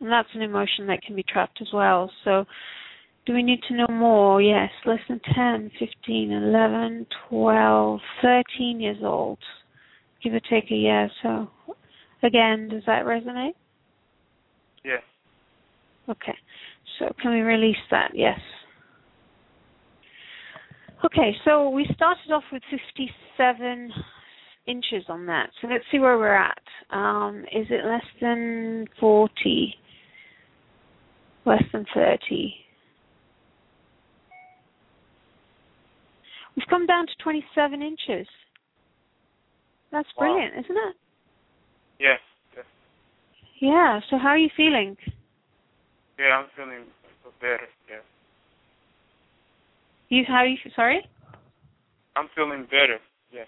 and 0.00 0.10
that's 0.10 0.28
an 0.34 0.42
emotion 0.42 0.86
that 0.86 1.02
can 1.02 1.14
be 1.14 1.22
trapped 1.22 1.60
as 1.60 1.68
well. 1.72 2.10
So, 2.24 2.44
do 3.26 3.34
we 3.34 3.42
need 3.42 3.60
to 3.68 3.74
know 3.74 3.86
more? 3.88 4.40
Yes, 4.40 4.70
less 4.86 5.00
than 5.08 5.20
10, 5.34 5.70
15, 5.78 6.32
11, 6.32 7.06
12, 7.28 8.00
13 8.22 8.80
years 8.80 8.96
old. 9.02 9.38
Give 10.22 10.34
or 10.34 10.40
take 10.40 10.70
a 10.70 10.74
year. 10.74 11.10
So, 11.22 11.48
again, 12.22 12.68
does 12.68 12.82
that 12.86 13.04
resonate? 13.04 13.54
Yes. 14.84 15.02
Okay. 16.08 16.34
So, 17.00 17.10
can 17.20 17.32
we 17.32 17.40
release 17.40 17.76
that? 17.90 18.12
Yes. 18.14 18.38
Okay, 21.04 21.34
so 21.46 21.70
we 21.70 21.86
started 21.94 22.30
off 22.30 22.44
with 22.52 22.62
57 22.70 23.90
inches 24.66 25.04
on 25.08 25.24
that. 25.26 25.50
So 25.60 25.68
let's 25.68 25.84
see 25.90 25.98
where 25.98 26.18
we're 26.18 26.34
at. 26.34 26.62
Um, 26.90 27.44
is 27.52 27.66
it 27.70 27.86
less 27.86 28.04
than 28.20 28.86
40? 29.00 29.74
Less 31.46 31.62
than 31.72 31.86
30? 31.94 32.54
We've 36.54 36.66
come 36.68 36.86
down 36.86 37.06
to 37.06 37.12
27 37.22 37.80
inches. 37.82 38.26
That's 39.90 40.08
Wow. 40.16 40.26
brilliant, 40.26 40.64
isn't 40.64 40.76
it? 40.76 40.96
Yes. 41.98 42.20
yes. 42.54 42.66
Yeah, 43.60 44.00
so 44.10 44.18
how 44.18 44.28
are 44.28 44.38
you 44.38 44.50
feeling? 44.54 44.98
Yeah, 46.20 46.36
I'm 46.36 46.46
feeling 46.54 46.84
better. 47.40 47.66
Yeah. 47.88 48.04
You 50.10 50.24
how 50.28 50.44
you 50.44 50.56
sorry? 50.76 51.08
I'm 52.14 52.28
feeling 52.36 52.64
better. 52.64 52.98
Yes. 53.32 53.46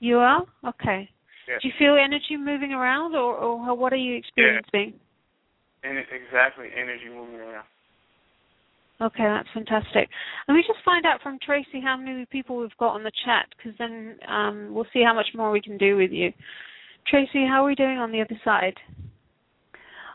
You 0.00 0.18
are? 0.18 0.42
Okay. 0.66 1.10
Yes. 1.46 1.60
Do 1.60 1.68
you 1.68 1.74
feel 1.78 1.96
energy 2.02 2.38
moving 2.38 2.72
around 2.72 3.14
or, 3.14 3.34
or 3.34 3.74
what 3.76 3.92
are 3.92 3.96
you 3.96 4.16
experiencing? 4.16 4.94
And 5.84 5.98
exactly, 5.98 6.68
energy 6.74 7.10
moving 7.14 7.36
around. 7.36 7.66
Okay, 9.02 9.24
that's 9.24 9.48
fantastic. 9.52 10.08
Let 10.48 10.54
me 10.54 10.64
just 10.66 10.82
find 10.84 11.04
out 11.04 11.20
from 11.22 11.38
Tracy 11.44 11.82
how 11.84 11.98
many 11.98 12.24
people 12.32 12.56
we've 12.56 12.70
got 12.78 12.94
on 12.94 13.04
the 13.04 13.12
chat, 13.26 13.46
because 13.54 13.76
then 13.78 14.16
um, 14.26 14.70
we'll 14.72 14.86
see 14.90 15.02
how 15.04 15.12
much 15.12 15.26
more 15.34 15.50
we 15.50 15.60
can 15.60 15.76
do 15.76 15.96
with 15.96 16.10
you. 16.10 16.32
Tracy, 17.06 17.46
how 17.46 17.62
are 17.62 17.66
we 17.66 17.74
doing 17.74 17.98
on 17.98 18.10
the 18.10 18.22
other 18.22 18.40
side? 18.42 18.74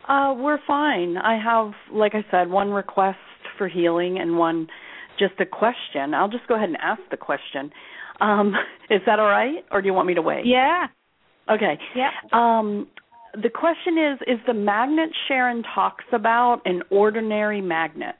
Uh, 0.07 0.33
we're 0.37 0.59
fine. 0.65 1.17
I 1.17 1.39
have, 1.41 1.73
like 1.93 2.13
I 2.15 2.25
said, 2.31 2.49
one 2.49 2.71
request 2.71 3.17
for 3.57 3.67
healing 3.67 4.17
and 4.19 4.37
one 4.37 4.67
just 5.19 5.39
a 5.39 5.45
question. 5.45 6.13
I'll 6.13 6.29
just 6.29 6.47
go 6.47 6.55
ahead 6.55 6.69
and 6.69 6.77
ask 6.81 7.01
the 7.11 7.17
question. 7.17 7.71
Um, 8.19 8.53
is 8.89 9.01
that 9.05 9.19
all 9.19 9.27
right, 9.27 9.63
or 9.71 9.81
do 9.81 9.87
you 9.87 9.93
want 9.93 10.07
me 10.07 10.15
to 10.15 10.21
wait? 10.21 10.45
Yeah. 10.45 10.87
Okay. 11.49 11.77
Yeah. 11.95 12.09
Um, 12.31 12.87
the 13.33 13.49
question 13.49 13.97
is: 13.97 14.19
Is 14.27 14.39
the 14.47 14.53
magnet 14.53 15.09
Charan 15.27 15.63
talks 15.75 16.05
about 16.11 16.61
an 16.65 16.81
ordinary 16.89 17.61
magnet? 17.61 18.15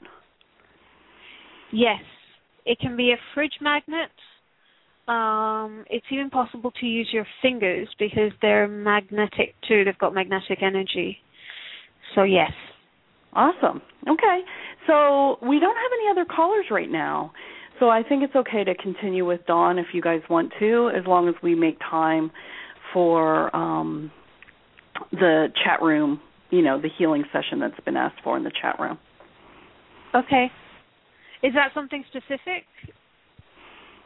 Yes. 1.72 2.00
It 2.64 2.78
can 2.78 2.96
be 2.96 3.12
a 3.12 3.16
fridge 3.34 3.58
magnet. 3.60 4.10
Um, 5.08 5.84
it's 5.90 6.06
even 6.12 6.30
possible 6.30 6.70
to 6.80 6.86
use 6.86 7.08
your 7.12 7.26
fingers 7.40 7.88
because 7.98 8.30
they're 8.40 8.68
magnetic 8.68 9.54
too. 9.66 9.84
They've 9.84 9.98
got 9.98 10.14
magnetic 10.14 10.62
energy. 10.62 11.18
So 12.14 12.22
yes. 12.22 12.50
Awesome. 13.34 13.80
Okay. 14.08 14.40
So 14.86 15.38
we 15.46 15.58
don't 15.58 15.76
have 15.76 15.90
any 15.94 16.10
other 16.10 16.24
callers 16.24 16.66
right 16.70 16.90
now. 16.90 17.32
So 17.80 17.88
I 17.88 18.02
think 18.02 18.22
it's 18.22 18.36
okay 18.36 18.64
to 18.64 18.74
continue 18.74 19.26
with 19.26 19.44
Dawn 19.46 19.78
if 19.78 19.86
you 19.92 20.02
guys 20.02 20.20
want 20.28 20.52
to, 20.60 20.90
as 20.96 21.06
long 21.06 21.28
as 21.28 21.34
we 21.42 21.54
make 21.54 21.78
time 21.80 22.30
for 22.92 23.54
um, 23.56 24.10
the 25.10 25.48
chat 25.64 25.80
room, 25.80 26.20
you 26.50 26.62
know, 26.62 26.80
the 26.80 26.90
healing 26.98 27.24
session 27.32 27.58
that's 27.58 27.78
been 27.84 27.96
asked 27.96 28.20
for 28.22 28.36
in 28.36 28.44
the 28.44 28.52
chat 28.60 28.78
room. 28.78 28.98
Okay. 30.14 30.50
Is 31.42 31.54
that 31.54 31.70
something 31.74 32.04
specific? 32.08 32.64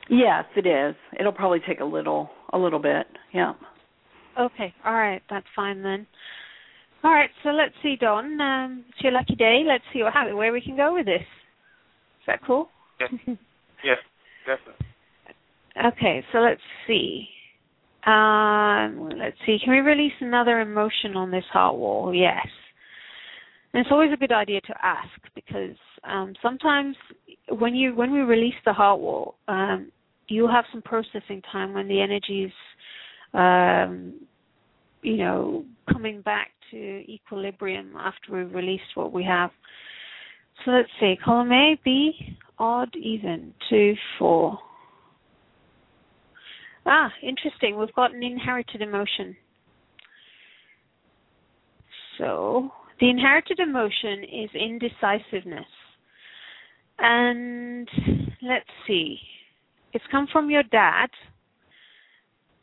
Yes, 0.09 0.45
it 0.57 0.67
is. 0.67 0.95
It'll 1.19 1.33
probably 1.33 1.61
take 1.67 1.81
a 1.81 1.85
little 1.85 2.31
a 2.53 2.59
little 2.59 2.79
bit. 2.79 3.07
Yeah. 3.35 3.55
Okay. 4.39 4.73
All 4.85 4.95
right. 4.95 5.21
That's 5.29 5.47
fine 5.55 5.83
then. 5.83 6.07
All 7.07 7.13
right. 7.13 7.31
So 7.45 7.51
let's 7.51 7.73
see, 7.85 7.95
Don. 7.95 8.41
Um, 8.41 8.85
it's 8.89 9.01
your 9.01 9.13
lucky 9.13 9.37
day. 9.37 9.63
Let's 9.65 9.85
see 9.93 10.03
what 10.03 10.13
where 10.35 10.53
we 10.53 10.61
can 10.61 10.77
go 10.77 10.93
with 10.93 11.07
this. 11.07 11.21
Is 11.21 12.27
that 12.27 12.41
cool? 12.45 12.69
Yes. 12.99 13.11
yes, 13.85 13.99
definitely. 14.45 14.87
Okay. 15.87 16.25
So 16.33 16.39
let's 16.39 16.61
see. 16.89 17.29
Um, 18.07 19.09
let's 19.17 19.37
see. 19.47 19.57
Can 19.65 19.73
we 19.73 19.79
release 19.79 20.15
another 20.21 20.61
emotion 20.61 21.15
on 21.15 21.31
this 21.31 21.45
heart 21.53 21.77
wall? 21.77 22.13
Yes. 22.13 22.45
And 23.73 23.83
it's 23.83 23.93
always 23.93 24.11
a 24.13 24.17
good 24.17 24.33
idea 24.33 24.61
to 24.63 24.75
ask 24.83 25.09
because 25.37 25.77
um, 26.03 26.35
sometimes 26.43 26.97
when 27.51 27.77
you 27.77 27.95
when 27.95 28.11
we 28.11 28.19
release 28.19 28.59
the 28.65 28.73
heart 28.73 28.99
wall, 28.99 29.37
um, 29.47 29.93
you'll 30.27 30.51
have 30.51 30.65
some 30.73 30.83
processing 30.83 31.41
time 31.53 31.73
when 31.73 31.87
the 31.87 32.01
energy's 32.01 32.51
um, 33.33 34.15
you 35.07 35.17
know 35.19 35.65
coming 35.93 36.21
back 36.21 36.51
to 36.73 36.77
equilibrium 36.77 37.95
after 37.97 38.37
we've 38.37 38.53
released 38.53 38.97
what 38.97 39.13
we 39.13 39.23
have. 39.25 39.51
So 40.65 40.73
let's 40.73 40.89
see. 40.99 41.17
Column 41.25 41.53
A, 41.53 41.79
B, 41.85 42.37
odd, 42.59 42.95
even, 42.97 43.55
two, 43.71 43.95
four. 44.19 44.59
Ah, 46.85 47.11
interesting. 47.23 47.79
We've 47.79 47.95
got 47.95 48.15
an 48.15 48.23
inherited 48.23 48.83
emotion. 48.83 49.37
So, 52.19 52.71
the 52.99 53.11
inherited 53.11 53.61
emotion 53.61 54.25
is 54.25 54.51
indecisiveness. 54.55 55.67
And 56.99 57.89
let's 58.43 58.71
see. 58.87 59.19
It's 59.93 60.05
come 60.11 60.27
from 60.33 60.51
your 60.51 60.63
dad. 60.65 61.09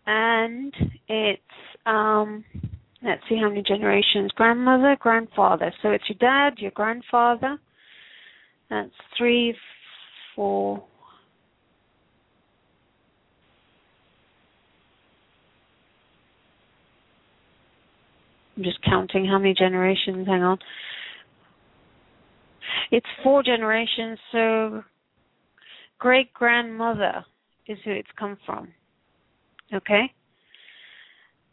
And 0.05 0.73
it's 1.07 1.41
um 1.85 2.43
let's 3.03 3.21
see 3.29 3.37
how 3.41 3.49
many 3.49 3.63
generations. 3.63 4.31
Grandmother, 4.35 4.97
grandfather. 4.99 5.73
So 5.81 5.89
it's 5.91 6.05
your 6.09 6.17
dad, 6.19 6.59
your 6.59 6.71
grandfather. 6.71 7.57
That's 8.69 8.91
three, 9.17 9.55
four, 10.35 10.83
I'm 18.55 18.63
just 18.63 18.83
counting 18.83 19.25
how 19.25 19.37
many 19.37 19.53
generations. 19.53 20.27
Hang 20.27 20.43
on. 20.43 20.57
It's 22.91 23.07
four 23.23 23.41
generations, 23.43 24.19
so 24.31 24.83
great 25.97 26.31
grandmother 26.33 27.25
is 27.67 27.77
who 27.83 27.91
it's 27.91 28.07
come 28.19 28.37
from. 28.45 28.69
Okay? 29.71 30.11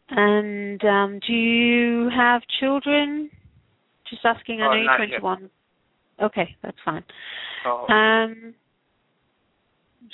And 0.09 0.83
um 0.83 1.19
do 1.25 1.33
you 1.33 2.09
have 2.15 2.41
children? 2.59 3.29
Just 4.09 4.25
asking, 4.25 4.61
I 4.61 4.67
Oh, 4.67 4.71
know 4.71 4.77
you're 4.77 4.85
not 4.85 4.99
yet. 4.99 5.19
21. 5.21 5.49
Okay, 6.21 6.55
that's 6.61 6.77
fine. 6.83 7.03
Oh, 7.65 7.87
Um 7.87 8.53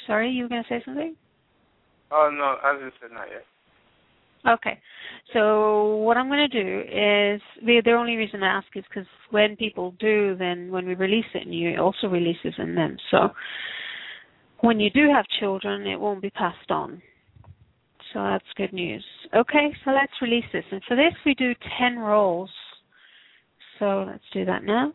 sorry, 0.06 0.30
you 0.30 0.44
were 0.44 0.50
going 0.50 0.64
to 0.64 0.70
say 0.70 0.82
something? 0.86 1.16
oh 2.12 2.30
no, 2.32 2.58
I 2.64 2.80
just 2.84 3.00
said 3.02 3.12
not 3.12 3.28
yet. 3.32 3.44
Okay. 4.48 4.80
So 5.34 5.98
what 5.98 6.16
I'm 6.18 6.28
going 6.30 6.50
to 6.50 6.64
do 6.64 6.80
is 6.82 7.42
the 7.66 7.82
the 7.84 7.92
only 7.92 8.16
reason 8.16 8.44
I 8.44 8.58
ask 8.58 8.68
is 8.76 8.84
because 8.90 9.08
when 9.32 9.56
people 9.56 9.94
do, 10.00 10.36
then 10.38 10.72
when 10.72 10.86
we 10.88 10.96
release 10.96 11.26
it, 11.34 11.44
and 11.44 11.54
you 11.54 11.72
it 11.72 11.80
also 11.80 12.08
releases 12.08 12.54
in 12.58 12.76
them. 12.76 12.98
So 13.12 13.30
when 14.62 14.80
you 14.80 14.90
do 14.90 15.10
have 15.14 15.26
children, 15.40 15.86
it 15.86 16.00
won't 16.00 16.22
be 16.22 16.30
passed 16.30 16.70
on. 16.72 17.02
So 18.14 18.20
that's 18.24 18.46
good 18.56 18.74
news. 18.74 19.04
Okay, 19.36 19.74
so 19.84 19.92
let's 19.92 20.14
release 20.22 20.46
this, 20.54 20.64
and 20.72 20.82
for 20.88 20.96
this 20.96 21.14
we 21.26 21.34
do 21.36 21.54
ten 21.78 22.00
rolls. 22.00 22.50
So 23.80 24.06
let's 24.08 24.24
do 24.34 24.46
that 24.46 24.64
now. 24.64 24.94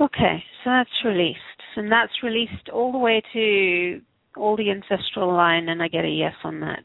Okay, 0.00 0.44
so 0.62 0.70
that's 0.70 0.90
released. 1.04 1.38
and 1.76 1.90
that's 1.90 2.12
released 2.22 2.68
all 2.72 2.92
the 2.92 2.98
way 2.98 3.22
to 3.32 4.00
all 4.36 4.56
the 4.56 4.70
ancestral 4.70 5.32
line, 5.32 5.68
and 5.68 5.82
I 5.82 5.88
get 5.88 6.04
a 6.04 6.08
yes 6.08 6.34
on 6.44 6.60
that, 6.60 6.84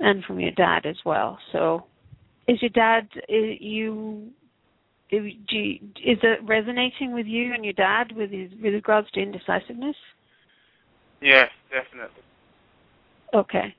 and 0.00 0.22
from 0.24 0.40
your 0.40 0.50
dad 0.50 0.84
as 0.84 0.96
well. 1.04 1.38
So, 1.52 1.84
is 2.46 2.60
your 2.60 2.70
dad 2.70 3.08
you? 3.28 4.30
Do 5.10 5.16
you, 5.50 5.74
is 6.04 6.18
it 6.22 6.40
resonating 6.44 7.12
with 7.12 7.26
you 7.26 7.54
and 7.54 7.64
your 7.64 7.72
dad 7.74 8.12
with 8.14 8.30
his, 8.30 8.50
with 8.62 8.74
regards 8.74 9.10
to 9.12 9.20
indecisiveness? 9.20 9.96
Yes, 11.20 11.50
definitely. 11.70 12.22
Okay. 13.34 13.74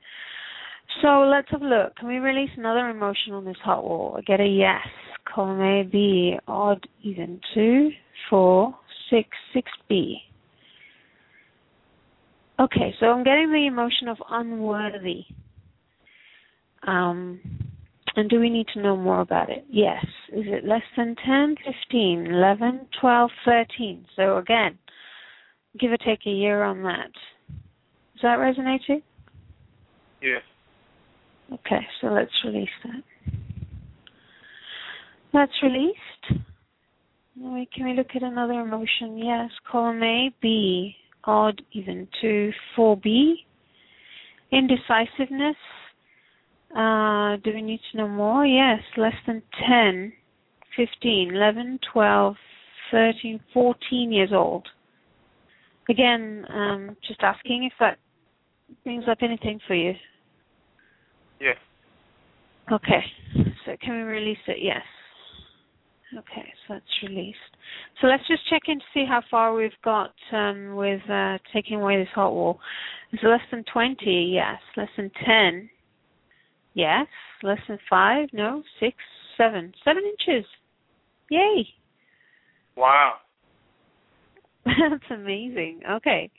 So 1.02 1.20
let's 1.20 1.48
have 1.50 1.62
a 1.62 1.66
look. 1.66 1.96
Can 1.96 2.08
we 2.08 2.16
release 2.16 2.50
another 2.56 2.88
emotion 2.90 3.32
on 3.32 3.44
this 3.44 3.56
heart 3.62 3.84
wall? 3.84 4.16
I 4.18 4.22
get 4.22 4.40
a 4.40 4.46
yes. 4.46 4.86
Column 5.32 5.60
A, 5.60 5.84
B, 5.84 6.36
odd, 6.48 6.86
even, 7.02 7.40
two, 7.54 7.90
four, 8.28 8.76
six, 9.08 9.28
six, 9.54 9.70
B. 9.88 10.18
Okay, 12.58 12.94
so 12.98 13.06
I'm 13.06 13.24
getting 13.24 13.52
the 13.52 13.66
emotion 13.66 14.08
of 14.08 14.18
unworthy. 14.28 15.24
Um, 16.86 17.40
and 18.16 18.28
do 18.28 18.40
we 18.40 18.50
need 18.50 18.66
to 18.74 18.82
know 18.82 18.96
more 18.96 19.20
about 19.20 19.50
it? 19.50 19.64
Yes. 19.68 20.04
Is 20.32 20.44
it 20.46 20.64
less 20.64 20.82
than 20.96 21.14
10, 21.24 21.56
15, 21.64 22.26
11, 22.26 22.86
12, 23.00 23.30
13? 23.44 24.06
So 24.16 24.38
again, 24.38 24.78
give 25.78 25.92
or 25.92 25.96
take 25.98 26.26
a 26.26 26.30
year 26.30 26.62
on 26.62 26.82
that. 26.82 27.12
Does 28.14 28.22
that 28.22 28.38
resonate 28.38 28.84
to 28.86 28.94
you? 28.94 29.02
Yes. 30.22 30.42
Okay, 31.52 31.86
so 32.00 32.08
let's 32.08 32.30
release 32.44 32.68
that. 32.84 33.02
That's 35.32 35.62
released. 35.62 36.42
Can 37.34 37.84
we 37.84 37.94
look 37.94 38.08
at 38.14 38.22
another 38.22 38.60
emotion? 38.60 39.16
Yes. 39.16 39.50
Column 39.70 40.02
A, 40.02 40.30
B, 40.42 40.94
odd, 41.24 41.62
even, 41.72 42.06
2, 42.20 42.50
4B. 42.76 43.34
Indecisiveness. 44.52 45.56
Uh, 46.74 47.36
do 47.42 47.52
we 47.52 47.62
need 47.62 47.80
to 47.90 47.98
know 47.98 48.08
more? 48.08 48.46
Yes. 48.46 48.80
Less 48.96 49.14
than 49.26 49.42
10, 49.68 50.12
15, 50.76 51.34
11, 51.34 51.80
12, 51.92 52.36
13, 52.90 53.40
14 53.52 54.12
years 54.12 54.30
old. 54.32 54.68
Again, 55.88 56.46
um, 56.48 56.96
just 57.06 57.20
asking 57.22 57.64
if 57.64 57.72
that 57.80 57.98
brings 58.84 59.04
up 59.08 59.18
anything 59.22 59.58
for 59.66 59.74
you. 59.74 59.94
Yes. 61.40 61.56
Okay. 62.70 63.02
So 63.64 63.76
can 63.82 63.96
we 63.96 64.02
release 64.02 64.38
it? 64.46 64.58
Yes. 64.60 64.82
Okay, 66.16 66.52
so 66.66 66.74
that's 66.74 66.84
released. 67.02 67.38
So 68.00 68.08
let's 68.08 68.26
just 68.26 68.48
check 68.48 68.62
in 68.66 68.78
to 68.78 68.84
see 68.92 69.04
how 69.08 69.22
far 69.30 69.54
we've 69.54 69.70
got 69.84 70.12
um, 70.32 70.74
with 70.74 71.00
uh, 71.08 71.38
taking 71.52 71.80
away 71.80 71.98
this 71.98 72.08
heart 72.14 72.32
wall. 72.32 72.58
Is 73.12 73.20
it 73.22 73.26
less 73.26 73.40
than 73.50 73.64
20? 73.72 74.30
Yes. 74.34 74.60
Less 74.76 74.88
than 74.96 75.10
10? 75.24 75.70
Yes. 76.74 77.06
Less 77.42 77.58
than 77.68 77.78
5? 77.88 78.28
No. 78.32 78.62
6? 78.78 78.96
7? 79.36 79.72
7 79.84 80.02
inches. 80.04 80.46
Yay. 81.30 81.66
Wow. 82.76 83.14
That's 84.64 85.10
amazing. 85.10 85.80
Okay. 85.90 86.30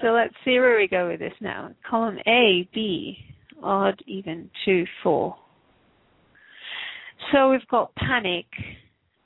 So 0.00 0.08
let's 0.08 0.34
see 0.44 0.58
where 0.58 0.76
we 0.76 0.88
go 0.88 1.08
with 1.08 1.20
this 1.20 1.34
now. 1.40 1.70
Column 1.88 2.18
A, 2.26 2.68
B, 2.74 3.16
odd, 3.62 4.02
even, 4.06 4.50
2, 4.64 4.84
4. 5.02 5.36
So 7.32 7.50
we've 7.50 7.66
got 7.68 7.94
panic. 7.94 8.46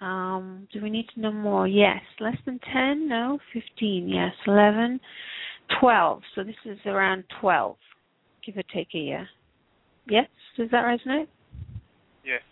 Um, 0.01 0.69
do 0.73 0.81
we 0.81 0.91
need 0.91 1.07
to 1.15 1.21
know 1.21 1.33
more? 1.33 1.67
Yes. 1.67 2.01
Less 2.21 2.37
than 2.45 2.61
10? 2.73 3.09
No. 3.09 3.39
15? 3.53 4.09
Yes. 4.09 4.33
11? 4.47 5.01
12. 5.81 6.23
So 6.35 6.45
this 6.45 6.55
is 6.65 6.79
around 6.87 7.25
12, 7.41 7.77
give 8.45 8.57
or 8.57 8.63
take 8.75 8.89
a 8.95 8.99
year. 8.99 9.29
Yes? 10.09 10.27
Does 10.57 10.71
that 10.71 10.85
resonate? 10.85 11.29
Yes. 12.25 12.43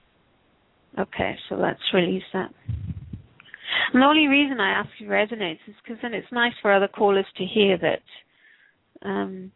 Okay, 0.98 1.36
so 1.48 1.56
let's 1.56 1.80
release 1.92 2.22
that. 2.32 2.50
And 3.92 4.02
the 4.02 4.06
only 4.06 4.26
reason 4.26 4.60
I 4.60 4.70
ask 4.70 4.88
if 4.98 5.06
it 5.06 5.10
resonates 5.10 5.58
is 5.66 5.74
because 5.82 5.98
then 6.02 6.14
it's 6.14 6.30
nice 6.32 6.52
for 6.62 6.72
other 6.72 6.88
callers 6.88 7.26
to 7.36 7.44
hear 7.44 7.78
that 7.78 9.08
um, 9.08 9.52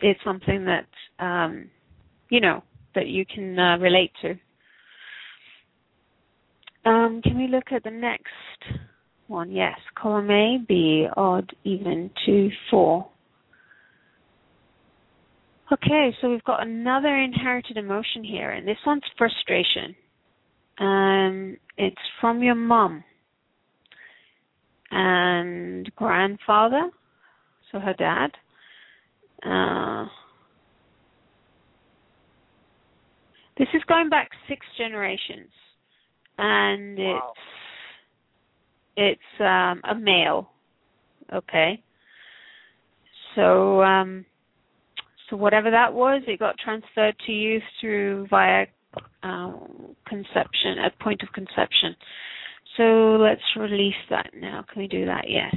it's 0.00 0.20
something 0.24 0.66
that 0.66 1.24
um, 1.24 1.70
you 2.30 2.40
know 2.40 2.62
that 2.94 3.08
you 3.08 3.24
can 3.26 3.58
uh, 3.58 3.78
relate 3.78 4.12
to. 4.22 4.38
Um, 6.88 7.20
can 7.22 7.36
we 7.36 7.48
look 7.48 7.72
at 7.72 7.84
the 7.84 7.90
next 7.90 8.26
one? 9.26 9.50
Yes, 9.50 9.78
column 10.00 10.30
A, 10.30 10.58
B, 10.66 11.06
odd, 11.16 11.54
even, 11.64 12.10
two, 12.24 12.50
four. 12.70 13.08
Okay, 15.70 16.16
so 16.20 16.30
we've 16.30 16.44
got 16.44 16.66
another 16.66 17.14
inherited 17.14 17.76
emotion 17.76 18.24
here, 18.24 18.50
and 18.50 18.66
this 18.66 18.78
one's 18.86 19.02
frustration. 19.18 19.94
Um, 20.78 21.58
it's 21.76 21.96
from 22.20 22.42
your 22.42 22.54
mom 22.54 23.04
and 24.90 25.94
grandfather, 25.94 26.90
so 27.70 27.80
her 27.80 27.92
dad. 27.94 28.30
Uh, 29.44 30.06
this 33.58 33.68
is 33.74 33.82
going 33.86 34.08
back 34.08 34.30
six 34.48 34.64
generations, 34.78 35.50
and 36.38 36.96
wow. 36.98 37.32
it's 38.96 39.20
it's 39.20 39.40
um, 39.40 39.82
a 39.84 39.94
male. 39.94 40.48
Okay, 41.30 41.82
so 43.34 43.82
um, 43.82 44.24
so 45.28 45.36
whatever 45.36 45.70
that 45.70 45.92
was, 45.92 46.22
it 46.26 46.38
got 46.38 46.56
transferred 46.58 47.16
to 47.26 47.32
you 47.32 47.60
through 47.80 48.26
via 48.28 48.66
um, 49.22 49.94
conception, 50.06 50.78
at 50.84 50.98
point 50.98 51.22
of 51.22 51.32
conception. 51.32 51.94
So 52.76 53.18
let's 53.20 53.42
release 53.56 53.94
that 54.10 54.30
now. 54.34 54.64
Can 54.72 54.82
we 54.82 54.88
do 54.88 55.04
that? 55.06 55.24
Yes. 55.28 55.54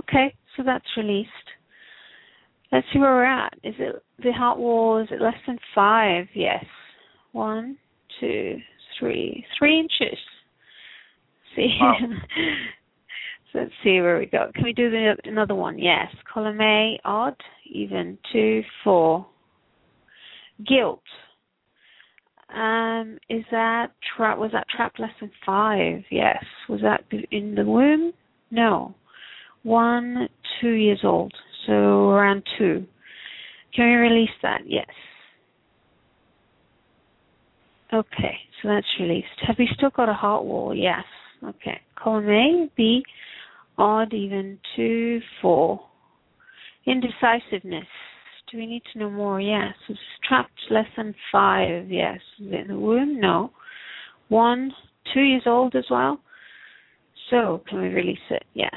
Okay, 0.00 0.34
so 0.56 0.62
that's 0.62 0.86
released. 0.96 1.28
Let's 2.72 2.86
see 2.92 2.98
where 2.98 3.12
we're 3.12 3.24
at. 3.24 3.54
Is 3.62 3.74
it 3.78 4.02
the 4.22 4.32
heart 4.32 4.58
wall? 4.58 4.98
Is 4.98 5.08
it 5.10 5.20
less 5.20 5.34
than 5.46 5.58
five? 5.74 6.26
Yes. 6.34 6.64
One, 7.32 7.76
two, 8.20 8.56
three, 8.98 9.44
three 9.58 9.78
inches. 9.78 10.18
See. 11.58 11.76
Wow. 11.80 11.94
so 13.52 13.58
let's 13.58 13.72
see 13.82 14.00
where 14.00 14.18
we 14.18 14.26
go. 14.26 14.50
Can 14.54 14.64
we 14.64 14.72
do 14.72 14.90
the, 14.90 15.16
another 15.24 15.54
one? 15.54 15.78
Yes. 15.78 16.06
Column 16.32 16.60
A, 16.60 16.98
odd, 17.04 17.36
even, 17.68 18.18
two, 18.32 18.62
four. 18.84 19.26
Guilt. 20.66 21.02
Um, 22.54 23.18
is 23.28 23.44
that 23.50 23.88
trap? 24.16 24.38
Was 24.38 24.52
that 24.52 24.66
trap 24.74 24.94
less 24.98 25.10
than 25.20 25.30
five? 25.44 26.02
Yes. 26.10 26.44
Was 26.68 26.80
that 26.82 27.02
in 27.30 27.54
the 27.54 27.64
womb? 27.64 28.12
No. 28.50 28.94
One, 29.64 30.28
two 30.60 30.70
years 30.70 31.00
old. 31.02 31.32
So 31.66 31.72
around 32.10 32.44
two. 32.56 32.86
Can 33.74 33.86
we 33.88 33.94
release 33.96 34.30
that? 34.42 34.60
Yes. 34.64 34.86
Okay, 37.92 38.36
so 38.60 38.68
that's 38.68 38.86
released. 39.00 39.26
Have 39.46 39.56
we 39.58 39.68
still 39.74 39.90
got 39.90 40.08
a 40.08 40.14
heart 40.14 40.44
wall? 40.44 40.74
Yes. 40.74 41.04
Okay. 41.44 41.80
Column 41.96 42.28
A, 42.28 42.70
B, 42.76 43.02
odd, 43.76 44.12
even, 44.12 44.58
two, 44.76 45.20
four. 45.40 45.80
Indecisiveness. 46.86 47.86
Do 48.50 48.58
we 48.58 48.66
need 48.66 48.82
to 48.92 48.98
know 48.98 49.10
more? 49.10 49.40
Yes. 49.40 49.74
It's 49.88 49.98
trapped 50.26 50.58
less 50.70 50.86
than 50.96 51.14
five. 51.30 51.90
Yes. 51.90 52.18
Is 52.40 52.46
it 52.48 52.60
in 52.62 52.68
the 52.68 52.78
womb? 52.78 53.20
No. 53.20 53.52
One, 54.28 54.72
two 55.12 55.20
years 55.20 55.42
old 55.46 55.74
as 55.74 55.84
well. 55.90 56.20
So 57.30 57.62
can 57.68 57.80
we 57.80 57.88
release 57.88 58.18
it? 58.30 58.44
Yes. 58.54 58.74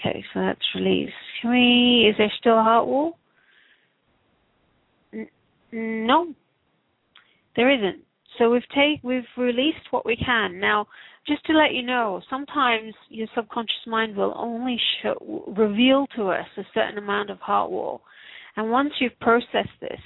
Okay, 0.00 0.22
so 0.32 0.40
that's 0.40 0.60
released. 0.74 1.12
Can 1.40 1.50
we? 1.50 2.08
Is 2.10 2.16
there 2.18 2.32
still 2.38 2.58
a 2.58 2.62
heart 2.62 2.86
wall? 2.86 3.18
N- 5.12 5.28
no, 5.72 6.34
there 7.56 7.70
isn't. 7.70 8.04
So 8.36 8.50
we've 8.50 8.68
take 8.74 9.02
we've 9.02 9.22
released 9.36 9.90
what 9.90 10.04
we 10.04 10.16
can. 10.16 10.60
Now, 10.60 10.86
just 11.26 11.44
to 11.46 11.52
let 11.52 11.72
you 11.72 11.82
know, 11.82 12.20
sometimes 12.28 12.94
your 13.08 13.26
subconscious 13.34 13.86
mind 13.86 14.16
will 14.16 14.34
only 14.36 14.78
show, 15.02 15.44
reveal 15.56 16.06
to 16.16 16.28
us 16.28 16.46
a 16.56 16.62
certain 16.74 16.98
amount 16.98 17.30
of 17.30 17.38
heart 17.38 17.70
wall, 17.70 18.02
and 18.56 18.70
once 18.70 18.90
you've 19.00 19.18
processed 19.20 19.78
this, 19.80 20.00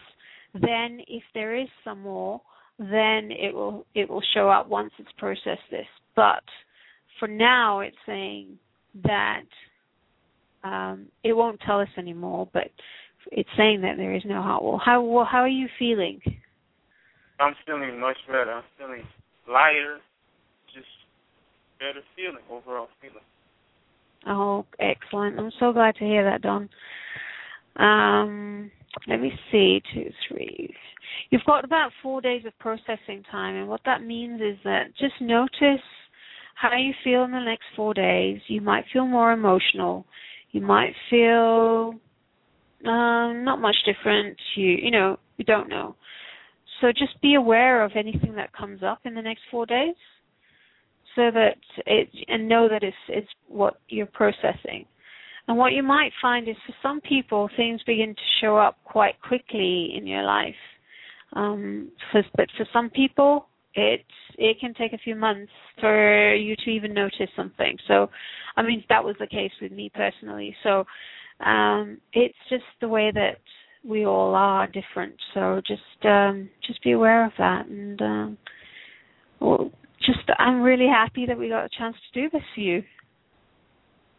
then 0.55 1.01
if 1.09 1.23
there 1.35 1.57
is 1.57 1.69
some 1.85 2.03
more, 2.03 2.41
then 2.79 3.31
it 3.31 3.55
will 3.55 3.87
it 3.95 4.09
will 4.09 4.23
show 4.35 4.49
up 4.49 4.69
once 4.69 4.93
it's 4.99 5.13
processed 5.19 5.69
this. 5.71 5.87
But 6.15 6.45
for 7.19 7.29
now, 7.29 7.81
it's 7.81 7.97
saying 8.07 8.59
that 9.05 9.43
um, 10.65 11.07
it 11.25 11.33
won't 11.33 11.61
tell 11.67 11.81
us 11.81 11.89
anymore. 11.97 12.49
But 12.53 12.71
it's 13.31 13.49
saying 13.57 13.83
that 13.83 13.97
there 13.97 14.15
is 14.15 14.23
no 14.25 14.43
heart 14.43 14.63
wall. 14.63 14.81
How 14.83 15.27
how 15.31 15.39
are 15.39 15.49
you 15.49 15.69
feeling? 15.79 16.21
I'm 17.43 17.55
feeling 17.67 17.99
much 17.99 18.19
better. 18.29 18.53
I'm 18.53 18.63
feeling 18.79 19.03
lighter, 19.49 19.99
just 20.73 20.87
better 21.81 22.01
feeling, 22.15 22.43
overall 22.49 22.89
feeling. 23.01 23.25
Oh, 24.27 24.65
excellent. 24.79 25.39
I'm 25.39 25.51
so 25.59 25.73
glad 25.73 25.97
to 25.97 26.05
hear 26.05 26.25
that, 26.25 26.43
Don. 26.43 26.69
Um, 27.77 28.71
let 29.09 29.21
me 29.21 29.33
see, 29.51 29.83
two, 29.93 30.11
three. 30.29 30.73
You've 31.31 31.45
got 31.45 31.65
about 31.65 31.91
four 32.03 32.21
days 32.21 32.45
of 32.47 32.57
processing 32.61 33.25
time, 33.31 33.57
and 33.57 33.69
what 33.69 33.81
that 33.87 34.05
means 34.05 34.41
is 34.41 34.57
that 34.65 34.95
just 34.99 35.15
notice 35.21 35.83
how 36.55 36.77
you 36.77 36.93
feel 37.03 37.25
in 37.25 37.33
the 37.33 37.41
next 37.41 37.65
four 37.75 37.93
days. 37.95 38.41
You 38.47 38.61
might 38.61 38.85
feel 38.93 39.07
more 39.07 39.33
emotional. 39.33 40.07
You 40.53 40.61
might 40.61 40.95
feel 41.11 41.95
um, 42.87 43.45
not 43.45 43.61
much 43.61 43.77
different. 43.85 44.37
You, 44.55 44.69
you 44.69 44.91
know, 44.93 45.19
you 45.39 45.45
don't 45.45 45.69
know. 45.69 45.97
So 46.83 46.89
just 46.89 47.19
be 47.23 47.37
aware 47.37 47.83
of 47.85 47.93
anything 47.95 48.35
that 48.35 48.53
comes 48.53 48.83
up 48.83 48.99
in 49.05 49.15
the 49.15 49.23
next 49.23 49.43
four 49.51 49.65
days, 49.65 49.95
so 51.15 51.31
that 51.31 51.57
it 51.87 52.09
and 52.29 52.49
know 52.49 52.69
that 52.69 52.83
it's 52.83 52.97
it's 53.09 53.29
what 53.49 53.81
you're 53.89 54.07
processing. 54.07 54.85
And 55.49 55.57
what 55.57 55.73
you 55.73 55.83
might 55.83 56.13
find 56.21 56.49
is 56.49 56.57
for 56.67 56.75
some 56.83 57.01
people 57.01 57.49
things 57.57 57.81
begin 57.87 58.15
to 58.15 58.21
show 58.41 58.57
up 58.57 58.79
quite 58.85 59.21
quickly 59.23 59.95
in 59.97 60.07
your 60.07 60.25
life. 60.25 60.55
Um, 61.35 61.91
for, 62.11 62.23
but 62.37 62.49
for 62.57 62.67
some 62.73 62.91
people 62.91 63.47
it 63.75 64.05
it 64.37 64.59
can 64.61 64.75
take 64.75 64.93
a 64.93 64.99
few 64.99 65.15
months 65.15 65.53
for 65.81 66.35
you 66.35 66.57
to 66.57 66.71
even 66.71 66.93
notice 66.93 67.31
something. 67.37 67.77
So, 67.87 68.11
I 68.57 68.63
mean 68.63 68.85
that 68.89 69.05
was 69.05 69.17
the 69.21 69.27
case 69.27 69.53
with 69.61 69.73
me 69.73 69.91
personally. 69.95 70.55
So, 70.65 70.85
um, 71.45 71.99
it's 72.13 72.35
just 72.51 72.65
the 72.81 72.89
way 72.89 73.13
that 73.15 73.39
we 73.85 74.07
all 74.07 74.35
are 74.35 74.67
different. 74.67 75.15
So 75.35 75.61
just 75.67 76.05
um, 76.05 76.49
just 76.67 76.83
be 76.83 76.93
aware 76.93 77.25
of 77.25 77.33
that, 77.39 77.67
and 77.67 78.01
um, 78.01 78.39
well, 79.41 79.71
just 80.01 80.21
I'm 80.39 80.63
really 80.63 80.89
happy 80.89 81.27
that 81.27 81.39
we 81.39 81.49
got 81.49 81.65
a 81.65 81.69
chance 81.77 81.97
to 82.13 82.23
do 82.23 82.31
this 82.31 82.43
for 82.55 82.61
you. 82.61 82.83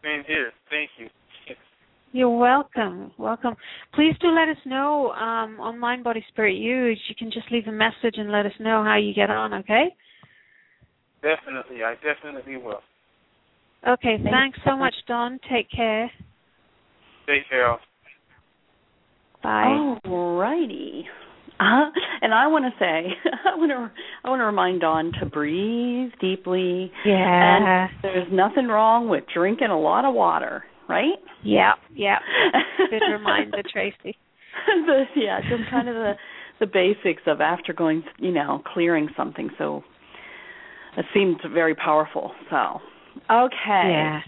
Same 0.02 0.22
here. 0.26 0.52
Thank 0.70 0.90
you. 0.98 1.08
You're 2.12 2.38
welcome. 2.38 3.10
Welcome. 3.18 3.56
Please 3.92 4.14
do 4.20 4.28
let 4.28 4.48
us 4.48 4.62
know 4.64 5.10
um, 5.12 5.58
on 5.58 5.80
Mind 5.80 6.04
Body 6.04 6.24
Spirit 6.28 6.54
Use. 6.54 7.00
You 7.08 7.14
can 7.16 7.28
just 7.28 7.50
leave 7.50 7.66
a 7.66 7.72
message 7.72 8.14
and 8.18 8.30
let 8.30 8.46
us 8.46 8.52
know 8.60 8.84
how 8.84 8.96
you 8.96 9.12
get 9.12 9.30
on. 9.30 9.52
Okay. 9.52 9.86
Definitely, 11.22 11.82
I 11.82 11.94
definitely 11.94 12.56
will. 12.58 12.82
Okay. 13.88 14.18
Thanks 14.22 14.58
so 14.64 14.76
much, 14.76 14.94
Don. 15.08 15.40
Take 15.50 15.68
care. 15.70 16.08
Take 17.26 17.48
care. 17.48 17.78
Bye. 19.44 19.98
All 20.06 20.36
righty. 20.36 21.06
Uh, 21.60 21.90
and 22.20 22.34
I 22.34 22.48
want 22.48 22.64
to 22.64 22.72
say, 22.80 23.12
I 23.44 23.56
want 23.56 23.70
to, 23.70 23.90
I 24.24 24.30
want 24.30 24.40
to 24.40 24.44
remind 24.44 24.80
Don 24.80 25.12
to 25.20 25.26
breathe 25.26 26.10
deeply. 26.20 26.90
Yeah. 27.04 27.86
And 27.86 27.90
there's 28.02 28.28
nothing 28.32 28.66
wrong 28.66 29.08
with 29.08 29.24
drinking 29.32 29.68
a 29.68 29.78
lot 29.78 30.04
of 30.04 30.14
water, 30.14 30.64
right? 30.88 31.18
Yeah, 31.44 31.74
yeah. 31.94 32.18
Good 32.78 33.02
reminder, 33.12 33.62
Tracy. 33.70 34.16
the, 34.86 35.04
yeah, 35.14 35.40
just 35.42 35.70
kind 35.70 35.88
of 35.88 35.94
the 35.94 36.14
the 36.60 36.66
basics 36.66 37.22
of 37.26 37.40
after 37.40 37.72
going, 37.72 38.04
you 38.18 38.30
know, 38.30 38.62
clearing 38.72 39.08
something. 39.16 39.50
So 39.58 39.82
it 40.96 41.04
seemed 41.12 41.40
very 41.52 41.74
powerful. 41.74 42.32
So, 42.48 42.80
okay. 43.30 43.90
Yeah. 43.90 44.20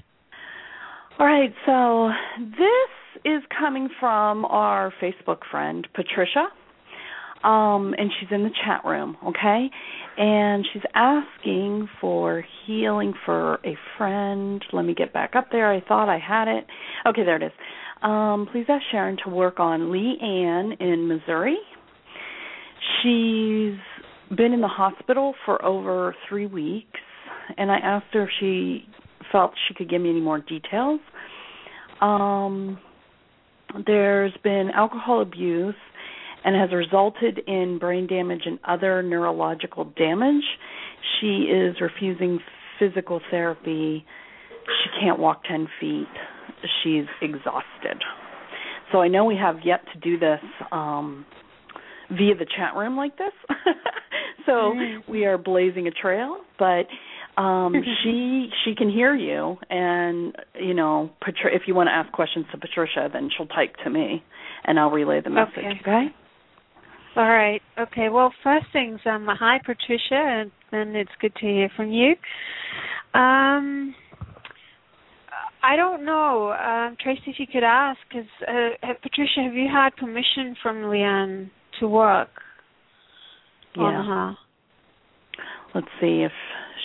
All 1.18 1.26
right. 1.26 1.54
So 1.64 2.10
this 2.38 2.90
is 3.26 3.42
coming 3.58 3.88
from 3.98 4.44
our 4.44 4.92
Facebook 5.02 5.38
friend 5.50 5.86
Patricia. 5.94 6.46
Um, 7.44 7.94
and 7.96 8.10
she's 8.18 8.28
in 8.32 8.42
the 8.44 8.50
chat 8.64 8.84
room, 8.84 9.16
okay? 9.24 9.70
And 10.16 10.66
she's 10.72 10.82
asking 10.94 11.88
for 12.00 12.44
healing 12.66 13.12
for 13.24 13.56
a 13.64 13.76
friend. 13.98 14.64
Let 14.72 14.84
me 14.84 14.94
get 14.94 15.12
back 15.12 15.36
up 15.36 15.48
there. 15.52 15.70
I 15.70 15.80
thought 15.86 16.08
I 16.08 16.18
had 16.18 16.48
it. 16.48 16.66
Okay, 17.06 17.24
there 17.24 17.36
it 17.36 17.42
is. 17.42 17.52
Um, 18.02 18.48
please 18.50 18.64
ask 18.68 18.82
Charan 18.90 19.16
to 19.24 19.30
work 19.30 19.60
on 19.60 19.92
Lee 19.92 20.18
Ann 20.20 20.72
in 20.80 21.06
Missouri. 21.06 21.58
She's 23.02 23.78
been 24.36 24.52
in 24.52 24.60
the 24.60 24.68
hospital 24.68 25.34
for 25.44 25.62
over 25.64 26.16
three 26.28 26.46
weeks, 26.46 27.00
and 27.58 27.70
I 27.70 27.76
asked 27.76 28.06
her 28.12 28.24
if 28.24 28.30
she 28.40 28.86
felt 29.30 29.52
she 29.68 29.74
could 29.74 29.90
give 29.90 30.00
me 30.00 30.10
any 30.10 30.20
more 30.20 30.40
details. 30.40 31.00
Um, 32.00 32.78
there's 33.84 34.32
been 34.42 34.70
alcohol 34.74 35.20
abuse 35.20 35.74
and 36.44 36.54
has 36.54 36.72
resulted 36.72 37.40
in 37.46 37.78
brain 37.78 38.06
damage 38.06 38.42
and 38.46 38.58
other 38.64 39.02
neurological 39.02 39.84
damage. 39.96 40.44
She 41.20 41.48
is 41.50 41.76
refusing 41.80 42.38
physical 42.78 43.20
therapy. 43.30 44.04
She 44.66 45.00
can't 45.00 45.18
walk 45.18 45.42
10 45.44 45.68
feet. 45.80 46.06
She's 46.82 47.06
exhausted. 47.20 48.02
So 48.92 49.00
I 49.00 49.08
know 49.08 49.24
we 49.24 49.36
have 49.36 49.56
yet 49.64 49.80
to 49.92 49.98
do 49.98 50.18
this 50.18 50.40
um, 50.70 51.26
via 52.10 52.36
the 52.36 52.46
chat 52.46 52.76
room 52.76 52.96
like 52.96 53.18
this. 53.18 53.32
so 54.46 54.52
mm. 54.52 55.08
we 55.08 55.24
are 55.24 55.36
blazing 55.36 55.88
a 55.88 55.90
trail, 55.90 56.38
but 56.58 56.86
um 57.36 57.74
she 58.02 58.48
she 58.64 58.74
can 58.74 58.90
hear 58.90 59.14
you 59.14 59.56
and 59.70 60.34
you 60.60 60.74
know 60.74 61.10
Patri- 61.20 61.54
if 61.54 61.62
you 61.66 61.74
want 61.74 61.88
to 61.88 61.92
ask 61.92 62.10
questions 62.12 62.46
to 62.52 62.58
Patricia 62.58 63.08
then 63.12 63.30
she'll 63.36 63.46
type 63.46 63.74
to 63.84 63.90
me 63.90 64.22
and 64.64 64.78
I'll 64.78 64.90
relay 64.90 65.20
the 65.20 65.30
message 65.30 65.58
Okay. 65.58 65.78
okay? 65.80 66.06
All 67.16 67.28
right. 67.30 67.62
Okay. 67.78 68.10
Well, 68.10 68.30
first 68.44 68.66
things, 68.74 69.00
um, 69.06 69.26
hi 69.26 69.58
Patricia, 69.64 70.12
and, 70.12 70.50
and 70.70 70.94
it's 70.94 71.10
good 71.18 71.34
to 71.36 71.46
hear 71.46 71.70
from 71.74 71.90
you. 71.90 72.14
Um, 73.14 73.94
I 75.62 75.76
don't 75.76 76.04
know, 76.04 76.52
um, 76.52 76.96
Tracy, 77.02 77.22
if 77.26 77.36
you 77.38 77.46
could 77.50 77.64
ask, 77.64 77.98
because 78.08 78.28
uh, 78.46 78.92
Patricia, 79.02 79.42
have 79.44 79.54
you 79.54 79.66
had 79.72 79.96
permission 79.96 80.54
from 80.62 80.76
Leanne 80.82 81.50
to 81.80 81.88
work 81.88 82.28
on 83.78 83.92
Yeah. 83.92 84.04
her? 84.04 84.36
Let's 85.74 85.88
see 86.00 86.22
if 86.22 86.32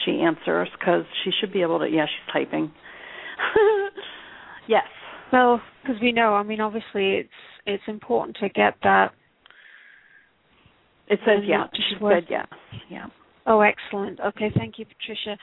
she 0.06 0.22
answers 0.22 0.70
cuz 0.84 1.06
she 1.24 1.32
should 1.40 1.52
be 1.52 1.62
able 1.62 1.80
to 1.80 1.90
yeah, 1.90 2.06
she's 2.06 2.34
typing. 2.34 2.72
yes. 4.68 4.88
Well, 5.32 5.62
because 5.82 6.02
we 6.02 6.12
know, 6.12 6.34
I 6.34 6.44
mean, 6.44 6.62
obviously, 6.62 7.16
it's 7.16 7.30
it's 7.66 7.84
important 7.88 8.38
to 8.38 8.50
get 8.50 8.76
that. 8.84 9.14
It 11.08 11.20
says 11.26 11.44
yeah. 11.44 11.68
She 11.74 11.96
said 12.00 12.26
yes. 12.30 12.48
Yeah. 12.90 13.08
Oh, 13.46 13.62
excellent. 13.62 14.20
Okay, 14.20 14.52
thank 14.56 14.78
you, 14.78 14.86
Patricia. 14.86 15.38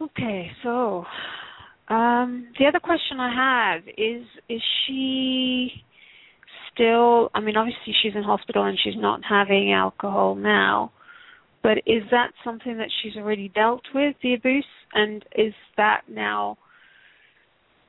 Okay, 0.00 0.50
so 0.62 1.04
um, 1.88 2.46
the 2.58 2.66
other 2.66 2.80
question 2.80 3.18
I 3.18 3.74
have 3.74 3.82
is: 3.98 4.24
Is 4.48 4.62
she 4.86 5.84
still? 6.72 7.30
I 7.34 7.40
mean, 7.40 7.56
obviously 7.56 7.94
she's 8.02 8.14
in 8.14 8.22
hospital 8.22 8.64
and 8.64 8.78
she's 8.82 8.94
not 8.96 9.20
having 9.28 9.72
alcohol 9.72 10.36
now, 10.36 10.92
but 11.62 11.78
is 11.86 12.02
that 12.10 12.30
something 12.44 12.78
that 12.78 12.88
she's 13.02 13.16
already 13.16 13.48
dealt 13.48 13.82
with 13.94 14.16
the 14.22 14.34
abuse, 14.34 14.64
and 14.94 15.24
is 15.36 15.52
that 15.76 16.02
now 16.08 16.56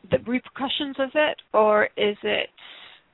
the 0.10 0.18
repercussions 0.28 0.96
of 1.00 1.10
it, 1.14 1.38
or 1.54 1.86
is 1.98 2.18
it? 2.24 2.50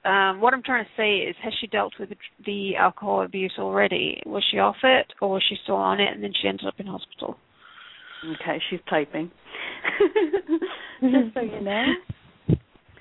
Um, 0.05 0.39
what 0.39 0.53
I'm 0.53 0.63
trying 0.63 0.85
to 0.85 0.89
say 0.95 1.17
is, 1.17 1.35
has 1.43 1.53
she 1.59 1.67
dealt 1.67 1.93
with 1.99 2.09
the, 2.09 2.15
the 2.45 2.75
alcohol 2.77 3.23
abuse 3.25 3.53
already? 3.59 4.21
Was 4.25 4.43
she 4.49 4.57
off 4.57 4.77
it, 4.83 5.07
or 5.21 5.31
was 5.31 5.43
she 5.49 5.55
still 5.63 5.75
on 5.75 5.99
it, 5.99 6.13
and 6.13 6.23
then 6.23 6.31
she 6.41 6.47
ended 6.47 6.65
up 6.65 6.75
in 6.79 6.87
hospital? 6.87 7.35
Okay, 8.25 8.61
she's 8.69 8.79
typing. 8.89 9.29
Just 11.01 11.33
so 11.33 11.41
you 11.41 11.61
know. 11.61 11.83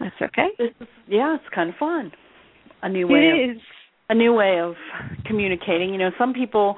That's 0.01 0.15
okay. 0.21 0.49
This 0.59 0.71
is, 0.81 0.89
yeah, 1.09 1.37
it's 1.37 1.55
kind 1.55 1.71
of 1.71 1.77
fun. 1.77 2.13
A 2.83 2.89
new 2.89 3.07
way 3.09 3.29
of 3.31 3.51
It 3.51 3.57
is. 3.57 3.63
a 4.11 4.15
new 4.15 4.33
way 4.35 4.59
of 4.61 4.75
communicating. 5.27 5.91
You 5.91 5.99
know, 5.99 6.11
some 6.19 6.35
people, 6.35 6.77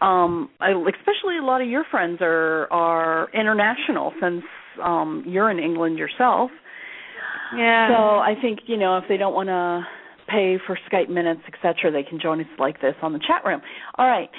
um, 0.00 0.50
I, 0.60 0.70
especially 0.70 1.38
a 1.38 1.44
lot 1.44 1.60
of 1.60 1.68
your 1.68 1.84
friends 1.90 2.18
are 2.20 2.72
are 2.72 3.28
international 3.32 4.12
since 4.20 4.42
um, 4.82 5.24
you're 5.26 5.50
in 5.50 5.58
England 5.58 5.98
yourself. 5.98 6.50
Yeah. 7.56 7.88
So 7.88 7.94
I 8.18 8.34
think 8.40 8.60
you 8.66 8.76
know 8.76 8.98
if 8.98 9.04
they 9.08 9.16
don't 9.16 9.34
want 9.34 9.48
to 9.48 9.86
pay 10.28 10.56
for 10.66 10.78
Skype 10.90 11.08
minutes, 11.08 11.42
etc., 11.46 11.92
they 11.92 12.02
can 12.02 12.18
join 12.20 12.40
us 12.40 12.46
like 12.58 12.80
this 12.80 12.94
on 13.02 13.12
the 13.12 13.20
chat 13.20 13.44
room. 13.44 13.60
All 13.96 14.06
right. 14.06 14.30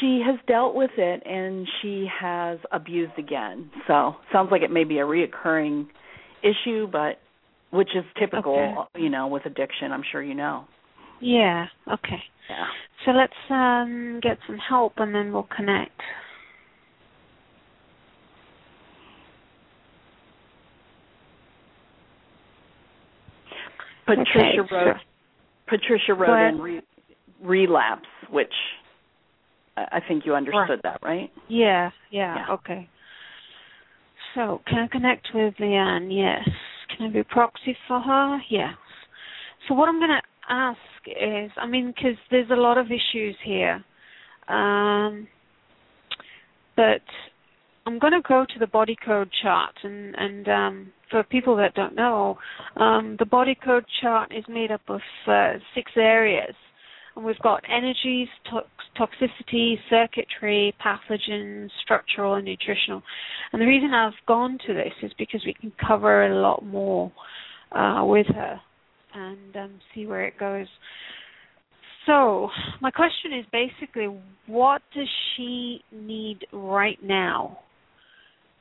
She 0.00 0.20
has 0.26 0.38
dealt 0.48 0.74
with 0.74 0.90
it 0.98 1.22
and 1.24 1.66
she 1.80 2.06
has 2.20 2.58
abused 2.72 3.18
again. 3.18 3.70
So 3.86 4.16
sounds 4.32 4.48
like 4.50 4.62
it 4.62 4.70
may 4.70 4.84
be 4.84 4.98
a 4.98 5.02
reoccurring 5.02 5.86
issue, 6.42 6.88
but 6.90 7.20
which 7.70 7.90
is 7.94 8.04
typical, 8.18 8.88
you 8.96 9.10
know, 9.10 9.28
with 9.28 9.46
addiction. 9.46 9.92
I'm 9.92 10.02
sure 10.10 10.22
you 10.22 10.34
know. 10.34 10.64
Yeah. 11.20 11.66
Okay. 11.92 12.22
Yeah. 12.48 12.66
So 13.04 13.10
let's 13.12 13.32
um 13.50 14.20
get 14.22 14.38
some 14.46 14.58
help 14.58 14.94
and 14.98 15.14
then 15.14 15.32
we'll 15.32 15.48
connect. 15.54 16.00
Patricia 24.06 24.60
okay, 24.60 24.74
wrote. 24.74 24.96
so- 24.96 25.00
Patricia 25.68 26.14
wrote 26.14 26.48
in 26.48 26.60
re, 26.60 26.80
relapse, 27.42 28.06
which 28.30 28.52
I 29.76 30.00
think 30.06 30.24
you 30.24 30.34
understood 30.34 30.80
that, 30.84 31.00
right? 31.02 31.30
Yeah, 31.48 31.90
yeah, 32.10 32.36
Yeah. 32.36 32.54
okay. 32.54 32.88
So, 34.34 34.62
can 34.66 34.78
I 34.78 34.86
connect 34.88 35.28
with 35.34 35.54
Leanne? 35.56 36.08
Yes. 36.10 36.48
Can 36.88 37.06
I 37.06 37.10
be 37.10 37.22
proxy 37.24 37.76
for 37.88 38.00
her? 38.00 38.38
Yes. 38.48 38.74
So, 39.66 39.74
what 39.74 39.88
I'm 39.88 39.98
going 39.98 40.10
to 40.10 40.22
ask 40.48 40.78
is, 41.06 41.50
I 41.56 41.66
mean, 41.66 41.92
because 41.94 42.16
there's 42.30 42.50
a 42.50 42.56
lot 42.56 42.78
of 42.78 42.86
issues 42.86 43.36
here, 43.44 43.84
um, 44.48 45.26
but 46.76 47.02
I'm 47.86 47.98
going 47.98 48.12
to 48.12 48.20
go 48.26 48.44
to 48.44 48.58
the 48.58 48.66
body 48.66 48.96
code 49.04 49.30
chart, 49.42 49.74
and 49.82 50.14
and 50.16 50.48
um, 50.48 50.92
for 51.10 51.22
people 51.24 51.56
that 51.56 51.74
don't 51.74 51.94
know, 51.94 52.38
um, 52.76 53.16
the 53.18 53.26
body 53.26 53.56
code 53.64 53.84
chart 54.00 54.32
is 54.36 54.44
made 54.48 54.70
up 54.70 54.82
of 54.88 55.00
uh, 55.26 55.52
six 55.74 55.92
areas. 55.96 56.54
And 57.14 57.24
we've 57.24 57.38
got 57.38 57.62
energies, 57.70 58.28
tox- 58.50 58.68
toxicity, 58.98 59.76
circuitry, 59.88 60.74
pathogens, 60.84 61.70
structural, 61.82 62.34
and 62.34 62.44
nutritional. 62.44 63.02
And 63.52 63.62
the 63.62 63.66
reason 63.66 63.94
I've 63.94 64.12
gone 64.26 64.58
to 64.66 64.74
this 64.74 64.92
is 65.02 65.12
because 65.16 65.42
we 65.46 65.54
can 65.54 65.72
cover 65.86 66.26
a 66.26 66.34
lot 66.34 66.64
more 66.64 67.10
uh, 67.72 68.04
with 68.04 68.26
her 68.26 68.60
and 69.16 69.56
um, 69.56 69.80
see 69.94 70.06
where 70.06 70.26
it 70.26 70.38
goes. 70.38 70.66
So, 72.06 72.50
my 72.80 72.90
question 72.90 73.32
is 73.32 73.44
basically, 73.50 74.08
what 74.46 74.82
does 74.94 75.08
she 75.36 75.80
need 75.90 76.46
right 76.52 76.98
now? 77.02 77.58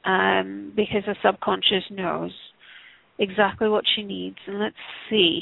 Um, 0.04 0.74
because 0.76 1.04
the 1.06 1.16
subconscious 1.24 1.84
knows 1.92 2.32
exactly 3.20 3.70
what 3.70 3.84
she 3.96 4.04
needs, 4.04 4.38
and 4.48 4.60
let's 4.60 4.76
see. 5.10 5.42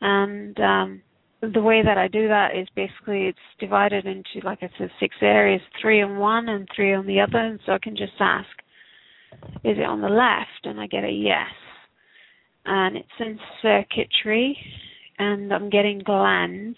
And 0.00 0.58
um, 0.60 1.02
the 1.40 1.62
way 1.62 1.82
that 1.84 1.98
I 1.98 2.08
do 2.08 2.28
that 2.28 2.56
is 2.56 2.68
basically 2.76 3.26
it's 3.26 3.38
divided 3.58 4.06
into, 4.06 4.44
like 4.44 4.58
I 4.62 4.70
said, 4.78 4.90
six 5.00 5.16
areas, 5.22 5.62
three 5.80 6.02
on 6.02 6.18
one 6.18 6.48
and 6.48 6.68
three 6.74 6.94
on 6.94 7.06
the 7.06 7.20
other. 7.20 7.38
And 7.38 7.60
so 7.66 7.72
I 7.72 7.78
can 7.78 7.96
just 7.96 8.12
ask, 8.20 8.48
is 9.64 9.78
it 9.78 9.84
on 9.84 10.00
the 10.00 10.08
left? 10.08 10.64
And 10.64 10.80
I 10.80 10.86
get 10.86 11.04
a 11.04 11.10
yes. 11.10 11.48
And 12.66 12.96
it's 12.96 13.08
in 13.18 13.38
circuitry, 13.62 14.56
and 15.18 15.52
I'm 15.52 15.70
getting 15.70 16.00
glands. 16.00 16.76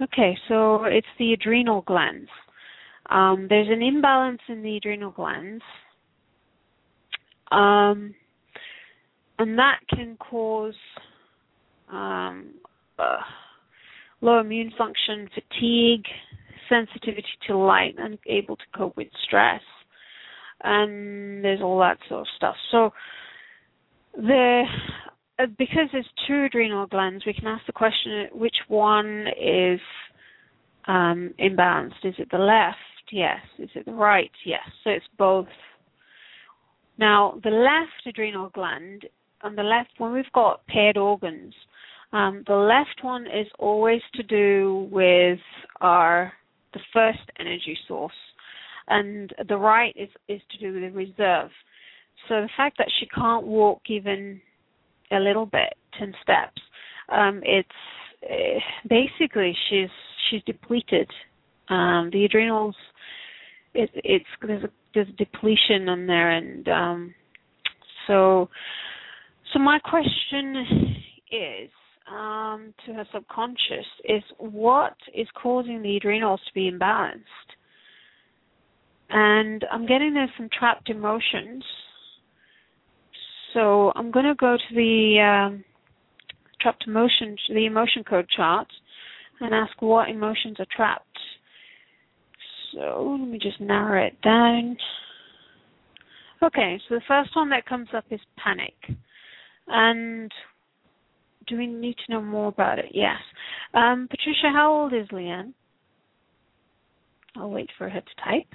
Okay, 0.00 0.36
so 0.48 0.84
it's 0.84 1.06
the 1.18 1.32
adrenal 1.32 1.82
glands. 1.82 2.28
Um, 3.10 3.46
there's 3.48 3.68
an 3.70 3.82
imbalance 3.82 4.40
in 4.48 4.62
the 4.62 4.76
adrenal 4.76 5.10
glands. 5.10 5.62
Um, 7.50 8.14
and 9.38 9.58
that 9.58 9.80
can 9.88 10.16
cause 10.16 10.74
um, 11.92 12.54
uh, 12.98 13.18
low 14.20 14.40
immune 14.40 14.72
function, 14.78 15.28
fatigue, 15.34 16.04
sensitivity 16.68 17.26
to 17.46 17.56
light, 17.56 17.94
and 17.98 18.18
unable 18.26 18.56
to 18.56 18.64
cope 18.74 18.96
with 18.96 19.08
stress, 19.26 19.60
and 20.62 21.44
there's 21.44 21.60
all 21.60 21.78
that 21.80 21.98
sort 22.08 22.22
of 22.22 22.26
stuff. 22.36 22.56
So 22.70 22.90
the 24.14 24.64
uh, 25.38 25.46
because 25.58 25.88
there's 25.92 26.08
two 26.26 26.44
adrenal 26.44 26.86
glands, 26.86 27.24
we 27.26 27.32
can 27.32 27.46
ask 27.46 27.64
the 27.66 27.72
question: 27.72 28.28
which 28.32 28.56
one 28.68 29.26
is 29.40 29.80
um, 30.86 31.34
imbalanced? 31.40 32.04
Is 32.04 32.14
it 32.18 32.28
the 32.30 32.38
left? 32.38 32.78
Yes. 33.10 33.40
Is 33.58 33.70
it 33.74 33.84
the 33.84 33.92
right? 33.92 34.30
Yes. 34.44 34.62
So 34.84 34.90
it's 34.90 35.04
both. 35.18 35.46
Now, 36.98 37.40
the 37.42 37.50
left 37.50 38.06
adrenal 38.06 38.50
gland, 38.50 39.06
on 39.42 39.56
the 39.56 39.62
left, 39.62 39.90
when 39.98 40.12
we've 40.12 40.24
got 40.34 40.66
paired 40.66 40.96
organs, 40.96 41.54
um, 42.12 42.44
the 42.46 42.54
left 42.54 43.02
one 43.02 43.26
is 43.26 43.46
always 43.58 44.02
to 44.14 44.22
do 44.22 44.88
with 44.90 45.38
our 45.80 46.32
the 46.74 46.80
first 46.92 47.20
energy 47.38 47.76
source, 47.86 48.12
and 48.92 49.32
the 49.48 49.56
right 49.56 49.94
is 49.96 50.08
is 50.28 50.40
to 50.50 50.58
do 50.58 50.72
with 50.72 50.82
the 50.82 50.96
reserve. 50.96 51.50
So 52.28 52.42
the 52.42 52.50
fact 52.56 52.78
that 52.78 52.90
she 52.98 53.06
can't 53.06 53.46
walk 53.46 53.82
even 53.86 54.40
a 55.10 55.18
little 55.18 55.46
bit, 55.46 55.74
ten 55.98 56.14
steps, 56.22 56.60
um, 57.08 57.40
it's 57.44 57.68
uh, 58.30 58.60
basically 58.88 59.56
she's 59.68 59.90
she's 60.28 60.42
depleted. 60.44 61.10
Um, 61.68 62.10
the 62.12 62.24
adrenals, 62.24 62.76
it, 63.74 63.90
it's 63.94 64.26
there's 64.46 64.64
a 64.64 64.70
there's 64.94 65.08
depletion 65.16 65.88
on 65.88 66.06
there, 66.06 66.30
and 66.30 66.68
um, 66.68 67.14
so 68.06 68.48
so 69.52 69.58
my 69.58 69.78
question 69.78 70.66
is 71.30 71.70
um, 72.10 72.74
to 72.84 72.92
her 72.92 73.06
subconscious 73.12 73.86
is 74.04 74.22
what 74.38 74.96
is 75.14 75.26
causing 75.40 75.82
the 75.82 75.96
adrenals 75.96 76.40
to 76.46 76.54
be 76.54 76.70
imbalanced? 76.70 77.22
And 79.12 79.64
I'm 79.70 79.86
getting 79.86 80.14
there's 80.14 80.30
some 80.38 80.48
trapped 80.58 80.88
emotions. 80.88 81.62
So 83.52 83.92
I'm 83.94 84.10
going 84.10 84.24
to 84.24 84.34
go 84.34 84.56
to 84.56 84.74
the 84.74 85.20
um, 85.20 85.64
trapped 86.60 86.84
emotion, 86.86 87.36
the 87.50 87.66
emotion 87.66 88.04
code 88.04 88.26
chart, 88.34 88.68
and 89.40 89.54
ask 89.54 89.80
what 89.82 90.08
emotions 90.08 90.56
are 90.58 90.66
trapped. 90.74 91.06
So 92.72 93.18
let 93.20 93.28
me 93.28 93.38
just 93.38 93.60
narrow 93.60 94.06
it 94.06 94.18
down. 94.22 94.78
Okay, 96.42 96.80
so 96.88 96.94
the 96.94 97.02
first 97.06 97.36
one 97.36 97.50
that 97.50 97.66
comes 97.66 97.88
up 97.94 98.04
is 98.10 98.20
panic. 98.42 98.74
And 99.68 100.32
do 101.46 101.58
we 101.58 101.66
need 101.66 101.96
to 102.06 102.12
know 102.12 102.22
more 102.22 102.48
about 102.48 102.78
it? 102.78 102.86
Yes. 102.92 103.18
Um, 103.74 104.08
Patricia, 104.10 104.50
how 104.52 104.72
old 104.72 104.94
is 104.94 105.06
Leanne? 105.08 105.52
I'll 107.36 107.50
wait 107.50 107.70
for 107.78 107.88
her 107.88 108.00
to 108.00 108.24
type. 108.24 108.46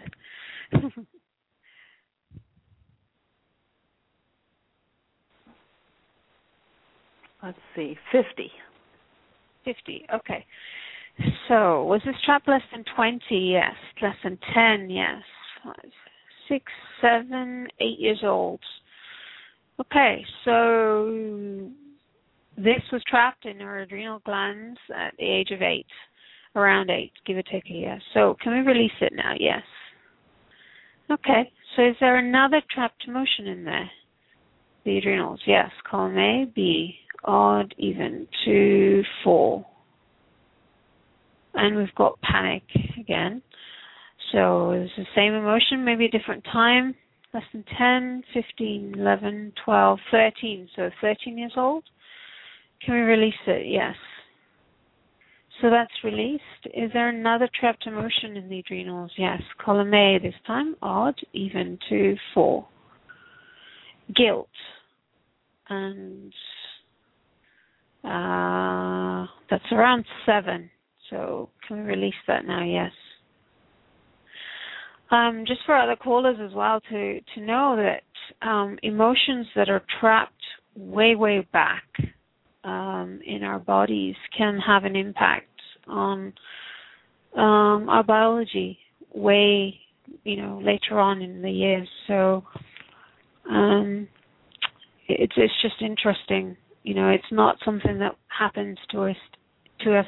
Let's 7.44 7.58
see, 7.78 7.98
50. 8.12 8.52
50, 9.64 10.06
okay. 10.14 10.46
So, 11.48 11.84
was 11.86 12.02
this 12.06 12.16
trap 12.26 12.44
less 12.48 12.62
than 12.72 12.84
20? 12.96 13.22
Yes. 13.30 13.74
Less 14.02 14.16
than 14.24 14.38
10? 14.54 14.90
Yes. 14.90 15.22
Six, 16.50 16.64
seven, 17.02 17.68
eight 17.80 18.00
years 18.00 18.22
old. 18.24 18.60
Okay, 19.80 20.26
so 20.46 21.70
this 22.58 22.82
was 22.92 23.02
trapped 23.08 23.46
in 23.46 23.60
her 23.60 23.80
adrenal 23.80 24.20
glands 24.26 24.80
at 24.96 25.14
the 25.20 25.26
age 25.26 25.52
of 25.52 25.62
eight, 25.62 25.86
around 26.56 26.90
eight, 26.90 27.12
give 27.26 27.38
or 27.38 27.44
take 27.44 27.70
a 27.70 27.74
year. 27.74 28.00
So 28.14 28.38
can 28.42 28.54
we 28.54 28.60
release 28.60 28.92
it 29.02 29.14
now? 29.16 29.34
Yes. 29.40 29.62
Okay, 31.12 31.52
so 31.76 31.88
is 31.88 31.96
there 32.00 32.18
another 32.18 32.62
trapped 32.74 33.04
emotion 33.08 33.48
in 33.48 33.64
there? 33.66 33.90
The 34.86 34.98
adrenals, 34.98 35.42
yes. 35.46 35.70
Column 35.90 36.18
A, 36.18 36.46
B, 36.56 36.96
odd, 37.24 37.74
even, 37.78 38.28
two, 38.46 39.04
four. 39.24 39.66
And 41.54 41.76
we've 41.76 41.96
got 41.96 42.20
panic 42.22 42.64
again. 43.00 43.42
So 44.32 44.72
it's 44.72 44.92
the 44.98 45.06
same 45.16 45.34
emotion, 45.34 45.84
maybe 45.84 46.06
a 46.06 46.10
different 46.10 46.44
time. 46.46 46.96
Less 47.34 47.44
than 47.54 47.64
10, 47.78 48.24
15, 48.34 48.96
11, 48.98 49.54
12, 49.64 50.00
13. 50.12 50.70
So 50.76 50.90
13 51.02 51.38
years 51.38 51.54
old. 51.58 51.84
Can 52.86 52.94
we 52.94 53.02
release 53.02 53.34
it? 53.48 53.68
Yes. 53.68 53.96
So 55.62 55.70
that's 55.70 55.92
released. 56.04 56.44
Is 56.66 56.92
there 56.94 57.10
another 57.10 57.50
trapped 57.60 57.88
emotion 57.88 58.38
in 58.38 58.48
the 58.50 58.60
adrenals? 58.60 59.12
Yes. 59.18 59.42
Column 59.64 59.94
A 59.94 60.20
this 60.22 60.36
time. 60.46 60.76
Odd, 60.82 61.16
even, 61.34 61.80
two, 61.90 62.16
four. 62.34 62.68
Guilt. 64.16 64.50
And 65.70 66.32
uh, 68.08 69.28
that's 69.50 69.72
around 69.72 70.06
seven. 70.26 70.70
So 71.10 71.50
can 71.68 71.78
we 71.78 71.84
release 71.84 72.14
that 72.28 72.46
now? 72.46 72.64
Yes. 72.64 72.92
Um, 75.10 75.46
just 75.48 75.62
for 75.66 75.76
other 75.76 75.96
callers 75.96 76.38
as 76.42 76.54
well 76.54 76.82
to 76.90 77.20
to 77.36 77.42
know 77.42 77.76
that 77.78 78.48
um, 78.48 78.78
emotions 78.84 79.48
that 79.56 79.70
are 79.70 79.84
trapped 80.00 80.34
way 80.76 81.16
way 81.16 81.48
back 81.54 81.84
um, 82.64 83.20
in 83.26 83.44
our 83.44 83.60
bodies 83.60 84.16
can 84.38 84.60
have 84.60 84.84
an 84.84 84.96
impact 84.96 85.48
on 85.88 86.34
um, 87.36 87.88
our 87.88 88.04
biology 88.04 88.78
way 89.14 89.80
you 90.24 90.36
know 90.36 90.62
later 90.64 91.00
on 91.00 91.22
in 91.22 91.42
the 91.42 91.52
years. 91.52 91.88
So 92.08 92.44
um, 93.50 94.10
it's 95.08 95.34
it's 95.38 95.62
just 95.62 95.82
interesting. 95.82 96.58
You 96.88 96.94
know, 96.94 97.10
it's 97.10 97.32
not 97.32 97.58
something 97.66 98.00
that 98.00 98.16
happens 98.30 98.78
to 98.92 99.04
us 99.04 99.18
to 99.82 100.00
us 100.00 100.06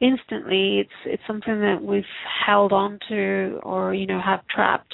instantly. 0.00 0.80
It's 0.80 0.90
it's 1.06 1.22
something 1.28 1.60
that 1.60 1.78
we've 1.80 2.02
held 2.44 2.72
on 2.72 2.98
to 3.08 3.60
or 3.62 3.94
you 3.94 4.08
know 4.08 4.20
have 4.20 4.40
trapped 4.48 4.92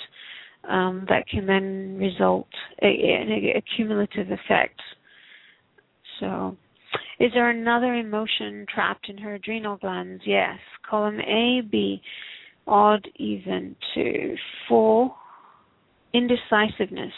um, 0.68 1.06
that 1.08 1.26
can 1.26 1.46
then 1.46 1.96
result 1.98 2.48
in 2.82 3.52
a, 3.56 3.62
cumulative 3.74 4.30
effect. 4.30 4.78
So, 6.20 6.58
is 7.18 7.30
there 7.32 7.48
another 7.48 7.94
emotion 7.94 8.66
trapped 8.68 9.08
in 9.08 9.16
her 9.16 9.36
adrenal 9.36 9.78
glands? 9.78 10.22
Yes. 10.26 10.58
Column 10.88 11.20
A, 11.20 11.62
B, 11.62 12.02
odd, 12.66 13.08
even, 13.16 13.76
two, 13.94 14.34
four. 14.68 15.14
Indecisiveness. 16.12 17.14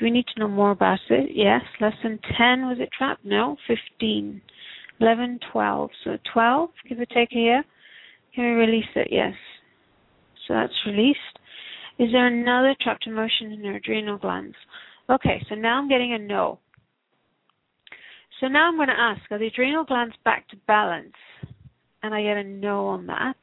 Do 0.00 0.06
we 0.06 0.10
need 0.10 0.24
to 0.34 0.40
know 0.40 0.48
more 0.48 0.70
about 0.70 0.98
it? 1.10 1.30
Yes. 1.34 1.60
Less 1.78 1.92
than 2.02 2.18
10, 2.38 2.66
was 2.66 2.78
it 2.80 2.88
trapped? 2.96 3.22
No. 3.22 3.56
15. 3.68 4.40
11, 4.98 5.40
12. 5.52 5.90
So 6.04 6.16
12, 6.32 6.70
give 6.88 7.00
or 7.00 7.04
take 7.06 7.32
a 7.32 7.38
year. 7.38 7.64
Can 8.34 8.44
we 8.44 8.50
release 8.50 8.88
it? 8.96 9.08
Yes. 9.10 9.34
So 10.48 10.54
that's 10.54 10.72
released. 10.86 11.18
Is 11.98 12.08
there 12.12 12.26
another 12.26 12.74
trapped 12.80 13.06
emotion 13.06 13.52
in 13.52 13.62
your 13.62 13.76
adrenal 13.76 14.16
glands? 14.16 14.56
Okay, 15.10 15.44
so 15.50 15.54
now 15.54 15.78
I'm 15.78 15.88
getting 15.88 16.14
a 16.14 16.18
no. 16.18 16.58
So 18.40 18.48
now 18.48 18.68
I'm 18.68 18.76
going 18.76 18.88
to 18.88 18.94
ask, 18.98 19.20
are 19.30 19.38
the 19.38 19.48
adrenal 19.48 19.84
glands 19.84 20.14
back 20.24 20.48
to 20.48 20.56
balance? 20.66 21.12
And 22.02 22.14
I 22.14 22.22
get 22.22 22.38
a 22.38 22.44
no 22.44 22.86
on 22.86 23.06
that. 23.06 23.36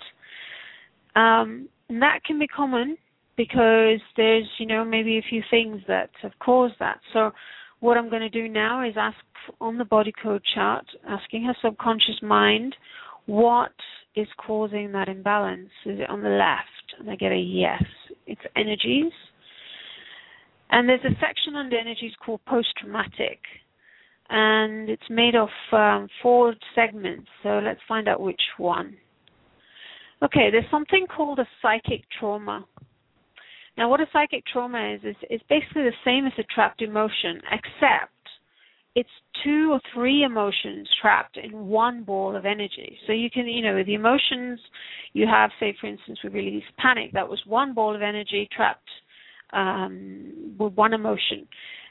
Um, 1.19 1.69
and 1.87 2.01
that 2.01 2.23
can 2.25 2.39
be 2.39 2.47
common 2.47 2.97
because 3.37 4.01
there's, 4.17 4.47
you 4.57 4.65
know, 4.65 4.83
maybe 4.83 5.17
a 5.17 5.29
few 5.29 5.43
things 5.49 5.81
that 5.87 6.09
have 6.21 6.33
caused 6.39 6.73
that. 6.79 6.99
So 7.13 7.31
what 7.79 7.95
I'm 7.95 8.09
going 8.09 8.23
to 8.23 8.29
do 8.29 8.49
now 8.49 8.85
is 8.85 8.95
ask 8.97 9.15
on 9.61 9.77
the 9.77 9.85
body 9.85 10.11
code 10.23 10.41
chart, 10.55 10.85
asking 11.07 11.43
her 11.43 11.55
subconscious 11.61 12.19
mind 12.21 12.75
what 13.27 13.71
is 14.15 14.27
causing 14.37 14.91
that 14.93 15.07
imbalance. 15.07 15.69
Is 15.85 15.99
it 15.99 16.09
on 16.09 16.23
the 16.23 16.29
left? 16.29 16.99
And 16.99 17.09
I 17.09 17.15
get 17.15 17.31
a 17.31 17.37
yes. 17.37 17.83
It's 18.25 18.41
energies. 18.55 19.13
And 20.69 20.89
there's 20.89 21.03
a 21.05 21.15
section 21.21 21.55
under 21.55 21.77
energies 21.77 22.13
called 22.25 22.41
post 22.45 22.69
traumatic. 22.79 23.39
And 24.29 24.89
it's 24.89 25.09
made 25.09 25.35
of 25.35 25.49
um, 25.71 26.09
four 26.21 26.55
segments. 26.75 27.27
So 27.43 27.61
let's 27.63 27.79
find 27.87 28.09
out 28.09 28.19
which 28.19 28.41
one. 28.57 28.97
Okay, 30.23 30.49
there's 30.51 30.65
something 30.71 31.05
called 31.15 31.39
a 31.39 31.47
psychic 31.61 32.01
trauma. 32.19 32.65
Now, 33.77 33.89
what 33.89 34.01
a 34.01 34.07
psychic 34.11 34.43
trauma 34.51 34.95
is, 34.95 35.01
is, 35.03 35.15
is 35.29 35.41
basically 35.49 35.83
the 35.83 35.91
same 36.03 36.25
as 36.25 36.33
a 36.37 36.43
trapped 36.43 36.81
emotion, 36.81 37.41
except 37.51 38.11
it's 38.95 39.09
two 39.43 39.71
or 39.71 39.79
three 39.93 40.23
emotions 40.23 40.89
trapped 40.99 41.37
in 41.37 41.67
one 41.67 42.03
ball 42.03 42.35
of 42.35 42.45
energy. 42.45 42.97
So 43.05 43.13
you 43.13 43.29
can, 43.29 43.47
you 43.47 43.61
know, 43.61 43.75
with 43.75 43.85
the 43.85 43.93
emotions 43.93 44.59
you 45.13 45.27
have, 45.27 45.51
say, 45.59 45.75
for 45.79 45.85
instance, 45.85 46.17
we 46.23 46.31
release 46.31 46.63
panic, 46.79 47.11
that 47.13 47.29
was 47.29 47.39
one 47.45 47.75
ball 47.75 47.95
of 47.95 48.01
energy 48.01 48.49
trapped 48.55 48.89
um, 49.53 50.55
with 50.57 50.73
one 50.73 50.93
emotion. 50.93 51.47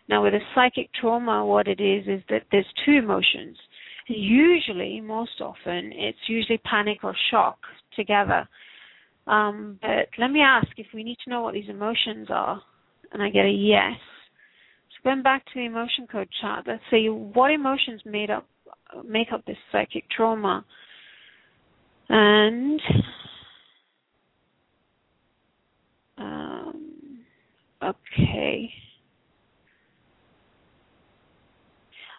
Now, 0.09 0.25
with 0.25 0.35
a 0.35 0.41
psychic 0.55 0.91
trauma, 1.01 1.47
what 1.47 1.69
it 1.69 1.81
is 1.81 2.07
is 2.09 2.23
that 2.29 2.43
there's 2.51 2.67
two 2.85 2.95
emotions. 2.95 3.57
Usually, 4.09 5.01
most 5.01 5.41
often, 5.41 5.93
it's 5.95 6.19
usually 6.27 6.59
panic 6.59 6.99
or 7.05 7.15
shock 7.31 7.59
together. 7.95 8.49
Um, 9.27 9.79
but 9.83 10.09
let 10.19 10.31
me 10.31 10.41
ask 10.41 10.69
if 10.77 10.87
we 10.95 11.03
need 11.03 11.19
to 11.25 11.31
know 11.31 11.43
what 11.43 11.55
these 11.55 11.69
emotions 11.69 12.29
are, 12.31 12.63
and 13.13 13.23
I 13.23 13.31
get 13.31 13.45
a 13.45 13.51
yes. 13.51 13.99
So 14.91 15.11
going 15.11 15.23
back 15.23 15.45
to 15.47 15.53
the 15.55 15.65
emotion 15.67 16.07
code 16.11 16.29
chart, 16.41 16.65
let's 16.67 16.83
say 16.91 17.07
what 17.07 17.51
emotions 17.51 18.01
made 18.05 18.31
up 18.31 18.47
make 19.05 19.29
up 19.33 19.45
this 19.45 19.57
psychic 19.73 20.05
trauma, 20.11 20.65
and 22.09 22.81
um, 26.19 27.19
okay, 27.83 28.71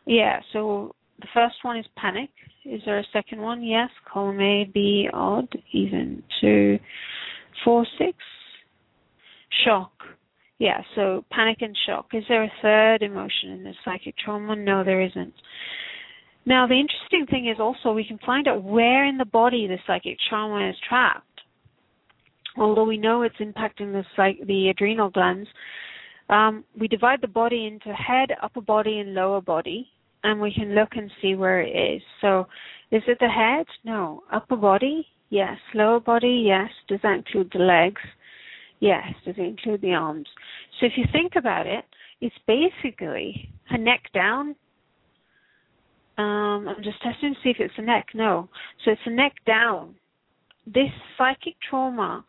yeah. 0.05 0.41
So 0.51 0.93
the 1.19 1.27
first 1.33 1.55
one 1.63 1.77
is 1.77 1.85
panic. 1.95 2.29
Is 2.65 2.81
there 2.85 2.99
a 2.99 3.03
second 3.13 3.41
one? 3.41 3.63
Yes. 3.63 3.89
Column 4.11 4.39
A, 4.39 4.69
B, 4.73 5.09
odd, 5.13 5.47
even, 5.71 6.21
two, 6.41 6.77
four, 7.63 7.85
six. 7.97 8.17
Shock. 9.65 9.91
Yeah, 10.59 10.81
so 10.95 11.23
panic 11.31 11.57
and 11.61 11.77
shock. 11.85 12.07
Is 12.13 12.23
there 12.27 12.43
a 12.43 12.51
third 12.61 13.03
emotion 13.03 13.51
in 13.51 13.63
this 13.63 13.75
psychic 13.85 14.15
trauma? 14.17 14.55
No, 14.55 14.83
there 14.83 15.01
isn't. 15.01 15.33
Now, 16.45 16.65
the 16.65 16.79
interesting 16.79 17.25
thing 17.29 17.47
is 17.47 17.59
also 17.59 17.93
we 17.93 18.05
can 18.05 18.19
find 18.25 18.47
out 18.47 18.63
where 18.63 19.05
in 19.05 19.17
the 19.17 19.25
body 19.25 19.67
the 19.67 19.77
psychic 19.85 20.17
trauma 20.29 20.69
is 20.69 20.75
trapped. 20.87 21.23
Although 22.57 22.85
we 22.85 22.97
know 22.97 23.21
it's 23.21 23.35
impacting 23.37 23.91
the 23.91 24.03
psych- 24.15 24.45
the 24.47 24.69
adrenal 24.69 25.09
glands, 25.09 25.47
um, 26.29 26.63
we 26.79 26.87
divide 26.87 27.21
the 27.21 27.27
body 27.27 27.65
into 27.67 27.93
head, 27.93 28.29
upper 28.41 28.61
body, 28.61 28.99
and 28.99 29.13
lower 29.13 29.41
body 29.41 29.91
and 30.23 30.41
we 30.41 30.53
can 30.53 30.75
look 30.75 30.89
and 30.93 31.11
see 31.21 31.35
where 31.35 31.61
it 31.61 31.95
is. 31.95 32.01
So, 32.21 32.47
is 32.91 33.03
it 33.07 33.17
the 33.19 33.27
head? 33.27 33.65
No. 33.83 34.23
Upper 34.31 34.55
body? 34.55 35.05
Yes. 35.29 35.57
Lower 35.73 35.99
body? 35.99 36.43
Yes. 36.45 36.69
Does 36.87 36.99
that 37.03 37.17
include 37.17 37.51
the 37.53 37.59
legs? 37.59 38.01
Yes. 38.79 39.03
Does 39.25 39.35
it 39.37 39.41
include 39.41 39.81
the 39.81 39.93
arms? 39.93 40.27
So, 40.79 40.85
if 40.85 40.93
you 40.95 41.05
think 41.11 41.33
about 41.35 41.67
it, 41.67 41.85
it's 42.21 42.35
basically 42.47 43.49
a 43.69 43.77
neck 43.77 44.03
down. 44.13 44.55
Um, 46.17 46.67
I'm 46.67 46.83
just 46.83 47.01
testing 47.03 47.35
to 47.35 47.39
see 47.43 47.49
if 47.49 47.57
it's 47.59 47.73
a 47.77 47.81
neck. 47.81 48.07
No. 48.13 48.49
So, 48.83 48.91
it's 48.91 49.01
a 49.05 49.11
neck 49.11 49.33
down. 49.45 49.95
This 50.65 50.91
psychic 51.17 51.55
trauma 51.69 52.25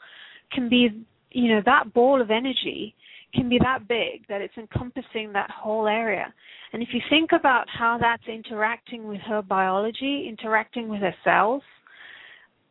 can 0.53 0.69
be, 0.69 1.05
you 1.31 1.55
know, 1.55 1.63
that 1.65 1.93
ball 1.93 2.21
of 2.21 2.31
energy 2.31 2.95
can 3.35 3.49
be 3.49 3.59
that 3.59 3.87
big 3.89 4.27
that 4.29 4.41
it's 4.41 4.57
encompassing 4.57 5.33
that 5.33 5.51
whole 5.51 5.87
area. 5.87 6.33
And 6.73 6.83
if 6.83 6.89
you 6.93 7.01
think 7.11 7.31
about 7.33 7.67
how 7.69 7.99
that's 8.01 8.27
interacting 8.27 9.07
with 9.07 9.21
her 9.23 9.43
biology, 9.43 10.27
interacting 10.29 10.89
with 10.89 11.01
her 11.01 11.15
cells, 11.25 11.63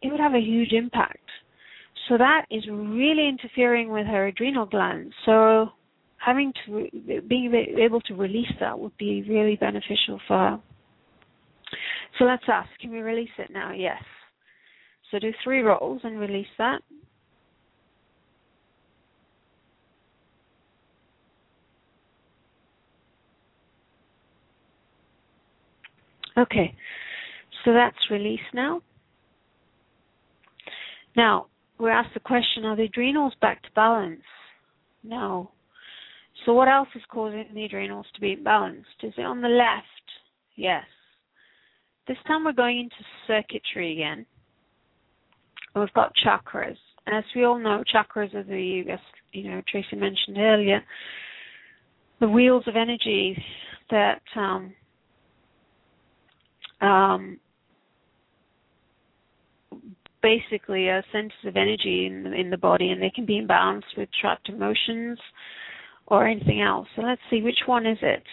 it 0.02 0.12
would 0.12 0.20
have 0.20 0.34
a 0.34 0.40
huge 0.40 0.72
impact. 0.72 1.20
So 2.08 2.18
that 2.18 2.46
is 2.50 2.64
really 2.70 3.28
interfering 3.28 3.92
with 3.92 4.06
her 4.08 4.28
adrenal 4.28 4.66
glands. 4.66 5.14
So 5.26 5.68
having 6.18 6.54
to 6.66 6.88
being 7.28 7.54
able 7.80 8.02
to 8.02 8.14
release 8.14 8.52
that 8.60 8.78
would 8.78 8.98
be 8.98 9.24
really 9.28 9.56
beneficial 9.56 10.20
for 10.28 10.38
her. 10.38 10.62
So 12.18 12.26
let's 12.26 12.44
ask, 12.48 12.70
can 12.80 12.92
we 12.92 13.00
release 13.00 13.30
it 13.38 13.52
now? 13.52 13.72
Yes. 13.74 14.02
So 15.12 15.20
do 15.20 15.32
three 15.44 15.62
rolls 15.62 16.02
and 16.04 16.20
release 16.20 16.48
that. 16.58 16.82
Okay, 26.38 26.76
so 27.66 27.74
that's 27.74 27.98
released 28.12 28.54
now. 28.54 28.82
Now, 31.16 31.48
we're 31.80 31.90
asked 31.90 32.14
the 32.14 32.20
question 32.20 32.66
are 32.66 32.76
the 32.76 32.84
adrenals 32.84 33.34
back 33.42 33.64
to 33.64 33.70
balance? 33.76 34.22
No. 35.04 35.52
So, 36.46 36.54
what 36.54 36.68
else 36.68 36.90
is 36.96 37.02
causing 37.10 37.46
the 37.54 37.66
adrenals 37.66 38.06
to 38.14 38.22
be 38.22 38.36
imbalanced? 38.36 39.04
Is 39.04 39.14
it 39.18 39.26
on 39.26 39.42
the 39.42 39.48
left? 39.48 39.86
Yes. 40.56 40.84
This 42.08 42.18
time 42.28 42.46
we're 42.46 42.54
going 42.54 42.80
into 42.80 42.96
circuitry 43.26 43.94
again. 43.94 44.26
We've 45.76 45.94
got 45.94 46.14
chakras. 46.26 46.78
As 47.08 47.24
we 47.36 47.44
all 47.44 47.60
know, 47.60 47.84
chakras 47.94 48.34
are 48.36 48.44
the, 48.44 48.84
as 48.92 49.00
you 49.32 49.50
know, 49.50 49.62
Tracy 49.70 49.96
mentioned 49.96 50.38
earlier, 50.38 50.82
the 52.20 52.30
wheels 52.30 52.64
of 52.68 52.76
energy 52.76 53.42
that 53.90 54.22
um, 54.36 54.74
um, 56.82 57.40
basically 60.22 60.90
are 60.90 61.04
centers 61.12 61.32
of 61.46 61.56
energy 61.56 62.06
in 62.06 62.34
in 62.34 62.50
the 62.50 62.58
body, 62.58 62.90
and 62.90 63.02
they 63.02 63.10
can 63.10 63.26
be 63.26 63.42
imbalanced 63.42 63.96
with 63.98 64.10
trapped 64.20 64.50
emotions 64.50 65.20
or 66.08 66.28
anything 66.28 66.62
else. 66.62 66.88
So 66.96 67.02
let's 67.02 67.22
see 67.30 67.42
which 67.42 67.60
one 67.66 67.86
is 67.86 67.98
it. 68.02 68.24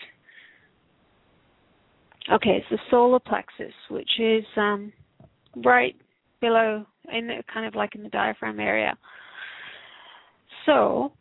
Okay, 2.32 2.56
it's 2.58 2.66
the 2.70 2.78
solar 2.90 3.18
plexus, 3.18 3.74
which 3.90 4.08
is 4.18 4.44
um, 4.56 4.92
right 5.56 5.94
below, 6.40 6.86
in 7.12 7.26
the, 7.26 7.42
kind 7.52 7.66
of 7.66 7.74
like 7.74 7.94
in 7.94 8.02
the 8.02 8.08
diaphragm 8.08 8.60
area. 8.60 8.96
So 10.64 11.12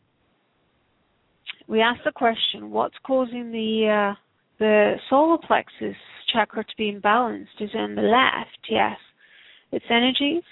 we 1.67 1.81
ask 1.81 1.99
the 2.05 2.11
question: 2.11 2.71
What's 2.71 2.95
causing 3.05 3.51
the 3.51 4.11
uh, 4.11 4.15
the 4.59 4.95
solar 5.09 5.37
plexus 5.37 5.97
chakra 6.33 6.63
to 6.63 6.73
be 6.77 6.91
imbalanced 6.91 7.61
is 7.61 7.69
on 7.75 7.95
the 7.95 8.01
left, 8.01 8.59
yes. 8.69 8.97
It's 9.71 9.85
energies. 9.89 10.43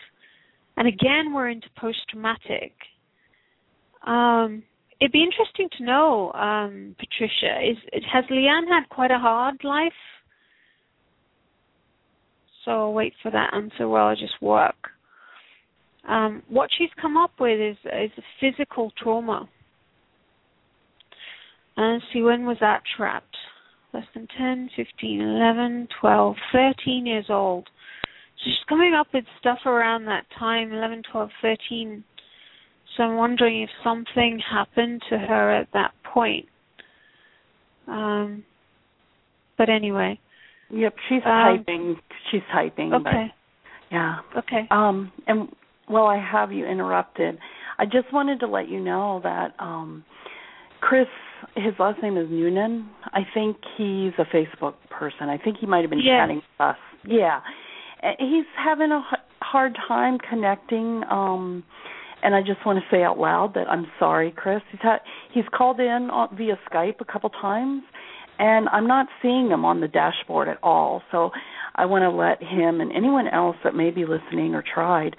And 0.78 0.88
again, 0.88 1.34
we're 1.34 1.50
into 1.50 1.68
post 1.78 2.00
traumatic. 2.10 2.74
Um, 4.06 4.64
it'd 5.00 5.12
be 5.12 5.24
interesting 5.24 5.68
to 5.78 5.84
know, 5.84 6.32
um, 6.34 6.96
Patricia, 6.98 7.60
is 7.70 7.78
has 8.12 8.26
Leanne 8.32 8.68
had 8.68 8.90
quite 8.90 9.12
a 9.12 9.20
hard 9.20 9.64
life? 9.64 9.92
So 12.64 12.72
I'll 12.72 12.94
wait 12.94 13.14
for 13.22 13.32
that 13.32 13.54
answer 13.54 13.88
while 13.88 14.08
I 14.08 14.16
just 14.16 14.42
work. 14.42 14.76
Um, 16.08 16.42
what 16.48 16.70
she's 16.78 16.90
come 17.00 17.18
up 17.18 17.32
with 17.40 17.60
is 17.60 17.78
is 17.86 18.12
a 18.18 18.24
physical 18.40 18.92
trauma. 18.98 19.50
And 21.78 22.02
see, 22.12 22.22
when 22.22 22.46
was 22.46 22.58
that 22.60 22.82
trapped? 22.98 23.38
Less 23.94 24.06
than 24.14 24.28
10, 24.38 24.70
15, 24.76 25.22
11, 25.22 25.88
12, 26.00 26.36
13 26.54 27.06
years 27.06 27.26
old. 27.30 27.66
So 27.66 28.44
she's 28.46 28.66
coming 28.70 28.94
up 28.94 29.08
with 29.14 29.26
stuff 29.40 29.60
around 29.66 30.06
that 30.06 30.26
time, 30.40 30.72
11, 30.72 31.04
12, 31.12 31.30
13. 31.42 32.04
So 32.96 33.04
I'm 33.04 33.18
wondering 33.18 33.62
if 33.62 33.70
something 33.84 34.40
happened 34.50 35.02
to 35.10 35.18
her 35.18 35.52
at 35.52 35.68
that 35.74 35.92
point. 36.04 36.46
Um, 37.88 38.44
but 39.58 39.70
anyway. 39.70 40.20
Yep, 40.70 40.96
she's 41.10 41.22
um, 41.26 41.58
typing. 41.58 41.96
She's 42.32 42.42
typing. 42.54 42.94
Okay. 42.94 43.04
But, 43.04 43.96
yeah. 43.96 44.20
Okay. 44.38 44.68
Um, 44.72 45.12
and 45.28 45.50
while 45.92 46.08
I 46.08 46.18
have 46.18 46.52
you 46.52 46.66
interrupted. 46.66 47.38
I 47.78 47.86
just 47.86 48.12
wanted 48.14 48.40
to 48.42 48.48
let 48.48 48.70
you 48.70 48.80
know 48.80 49.20
that 49.24 49.54
um 49.60 50.04
Chris, 50.82 51.08
his 51.56 51.74
last 51.80 52.02
name 52.02 52.18
is 52.18 52.28
Noonan. 52.30 52.90
I 53.14 53.22
think 53.34 53.58
he's 53.78 54.12
a 54.18 54.26
Facebook 54.36 54.74
person. 54.90 55.30
I 55.30 55.38
think 55.38 55.58
he 55.60 55.66
might 55.66 55.82
have 55.82 55.90
been 55.90 56.00
yes. 56.00 56.20
chatting 56.20 56.38
with 56.38 56.44
us. 56.60 56.78
Yeah. 57.08 57.40
He's 58.20 58.46
having 58.58 58.92
a 58.92 59.02
hard 59.42 59.78
time 59.88 60.18
connecting 60.30 61.04
um 61.10 61.64
and 62.24 62.36
I 62.36 62.42
just 62.42 62.64
want 62.68 62.78
to 62.78 62.96
say 62.96 63.02
out 63.02 63.18
loud 63.18 63.56
that 63.56 63.68
I'm 63.68 63.88
sorry, 63.98 64.32
Chris. 64.36 64.62
He's 64.72 64.82
had 64.82 65.00
he's 65.34 65.46
called 65.56 65.80
in 65.80 66.10
on, 66.12 66.36
via 66.36 66.58
Skype 66.72 67.00
a 67.00 67.06
couple 67.06 67.30
times 67.30 67.84
and 68.40 68.68
I'm 68.70 68.88
not 68.88 69.08
seeing 69.22 69.50
him 69.50 69.66
on 69.66 69.82
the 69.82 69.88
dashboard 69.88 70.48
at 70.48 70.58
all. 70.64 71.02
So 71.12 71.32
I 71.76 71.86
want 71.86 72.04
to 72.04 72.10
let 72.10 72.42
him 72.42 72.82
and 72.82 72.92
anyone 72.92 73.28
else 73.28 73.56
that 73.64 73.76
may 73.76 73.92
be 73.92 74.06
listening 74.06 74.56
or 74.56 74.64
tried 74.64 75.16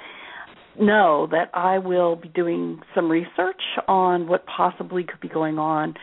know 0.80 1.28
that 1.30 1.50
I 1.54 1.78
will 1.78 2.16
be 2.16 2.28
doing 2.28 2.80
some 2.94 3.10
research 3.10 3.60
on 3.88 4.28
what 4.28 4.44
possibly 4.46 5.04
could 5.04 5.20
be 5.20 5.28
going 5.28 5.58
on 5.58 5.94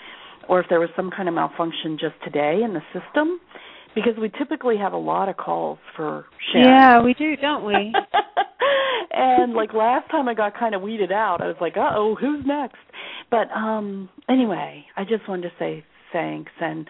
or 0.47 0.59
if 0.59 0.65
there 0.70 0.80
was 0.80 0.89
some 0.95 1.11
kind 1.15 1.30
of 1.30 1.36
malfunction 1.36 1.97
just 1.99 2.15
today 2.24 2.61
in 2.63 2.74
the 2.74 2.82
system 2.93 3.39
because 3.95 4.13
we 4.20 4.32
typically 4.38 4.78
have 4.78 4.93
a 4.93 4.97
lot 4.97 5.30
of 5.30 5.38
calls 5.38 5.80
for 5.95 6.26
Charan. 6.51 6.67
Yeah, 6.67 7.01
we 7.03 7.13
do, 7.13 7.36
don't 7.36 7.65
we? 7.65 7.93
and 9.11 9.53
like 9.53 9.74
last 9.74 10.09
time 10.11 10.28
I 10.28 10.34
got 10.34 10.57
kind 10.57 10.76
of 10.76 10.82
weeded 10.82 11.11
out. 11.11 11.41
I 11.41 11.47
was 11.47 11.55
like, 11.61 11.78
"Uh-oh, 11.78 12.15
who's 12.20 12.45
next?" 12.45 12.78
But 13.30 13.51
um 13.55 14.09
anyway, 14.28 14.86
I 14.95 15.03
just 15.03 15.28
wanted 15.28 15.43
to 15.43 15.51
say 15.59 15.84
thanks 16.11 16.51
and 16.59 16.88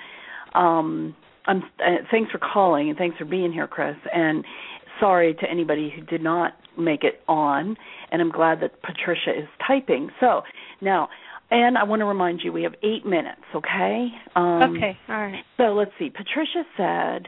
um 0.55 1.15
I'm 1.45 1.63
uh, 1.79 2.03
thanks 2.11 2.31
for 2.31 2.37
calling 2.37 2.89
and 2.89 2.97
thanks 2.97 3.17
for 3.17 3.25
being 3.25 3.51
here, 3.51 3.67
Chris. 3.67 3.95
And 4.13 4.45
sorry 4.99 5.33
to 5.35 5.49
anybody 5.49 5.91
who 5.95 6.01
did 6.05 6.21
not 6.21 6.53
make 6.77 7.03
it 7.03 7.21
on, 7.27 7.75
and 8.11 8.21
I'm 8.21 8.31
glad 8.31 8.61
that 8.61 8.81
Patricia 8.81 9.31
is 9.37 9.47
typing. 9.65 10.09
So 10.19 10.41
now, 10.81 11.09
and 11.51 11.77
I 11.77 11.83
want 11.83 12.01
to 12.01 12.05
remind 12.05 12.41
you, 12.43 12.51
we 12.51 12.63
have 12.63 12.73
eight 12.83 13.05
minutes, 13.05 13.41
okay? 13.55 14.07
Um, 14.35 14.75
okay, 14.75 14.97
all 15.07 15.15
right. 15.15 15.43
So 15.57 15.63
let's 15.73 15.91
see. 15.97 16.09
Patricia 16.09 16.63
said 16.77 17.27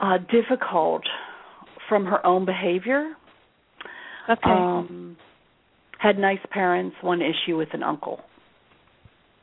uh, 0.00 0.18
difficult 0.30 1.02
from 1.88 2.06
her 2.06 2.24
own 2.26 2.44
behavior. 2.44 3.12
Okay. 4.28 4.40
Um, 4.44 5.16
had 5.98 6.18
nice 6.18 6.38
parents. 6.50 6.96
One 7.00 7.20
issue 7.20 7.56
with 7.56 7.68
an 7.72 7.82
uncle. 7.82 8.20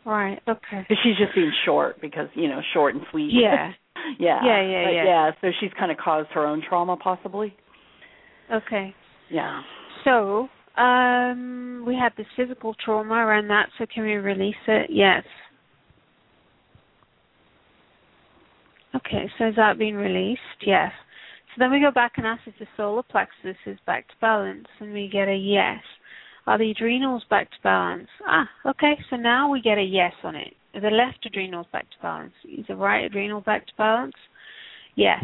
Right. 0.05 0.39
Okay. 0.47 0.85
She's 1.03 1.17
just 1.17 1.35
being 1.35 1.51
short 1.65 2.01
because 2.01 2.27
you 2.33 2.47
know 2.47 2.61
short 2.73 2.95
and 2.95 3.03
sweet. 3.11 3.31
Yeah. 3.31 3.71
yeah. 4.19 4.39
Yeah. 4.43 4.61
Yeah. 4.61 4.83
But 4.85 4.89
yeah. 4.91 5.03
Yeah. 5.05 5.31
So 5.41 5.47
she's 5.59 5.71
kind 5.77 5.91
of 5.91 5.97
caused 5.97 6.29
her 6.33 6.45
own 6.45 6.61
trauma, 6.67 6.97
possibly. 6.97 7.55
Okay. 8.51 8.93
Yeah. 9.29 9.61
So, 10.03 10.47
um, 10.77 11.83
we 11.85 11.95
had 11.95 12.13
this 12.17 12.27
physical 12.35 12.73
trauma 12.83 13.15
around 13.15 13.47
that, 13.49 13.69
so 13.77 13.85
can 13.93 14.03
we 14.03 14.13
release 14.13 14.55
it? 14.67 14.89
Yes. 14.91 15.23
Okay, 18.95 19.29
so 19.37 19.49
is 19.49 19.55
that 19.55 19.77
being 19.77 19.95
released? 19.95 20.39
Yes. 20.65 20.91
So 21.49 21.59
then 21.59 21.71
we 21.71 21.79
go 21.79 21.91
back 21.91 22.13
and 22.17 22.25
ask 22.25 22.41
if 22.47 22.55
the 22.59 22.65
solar 22.75 23.03
plexus 23.03 23.57
is 23.65 23.77
back 23.85 24.07
to 24.07 24.13
balance, 24.21 24.67
and 24.79 24.93
we 24.93 25.09
get 25.11 25.27
a 25.27 25.35
yes. 25.35 25.81
Are 26.47 26.57
the 26.57 26.71
adrenals 26.71 27.23
back 27.29 27.51
to 27.51 27.57
balance? 27.61 28.07
Ah, 28.25 28.49
okay, 28.65 28.97
so 29.09 29.15
now 29.15 29.51
we 29.51 29.61
get 29.61 29.77
a 29.77 29.83
yes 29.83 30.13
on 30.23 30.35
it. 30.35 30.53
The 30.73 30.89
left 30.89 31.25
adrenals 31.25 31.67
back 31.71 31.89
to 31.89 31.97
balance? 32.01 32.33
Is 32.45 32.65
the 32.67 32.75
right 32.75 33.03
adrenal 33.03 33.41
back 33.41 33.65
to 33.67 33.73
balance? 33.77 34.15
Yes. 34.95 35.23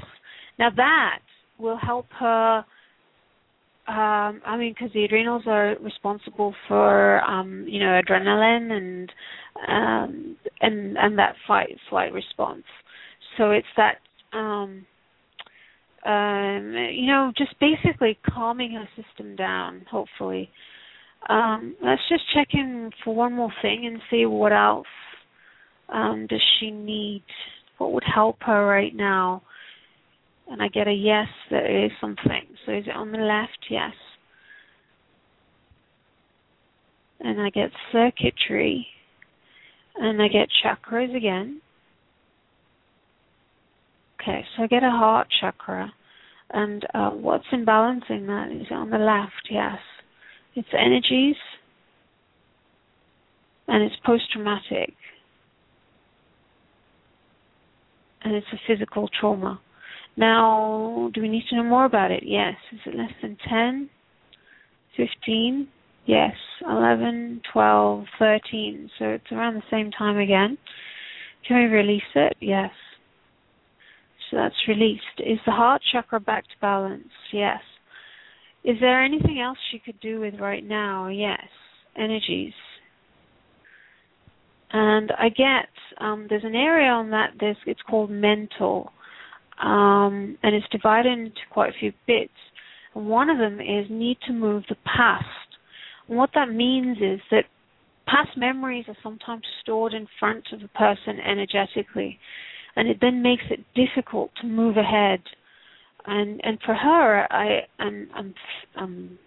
Now 0.57 0.69
that 0.75 1.19
will 1.59 1.77
help 1.77 2.07
her 2.19 2.65
um, 3.87 4.41
I 4.43 4.57
mean, 4.57 4.73
because 4.73 4.91
the 4.93 5.03
adrenals 5.03 5.43
are 5.45 5.75
responsible 5.79 6.55
for, 6.67 7.21
um, 7.21 7.65
you 7.67 7.79
know, 7.79 8.01
adrenaline 8.01 8.71
and 8.71 9.11
um, 9.67 10.37
and 10.59 10.97
and 10.97 11.19
that 11.19 11.35
fight 11.47 11.77
flight 11.87 12.11
response. 12.11 12.63
So 13.37 13.51
it's 13.51 13.67
that, 13.77 13.97
um, 14.35 14.87
um, 16.03 16.73
you 16.91 17.05
know, 17.05 17.31
just 17.37 17.53
basically 17.59 18.17
calming 18.27 18.71
her 18.71 18.89
system 18.95 19.35
down. 19.35 19.85
Hopefully, 19.91 20.49
um, 21.29 21.75
let's 21.83 22.01
just 22.09 22.23
check 22.33 22.47
in 22.53 22.89
for 23.03 23.13
one 23.13 23.33
more 23.33 23.53
thing 23.61 23.85
and 23.85 24.01
see 24.09 24.25
what 24.25 24.51
else 24.51 24.87
um, 25.89 26.27
does 26.27 26.41
she 26.59 26.71
need. 26.71 27.23
What 27.77 27.91
would 27.91 28.03
help 28.05 28.37
her 28.41 28.65
right 28.65 28.95
now? 28.95 29.41
and 30.47 30.61
I 30.61 30.67
get 30.67 30.87
a 30.87 30.93
yes, 30.93 31.27
there 31.49 31.85
is 31.85 31.91
something. 31.99 32.45
So 32.65 32.73
is 32.73 32.85
it 32.87 32.95
on 32.95 33.11
the 33.11 33.17
left? 33.17 33.57
Yes. 33.69 33.93
And 37.19 37.41
I 37.41 37.49
get 37.49 37.71
circuitry, 37.91 38.85
and 39.95 40.21
I 40.21 40.27
get 40.27 40.49
chakras 40.63 41.15
again. 41.15 41.61
Okay, 44.21 44.43
so 44.55 44.63
I 44.63 44.67
get 44.67 44.83
a 44.83 44.89
heart 44.89 45.27
chakra, 45.39 45.91
and 46.51 46.85
uh, 46.93 47.11
what's 47.11 47.45
imbalancing 47.53 48.27
that 48.27 48.49
is 48.51 48.67
on 48.71 48.89
the 48.89 48.97
left, 48.97 49.49
yes. 49.49 49.77
It's 50.55 50.67
energies, 50.77 51.35
and 53.67 53.83
it's 53.83 53.95
post 54.05 54.23
traumatic, 54.31 54.93
and 58.25 58.35
it's 58.35 58.47
a 58.51 58.57
physical 58.67 59.07
trauma. 59.19 59.61
Now, 60.17 61.11
do 61.13 61.21
we 61.21 61.29
need 61.29 61.43
to 61.49 61.55
know 61.57 61.63
more 61.63 61.85
about 61.85 62.11
it? 62.11 62.23
Yes. 62.25 62.55
Is 62.73 62.79
it 62.85 62.95
less 62.95 63.11
than 63.21 63.37
10? 63.47 63.89
15? 64.97 65.67
Yes. 66.05 66.33
11, 66.67 67.41
12, 67.51 68.05
13. 68.17 68.89
So 68.97 69.05
it's 69.05 69.31
around 69.31 69.55
the 69.55 69.63
same 69.69 69.91
time 69.91 70.17
again. 70.17 70.57
Can 71.47 71.57
we 71.57 71.65
release 71.65 72.01
it? 72.15 72.35
Yes. 72.39 72.71
So 74.31 74.37
that's 74.37 74.55
released. 74.67 75.03
Is 75.19 75.39
the 75.45 75.51
heart 75.51 75.81
chakra 75.91 76.19
back 76.19 76.43
to 76.43 76.55
balance? 76.61 77.09
Yes. 77.31 77.59
Is 78.63 78.77
there 78.81 79.03
anything 79.03 79.39
else 79.39 79.57
she 79.71 79.79
could 79.79 79.99
do 79.99 80.19
with 80.21 80.35
right 80.39 80.63
now? 80.65 81.09
Yes. 81.09 81.43
Energies. 81.95 82.53
And 84.77 85.13
I 85.17 85.29
get 85.29 85.69
um, 86.01 86.27
there's 86.29 86.43
an 86.43 86.53
area 86.53 86.89
on 86.89 87.09
that. 87.11 87.29
There's 87.39 87.55
it's 87.65 87.79
called 87.89 88.11
mental 88.11 88.91
um, 89.63 90.37
and 90.43 90.53
it's 90.53 90.67
divided 90.69 91.17
into 91.17 91.39
quite 91.49 91.69
a 91.69 91.79
few 91.79 91.93
bits. 92.05 92.33
And 92.93 93.07
one 93.07 93.29
of 93.29 93.37
them 93.37 93.61
is 93.61 93.85
need 93.89 94.17
to 94.27 94.33
move 94.33 94.63
the 94.67 94.75
past. 94.83 95.25
And 96.09 96.17
what 96.17 96.31
that 96.35 96.49
means 96.49 96.97
is 96.97 97.21
that 97.31 97.45
past 98.05 98.37
memories 98.37 98.83
are 98.89 98.97
sometimes 99.01 99.43
stored 99.61 99.93
in 99.93 100.07
front 100.19 100.43
of 100.51 100.61
a 100.61 100.77
person 100.77 101.21
energetically, 101.25 102.19
and 102.75 102.89
it 102.89 102.97
then 102.99 103.21
makes 103.21 103.43
it 103.49 103.63
difficult 103.75 104.31
to 104.41 104.47
move 104.47 104.75
ahead. 104.75 105.21
And 106.05 106.41
and 106.43 106.59
for 106.65 106.75
her, 106.75 107.31
I 107.31 107.61
am 107.79 108.09
I'm, 108.13 108.35
I'm 108.75 109.19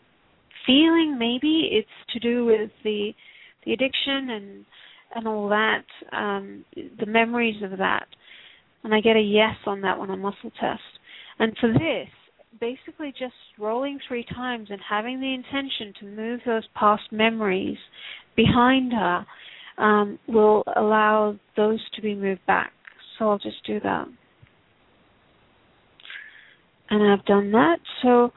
feeling 0.67 1.17
maybe 1.19 1.71
it's 1.73 2.13
to 2.13 2.21
do 2.21 2.45
with 2.45 2.71
the 2.85 3.13
the 3.65 3.73
addiction 3.73 4.29
and 4.29 4.65
and 5.15 5.27
all 5.27 5.49
that, 5.49 5.85
um, 6.13 6.65
the 6.75 7.07
memories 7.07 7.63
of 7.63 7.79
that 7.79 8.07
and 8.85 8.95
I 8.95 9.01
get 9.01 9.17
a 9.17 9.21
yes 9.21 9.57
on 9.67 9.81
that 9.83 9.99
one 9.99 10.11
on 10.11 10.21
muscle 10.21 10.51
test. 10.61 10.81
And 11.39 11.57
for 11.61 11.73
this, 11.73 12.09
basically 12.61 13.13
just 13.19 13.35
rolling 13.59 13.99
three 14.07 14.25
times 14.35 14.69
and 14.71 14.81
having 14.89 15.21
the 15.21 15.35
intention 15.35 15.93
to 16.01 16.07
move 16.07 16.41
those 16.47 16.67
past 16.75 17.03
memories 17.11 17.77
behind 18.37 18.93
her 18.93 19.27
um, 19.79 20.19
will 20.27 20.65
allow 20.77 21.37
those 21.57 21.81
to 21.95 22.03
be 22.03 22.15
moved 22.15 22.45
back. 22.47 22.73
So 23.19 23.29
I'll 23.31 23.39
just 23.39 23.65
do 23.67 23.81
that. 23.81 24.07
And 26.91 27.13
I've 27.13 27.25
done 27.27 27.53
that. 27.53 27.79
So 28.03 28.33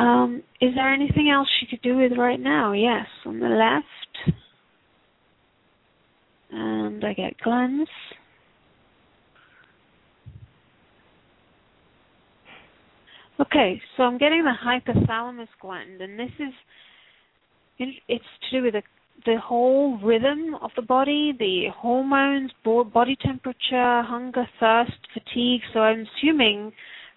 um, 0.00 0.42
is 0.60 0.70
there 0.74 0.92
anything 0.92 1.30
else 1.32 1.48
she 1.60 1.66
could 1.66 1.82
do 1.82 1.96
with 1.96 2.12
right 2.16 2.40
now? 2.40 2.72
Yes, 2.72 3.06
on 3.26 3.38
the 3.40 3.48
left. 3.48 4.36
And 6.52 7.04
I 7.04 7.14
get 7.14 7.38
glands. 7.42 7.90
Okay, 13.40 13.80
so 13.96 14.02
I'm 14.04 14.18
getting 14.18 14.44
the 14.44 14.52
hypothalamus 14.52 15.48
gland, 15.60 16.00
and 16.00 16.18
this 16.18 16.30
is 16.38 16.52
it's 18.06 18.24
to 18.50 18.60
do 18.60 18.64
with 18.64 18.74
the 18.74 18.82
the 19.24 19.38
whole 19.42 19.98
rhythm 19.98 20.54
of 20.60 20.70
the 20.74 20.82
body, 20.82 21.32
the 21.38 21.66
hormones, 21.76 22.50
body 22.64 23.16
temperature, 23.22 24.02
hunger, 24.02 24.46
thirst, 24.58 24.92
fatigue. 25.12 25.60
So 25.72 25.80
I'm 25.80 26.06
assuming 26.18 26.72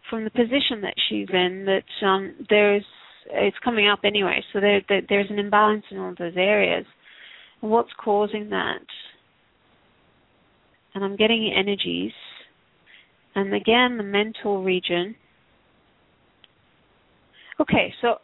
from 0.10 0.24
the 0.24 0.30
position 0.30 0.82
that 0.82 0.94
she's 1.10 1.28
in 1.32 1.66
that 1.66 2.06
um, 2.06 2.36
there's 2.50 2.84
it's 3.32 3.58
coming 3.64 3.88
up 3.88 4.00
anyway. 4.04 4.44
So 4.54 4.60
there, 4.60 4.82
there 4.88 5.02
there's 5.08 5.30
an 5.30 5.40
imbalance 5.40 5.86
in 5.92 5.98
all 5.98 6.14
those 6.18 6.38
areas. 6.38 6.86
what's 7.62 7.92
causing 8.04 8.50
that? 8.50 8.82
And 10.96 11.04
I'm 11.04 11.16
getting 11.16 11.54
energies. 11.56 12.14
And 13.36 13.54
again, 13.54 13.98
the 13.98 14.04
mental 14.04 14.64
region. 14.64 15.16
Okay, 17.60 17.94
so 18.02 18.16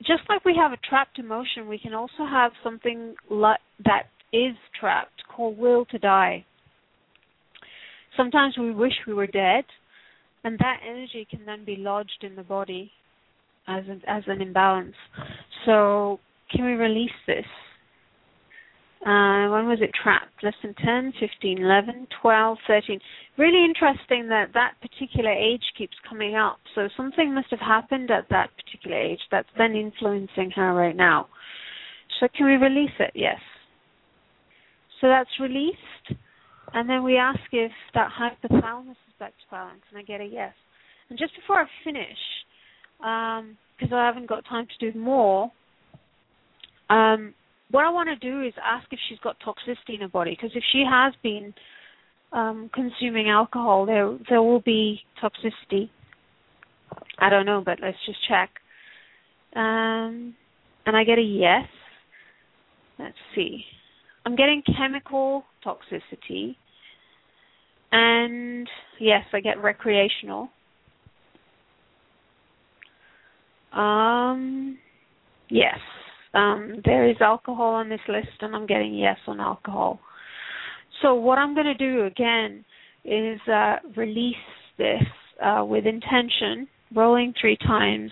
just 0.00 0.22
like 0.28 0.44
we 0.44 0.54
have 0.56 0.72
a 0.72 0.76
trapped 0.88 1.18
emotion, 1.18 1.68
we 1.68 1.78
can 1.78 1.94
also 1.94 2.26
have 2.28 2.52
something 2.62 3.14
that 3.30 4.06
is 4.32 4.54
trapped 4.78 5.22
called 5.34 5.56
will 5.56 5.84
to 5.86 5.98
die. 5.98 6.44
Sometimes 8.16 8.56
we 8.58 8.72
wish 8.72 8.92
we 9.06 9.14
were 9.14 9.26
dead, 9.26 9.64
and 10.42 10.58
that 10.58 10.80
energy 10.86 11.26
can 11.30 11.44
then 11.46 11.64
be 11.64 11.76
lodged 11.76 12.22
in 12.22 12.34
the 12.34 12.42
body 12.42 12.90
as 13.68 13.84
an, 13.88 14.02
as 14.06 14.22
an 14.26 14.40
imbalance. 14.40 14.94
So, 15.64 16.18
can 16.50 16.64
we 16.64 16.72
release 16.72 17.10
this? 17.26 17.44
Uh, 19.04 19.52
when 19.52 19.68
was 19.68 19.78
it 19.80 19.90
trapped? 20.02 20.42
Less 20.42 20.54
than 20.62 20.74
10, 20.74 21.12
15, 21.20 21.58
11, 21.58 22.06
12, 22.22 22.58
13. 22.66 23.00
Really 23.36 23.64
interesting 23.64 24.28
that 24.28 24.48
that 24.54 24.74
particular 24.80 25.30
age 25.30 25.62
keeps 25.76 25.94
coming 26.08 26.34
up. 26.34 26.58
So 26.74 26.88
something 26.96 27.34
must 27.34 27.48
have 27.50 27.60
happened 27.60 28.10
at 28.10 28.28
that 28.30 28.50
particular 28.56 28.96
age 28.96 29.20
that's 29.30 29.48
then 29.58 29.76
influencing 29.76 30.50
her 30.56 30.74
right 30.74 30.96
now. 30.96 31.28
So 32.18 32.28
can 32.34 32.46
we 32.46 32.52
release 32.52 32.96
it? 32.98 33.12
Yes. 33.14 33.38
So 35.00 35.08
that's 35.08 35.30
released. 35.40 36.18
And 36.72 36.88
then 36.88 37.04
we 37.04 37.16
ask 37.16 37.40
if 37.52 37.72
that 37.94 38.10
hypothalamus 38.10 38.90
is 38.90 39.14
back 39.18 39.32
to 39.32 39.50
balance, 39.50 39.82
and 39.90 39.98
I 39.98 40.02
get 40.02 40.20
a 40.20 40.24
yes. 40.24 40.52
And 41.10 41.18
just 41.18 41.34
before 41.36 41.60
I 41.60 41.66
finish, 41.84 42.18
because 42.98 43.92
um, 43.92 43.94
I 43.94 44.06
haven't 44.06 44.26
got 44.26 44.44
time 44.46 44.66
to 44.66 44.90
do 44.90 44.98
more, 44.98 45.52
um, 46.90 47.34
what 47.70 47.84
I 47.84 47.90
want 47.90 48.08
to 48.08 48.16
do 48.16 48.42
is 48.42 48.54
ask 48.64 48.86
if 48.92 48.98
she's 49.08 49.18
got 49.18 49.36
toxicity 49.40 49.94
in 49.94 50.00
her 50.00 50.08
body. 50.08 50.32
Because 50.32 50.56
if 50.56 50.62
she 50.72 50.84
has 50.88 51.12
been 51.22 51.52
um, 52.32 52.70
consuming 52.72 53.28
alcohol, 53.28 53.86
there 53.86 54.16
there 54.28 54.42
will 54.42 54.60
be 54.60 55.00
toxicity. 55.22 55.90
I 57.18 57.28
don't 57.28 57.46
know, 57.46 57.62
but 57.64 57.78
let's 57.80 57.96
just 58.06 58.18
check. 58.28 58.50
Um, 59.54 60.34
and 60.84 60.96
I 60.96 61.04
get 61.04 61.18
a 61.18 61.22
yes. 61.22 61.66
Let's 62.98 63.16
see. 63.34 63.64
I'm 64.24 64.36
getting 64.36 64.62
chemical 64.76 65.44
toxicity. 65.64 66.56
And 67.92 68.68
yes, 69.00 69.24
I 69.32 69.40
get 69.40 69.62
recreational. 69.62 70.48
Um, 73.72 74.78
yes, 75.48 75.78
um, 76.36 76.82
there 76.84 77.08
is 77.08 77.16
alcohol 77.20 77.74
on 77.74 77.88
this 77.88 78.00
list, 78.08 78.28
and 78.40 78.54
I'm 78.54 78.66
getting 78.66 78.94
yes 78.94 79.18
on 79.26 79.40
alcohol. 79.40 80.00
So 81.02 81.14
what 81.14 81.38
I'm 81.38 81.54
going 81.54 81.66
to 81.66 81.74
do 81.74 82.04
again 82.04 82.64
is 83.04 83.40
uh, 83.48 83.76
release 83.96 84.36
this 84.78 85.02
uh, 85.44 85.64
with 85.64 85.86
intention, 85.86 86.68
rolling 86.94 87.32
three 87.40 87.56
times, 87.56 88.10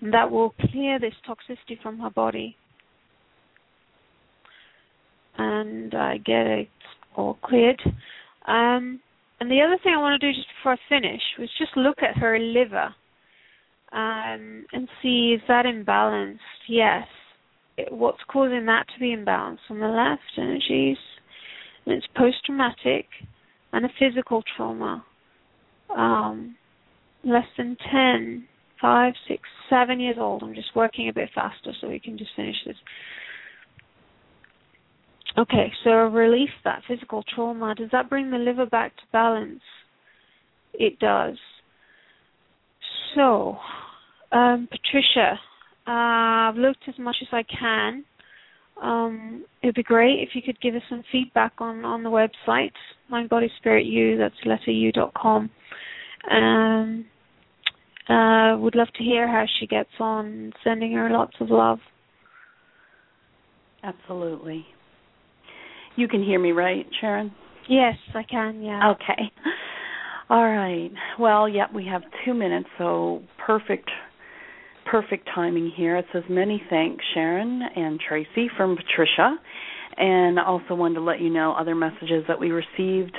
and 0.00 0.12
that 0.12 0.30
will 0.30 0.54
clear 0.70 0.98
this 0.98 1.14
toxicity 1.28 1.80
from 1.82 1.98
her 2.00 2.10
body. 2.10 2.56
And 5.38 5.94
I 5.94 6.18
get 6.18 6.46
it 6.46 6.68
all 7.14 7.38
cleared. 7.42 7.80
Um, 8.46 9.00
and 9.40 9.50
the 9.50 9.60
other 9.60 9.78
thing 9.82 9.92
I 9.94 10.00
want 10.00 10.20
to 10.20 10.26
do 10.26 10.34
just 10.34 10.48
before 10.58 10.72
I 10.72 10.78
finish 10.88 11.20
was 11.38 11.50
just 11.58 11.76
look 11.76 11.98
at 12.02 12.16
her 12.18 12.38
liver 12.38 12.94
um, 13.92 14.66
and 14.72 14.88
see 15.02 15.34
is 15.36 15.42
that 15.48 15.66
imbalanced? 15.66 16.38
Yes. 16.68 17.06
What's 17.90 18.22
causing 18.28 18.66
that 18.66 18.86
to 18.94 19.00
be 19.00 19.14
imbalanced? 19.14 19.58
On 19.70 19.78
the 19.78 19.86
left, 19.86 20.22
energies 20.38 20.98
and 21.86 21.94
it's 21.94 22.06
post 22.16 22.36
traumatic 22.44 23.06
and 23.72 23.84
a 23.84 23.88
physical 23.98 24.42
trauma. 24.56 25.04
Um, 25.96 26.56
less 27.24 27.46
than 27.56 27.76
10, 27.92 28.46
5, 28.80 29.12
6, 29.28 29.42
7 29.70 30.00
years 30.00 30.16
old. 30.18 30.42
I'm 30.42 30.54
just 30.54 30.74
working 30.74 31.08
a 31.08 31.12
bit 31.12 31.30
faster 31.34 31.72
so 31.80 31.88
we 31.88 32.00
can 32.00 32.18
just 32.18 32.30
finish 32.36 32.56
this. 32.66 32.76
Okay, 35.38 35.72
so 35.84 35.90
release 35.90 36.50
that 36.64 36.82
physical 36.88 37.22
trauma. 37.34 37.74
Does 37.74 37.90
that 37.92 38.08
bring 38.08 38.30
the 38.30 38.38
liver 38.38 38.66
back 38.66 38.96
to 38.96 39.02
balance? 39.12 39.60
It 40.72 40.98
does. 40.98 41.36
So, 43.14 43.56
um, 44.32 44.68
Patricia, 44.70 45.38
uh, 45.86 46.50
I've 46.50 46.56
looked 46.56 46.84
as 46.88 46.98
much 46.98 47.16
as 47.22 47.28
I 47.32 47.42
can 47.42 48.04
um, 48.82 49.44
it 49.62 49.66
would 49.66 49.74
be 49.74 49.82
great 49.82 50.20
if 50.20 50.30
you 50.34 50.42
could 50.42 50.60
give 50.60 50.74
us 50.74 50.82
some 50.88 51.02
feedback 51.10 51.54
on, 51.58 51.84
on 51.84 52.02
the 52.02 52.10
website, 52.10 52.72
Mind 53.08 53.28
Body 53.28 53.50
Spirit 53.58 53.86
U, 53.86 54.18
that's 54.18 54.34
letter 54.44 54.70
U 54.70 54.92
dot 54.92 55.14
com. 55.14 55.50
Um, 56.30 57.06
uh, 58.08 58.56
would 58.58 58.74
love 58.74 58.88
to 58.96 59.02
hear 59.02 59.26
how 59.26 59.44
she 59.58 59.66
gets 59.66 59.90
on, 59.98 60.52
sending 60.62 60.92
her 60.92 61.10
lots 61.10 61.34
of 61.40 61.50
love. 61.50 61.78
Absolutely. 63.82 64.66
You 65.96 66.08
can 66.08 66.22
hear 66.22 66.38
me, 66.38 66.52
right, 66.52 66.86
Charan? 67.00 67.32
Yes, 67.68 67.94
I 68.14 68.22
can, 68.22 68.62
yeah. 68.62 68.92
Okay. 68.92 69.32
All 70.28 70.44
right. 70.44 70.90
Well, 71.18 71.48
yep, 71.48 71.72
we 71.72 71.86
have 71.86 72.02
two 72.24 72.34
minutes, 72.34 72.68
so 72.78 73.22
perfect 73.44 73.90
perfect 74.90 75.28
timing 75.34 75.72
here. 75.76 75.96
It 75.96 76.06
says 76.12 76.22
many 76.28 76.62
thanks, 76.70 77.04
Charan 77.14 77.62
and 77.74 78.00
Tracy 78.00 78.48
from 78.56 78.76
Patricia. 78.76 79.36
And 79.98 80.38
also 80.38 80.74
wanted 80.74 80.96
to 80.96 81.00
let 81.00 81.20
you 81.20 81.30
know 81.30 81.52
other 81.52 81.74
messages 81.74 82.24
that 82.28 82.38
we 82.38 82.50
received 82.50 83.16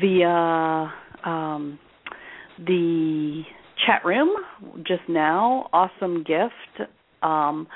via 0.00 0.92
um, 1.24 1.78
the 2.58 3.42
chat 3.86 4.04
room 4.04 4.30
just 4.86 5.02
now. 5.08 5.68
Awesome 5.72 6.18
gift. 6.18 6.90
Um, 7.22 7.66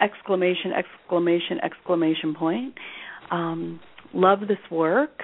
exclamation, 0.00 0.72
exclamation, 0.72 1.58
exclamation 1.62 2.34
point. 2.34 2.74
Um, 3.30 3.80
love 4.12 4.40
this 4.40 4.58
work. 4.70 5.20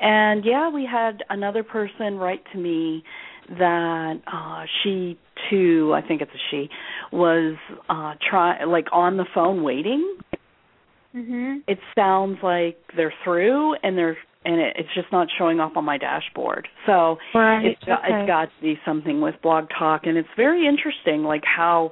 And 0.00 0.44
yeah, 0.44 0.70
we 0.70 0.88
had 0.90 1.22
another 1.30 1.62
person 1.62 2.16
write 2.16 2.42
to 2.52 2.58
me 2.58 3.02
that 3.50 4.20
uh 4.26 4.64
she 4.82 5.18
too 5.50 5.92
i 5.94 6.06
think 6.06 6.20
it's 6.20 6.30
a 6.32 6.38
she 6.50 6.68
was 7.12 7.56
uh 7.88 8.14
try 8.28 8.64
like 8.64 8.86
on 8.92 9.16
the 9.16 9.26
phone 9.34 9.62
waiting. 9.62 10.16
Mhm 11.16 11.62
it 11.66 11.78
sounds 11.94 12.38
like 12.42 12.78
they're 12.96 13.14
through 13.24 13.74
and 13.82 13.96
they're 13.96 14.16
and 14.44 14.60
it, 14.60 14.76
it's 14.78 14.88
just 14.94 15.08
not 15.10 15.28
showing 15.36 15.60
up 15.60 15.76
on 15.76 15.84
my 15.84 15.98
dashboard. 15.98 16.68
So 16.86 17.18
right. 17.34 17.64
it's 17.64 17.84
got, 17.84 18.04
okay. 18.04 18.20
it's 18.20 18.26
got 18.26 18.44
to 18.44 18.62
be 18.62 18.78
something 18.86 19.20
with 19.20 19.34
blog 19.42 19.66
talk 19.76 20.02
and 20.04 20.16
it's 20.16 20.28
very 20.36 20.66
interesting 20.66 21.22
like 21.24 21.42
how 21.44 21.90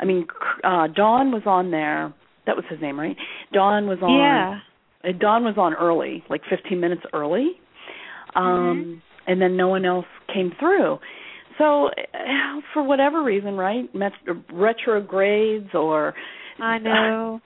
i 0.00 0.04
mean 0.04 0.26
uh 0.64 0.86
don 0.88 1.32
was 1.32 1.42
on 1.46 1.70
there 1.70 2.12
that 2.46 2.56
was 2.56 2.64
his 2.70 2.80
name 2.80 2.98
right? 2.98 3.16
Don 3.52 3.86
was 3.86 3.98
on 4.02 4.18
yeah. 4.18 4.60
uh, 5.08 5.12
don 5.18 5.44
was 5.44 5.54
on 5.56 5.74
early 5.74 6.24
like 6.28 6.42
15 6.48 6.78
minutes 6.78 7.02
early. 7.12 7.52
Um 8.34 8.44
mm-hmm 8.44 8.98
and 9.28 9.40
then 9.40 9.56
no 9.56 9.68
one 9.68 9.84
else 9.84 10.06
came 10.32 10.52
through. 10.58 10.98
So, 11.58 11.86
uh, 11.86 12.60
for 12.72 12.82
whatever 12.82 13.22
reason, 13.22 13.54
right? 13.56 13.92
Met- 13.94 14.12
retrogrades 14.52 15.68
or 15.74 16.14
I 16.60 16.78
know. 16.78 17.40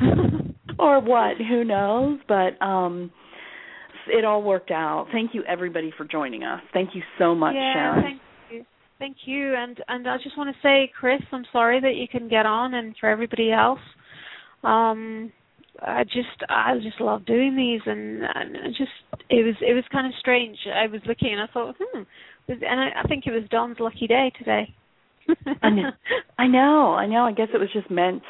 or 0.78 1.00
what? 1.00 1.36
Who 1.38 1.64
knows? 1.64 2.18
But 2.28 2.60
um 2.64 3.10
it 4.08 4.24
all 4.24 4.42
worked 4.42 4.70
out. 4.70 5.08
Thank 5.12 5.34
you 5.34 5.42
everybody 5.44 5.92
for 5.96 6.04
joining 6.04 6.44
us. 6.44 6.60
Thank 6.72 6.94
you 6.94 7.02
so 7.18 7.34
much, 7.34 7.54
yeah, 7.56 7.72
Charan. 7.74 8.02
Thank 8.02 8.20
you. 8.50 8.64
Thank 8.98 9.16
you. 9.26 9.54
And 9.54 9.82
and 9.88 10.08
I 10.08 10.16
just 10.22 10.38
want 10.38 10.54
to 10.54 10.60
say, 10.62 10.90
Chris, 10.98 11.20
I'm 11.32 11.44
sorry 11.52 11.80
that 11.80 11.94
you 11.96 12.06
can 12.08 12.28
get 12.28 12.46
on 12.46 12.74
and 12.74 12.94
for 13.00 13.08
everybody 13.08 13.52
else. 13.52 13.80
Um 14.62 15.32
I 15.82 16.04
just 16.04 16.42
I 16.48 16.74
just 16.82 17.00
love 17.00 17.26
doing 17.26 17.56
these 17.56 17.80
and, 17.86 18.22
and 18.22 18.74
just 18.76 18.90
it 19.28 19.44
was 19.44 19.54
it 19.60 19.74
was 19.74 19.84
kind 19.92 20.06
of 20.06 20.12
strange. 20.20 20.56
I 20.72 20.86
was 20.86 21.00
looking 21.06 21.32
and 21.32 21.40
I 21.40 21.46
thought, 21.52 21.76
hmm, 21.78 22.02
and 22.48 22.80
I, 22.80 23.02
I 23.04 23.08
think 23.08 23.24
it 23.26 23.32
was 23.32 23.42
Don's 23.50 23.78
lucky 23.80 24.06
day 24.06 24.32
today. 24.38 24.74
I 25.62 25.70
know, 25.70 25.90
I 26.38 26.46
know, 26.46 26.94
I 26.94 27.06
know. 27.06 27.24
I 27.24 27.32
guess 27.32 27.48
it 27.52 27.58
was 27.58 27.70
just 27.72 27.90
meant 27.90 28.22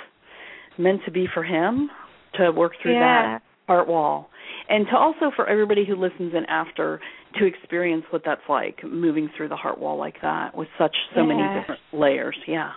meant 0.78 1.00
to 1.04 1.10
be 1.10 1.26
for 1.32 1.44
him 1.44 1.90
to 2.34 2.50
work 2.50 2.72
through 2.82 2.94
yeah. 2.94 3.38
that 3.38 3.42
heart 3.66 3.88
wall, 3.88 4.28
and 4.68 4.86
to 4.86 4.96
also 4.96 5.30
for 5.34 5.48
everybody 5.48 5.84
who 5.86 5.96
listens 5.96 6.34
in 6.34 6.44
after 6.46 7.00
to 7.38 7.46
experience 7.46 8.04
what 8.10 8.22
that's 8.24 8.42
like 8.48 8.82
moving 8.84 9.30
through 9.36 9.48
the 9.48 9.56
heart 9.56 9.78
wall 9.78 9.98
like 9.98 10.16
that 10.22 10.56
with 10.56 10.68
such 10.78 10.96
so 11.14 11.20
yeah. 11.20 11.26
many 11.26 11.60
different 11.60 11.80
layers. 11.92 12.36
Yeah. 12.46 12.70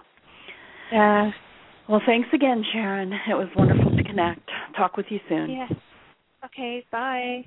Yeah. 0.92 1.32
Well, 1.90 2.02
thanks 2.06 2.30
again, 2.34 2.64
Charan. 2.72 3.12
It 3.12 3.34
was 3.34 3.48
wonderful 3.56 3.98
to 3.98 4.04
connect. 4.04 4.48
Talk 4.78 4.96
with 4.96 5.08
you 5.10 5.20
soon. 5.28 5.50
Yes. 5.50 5.74
Okay, 6.46 6.86
bye. 6.92 7.46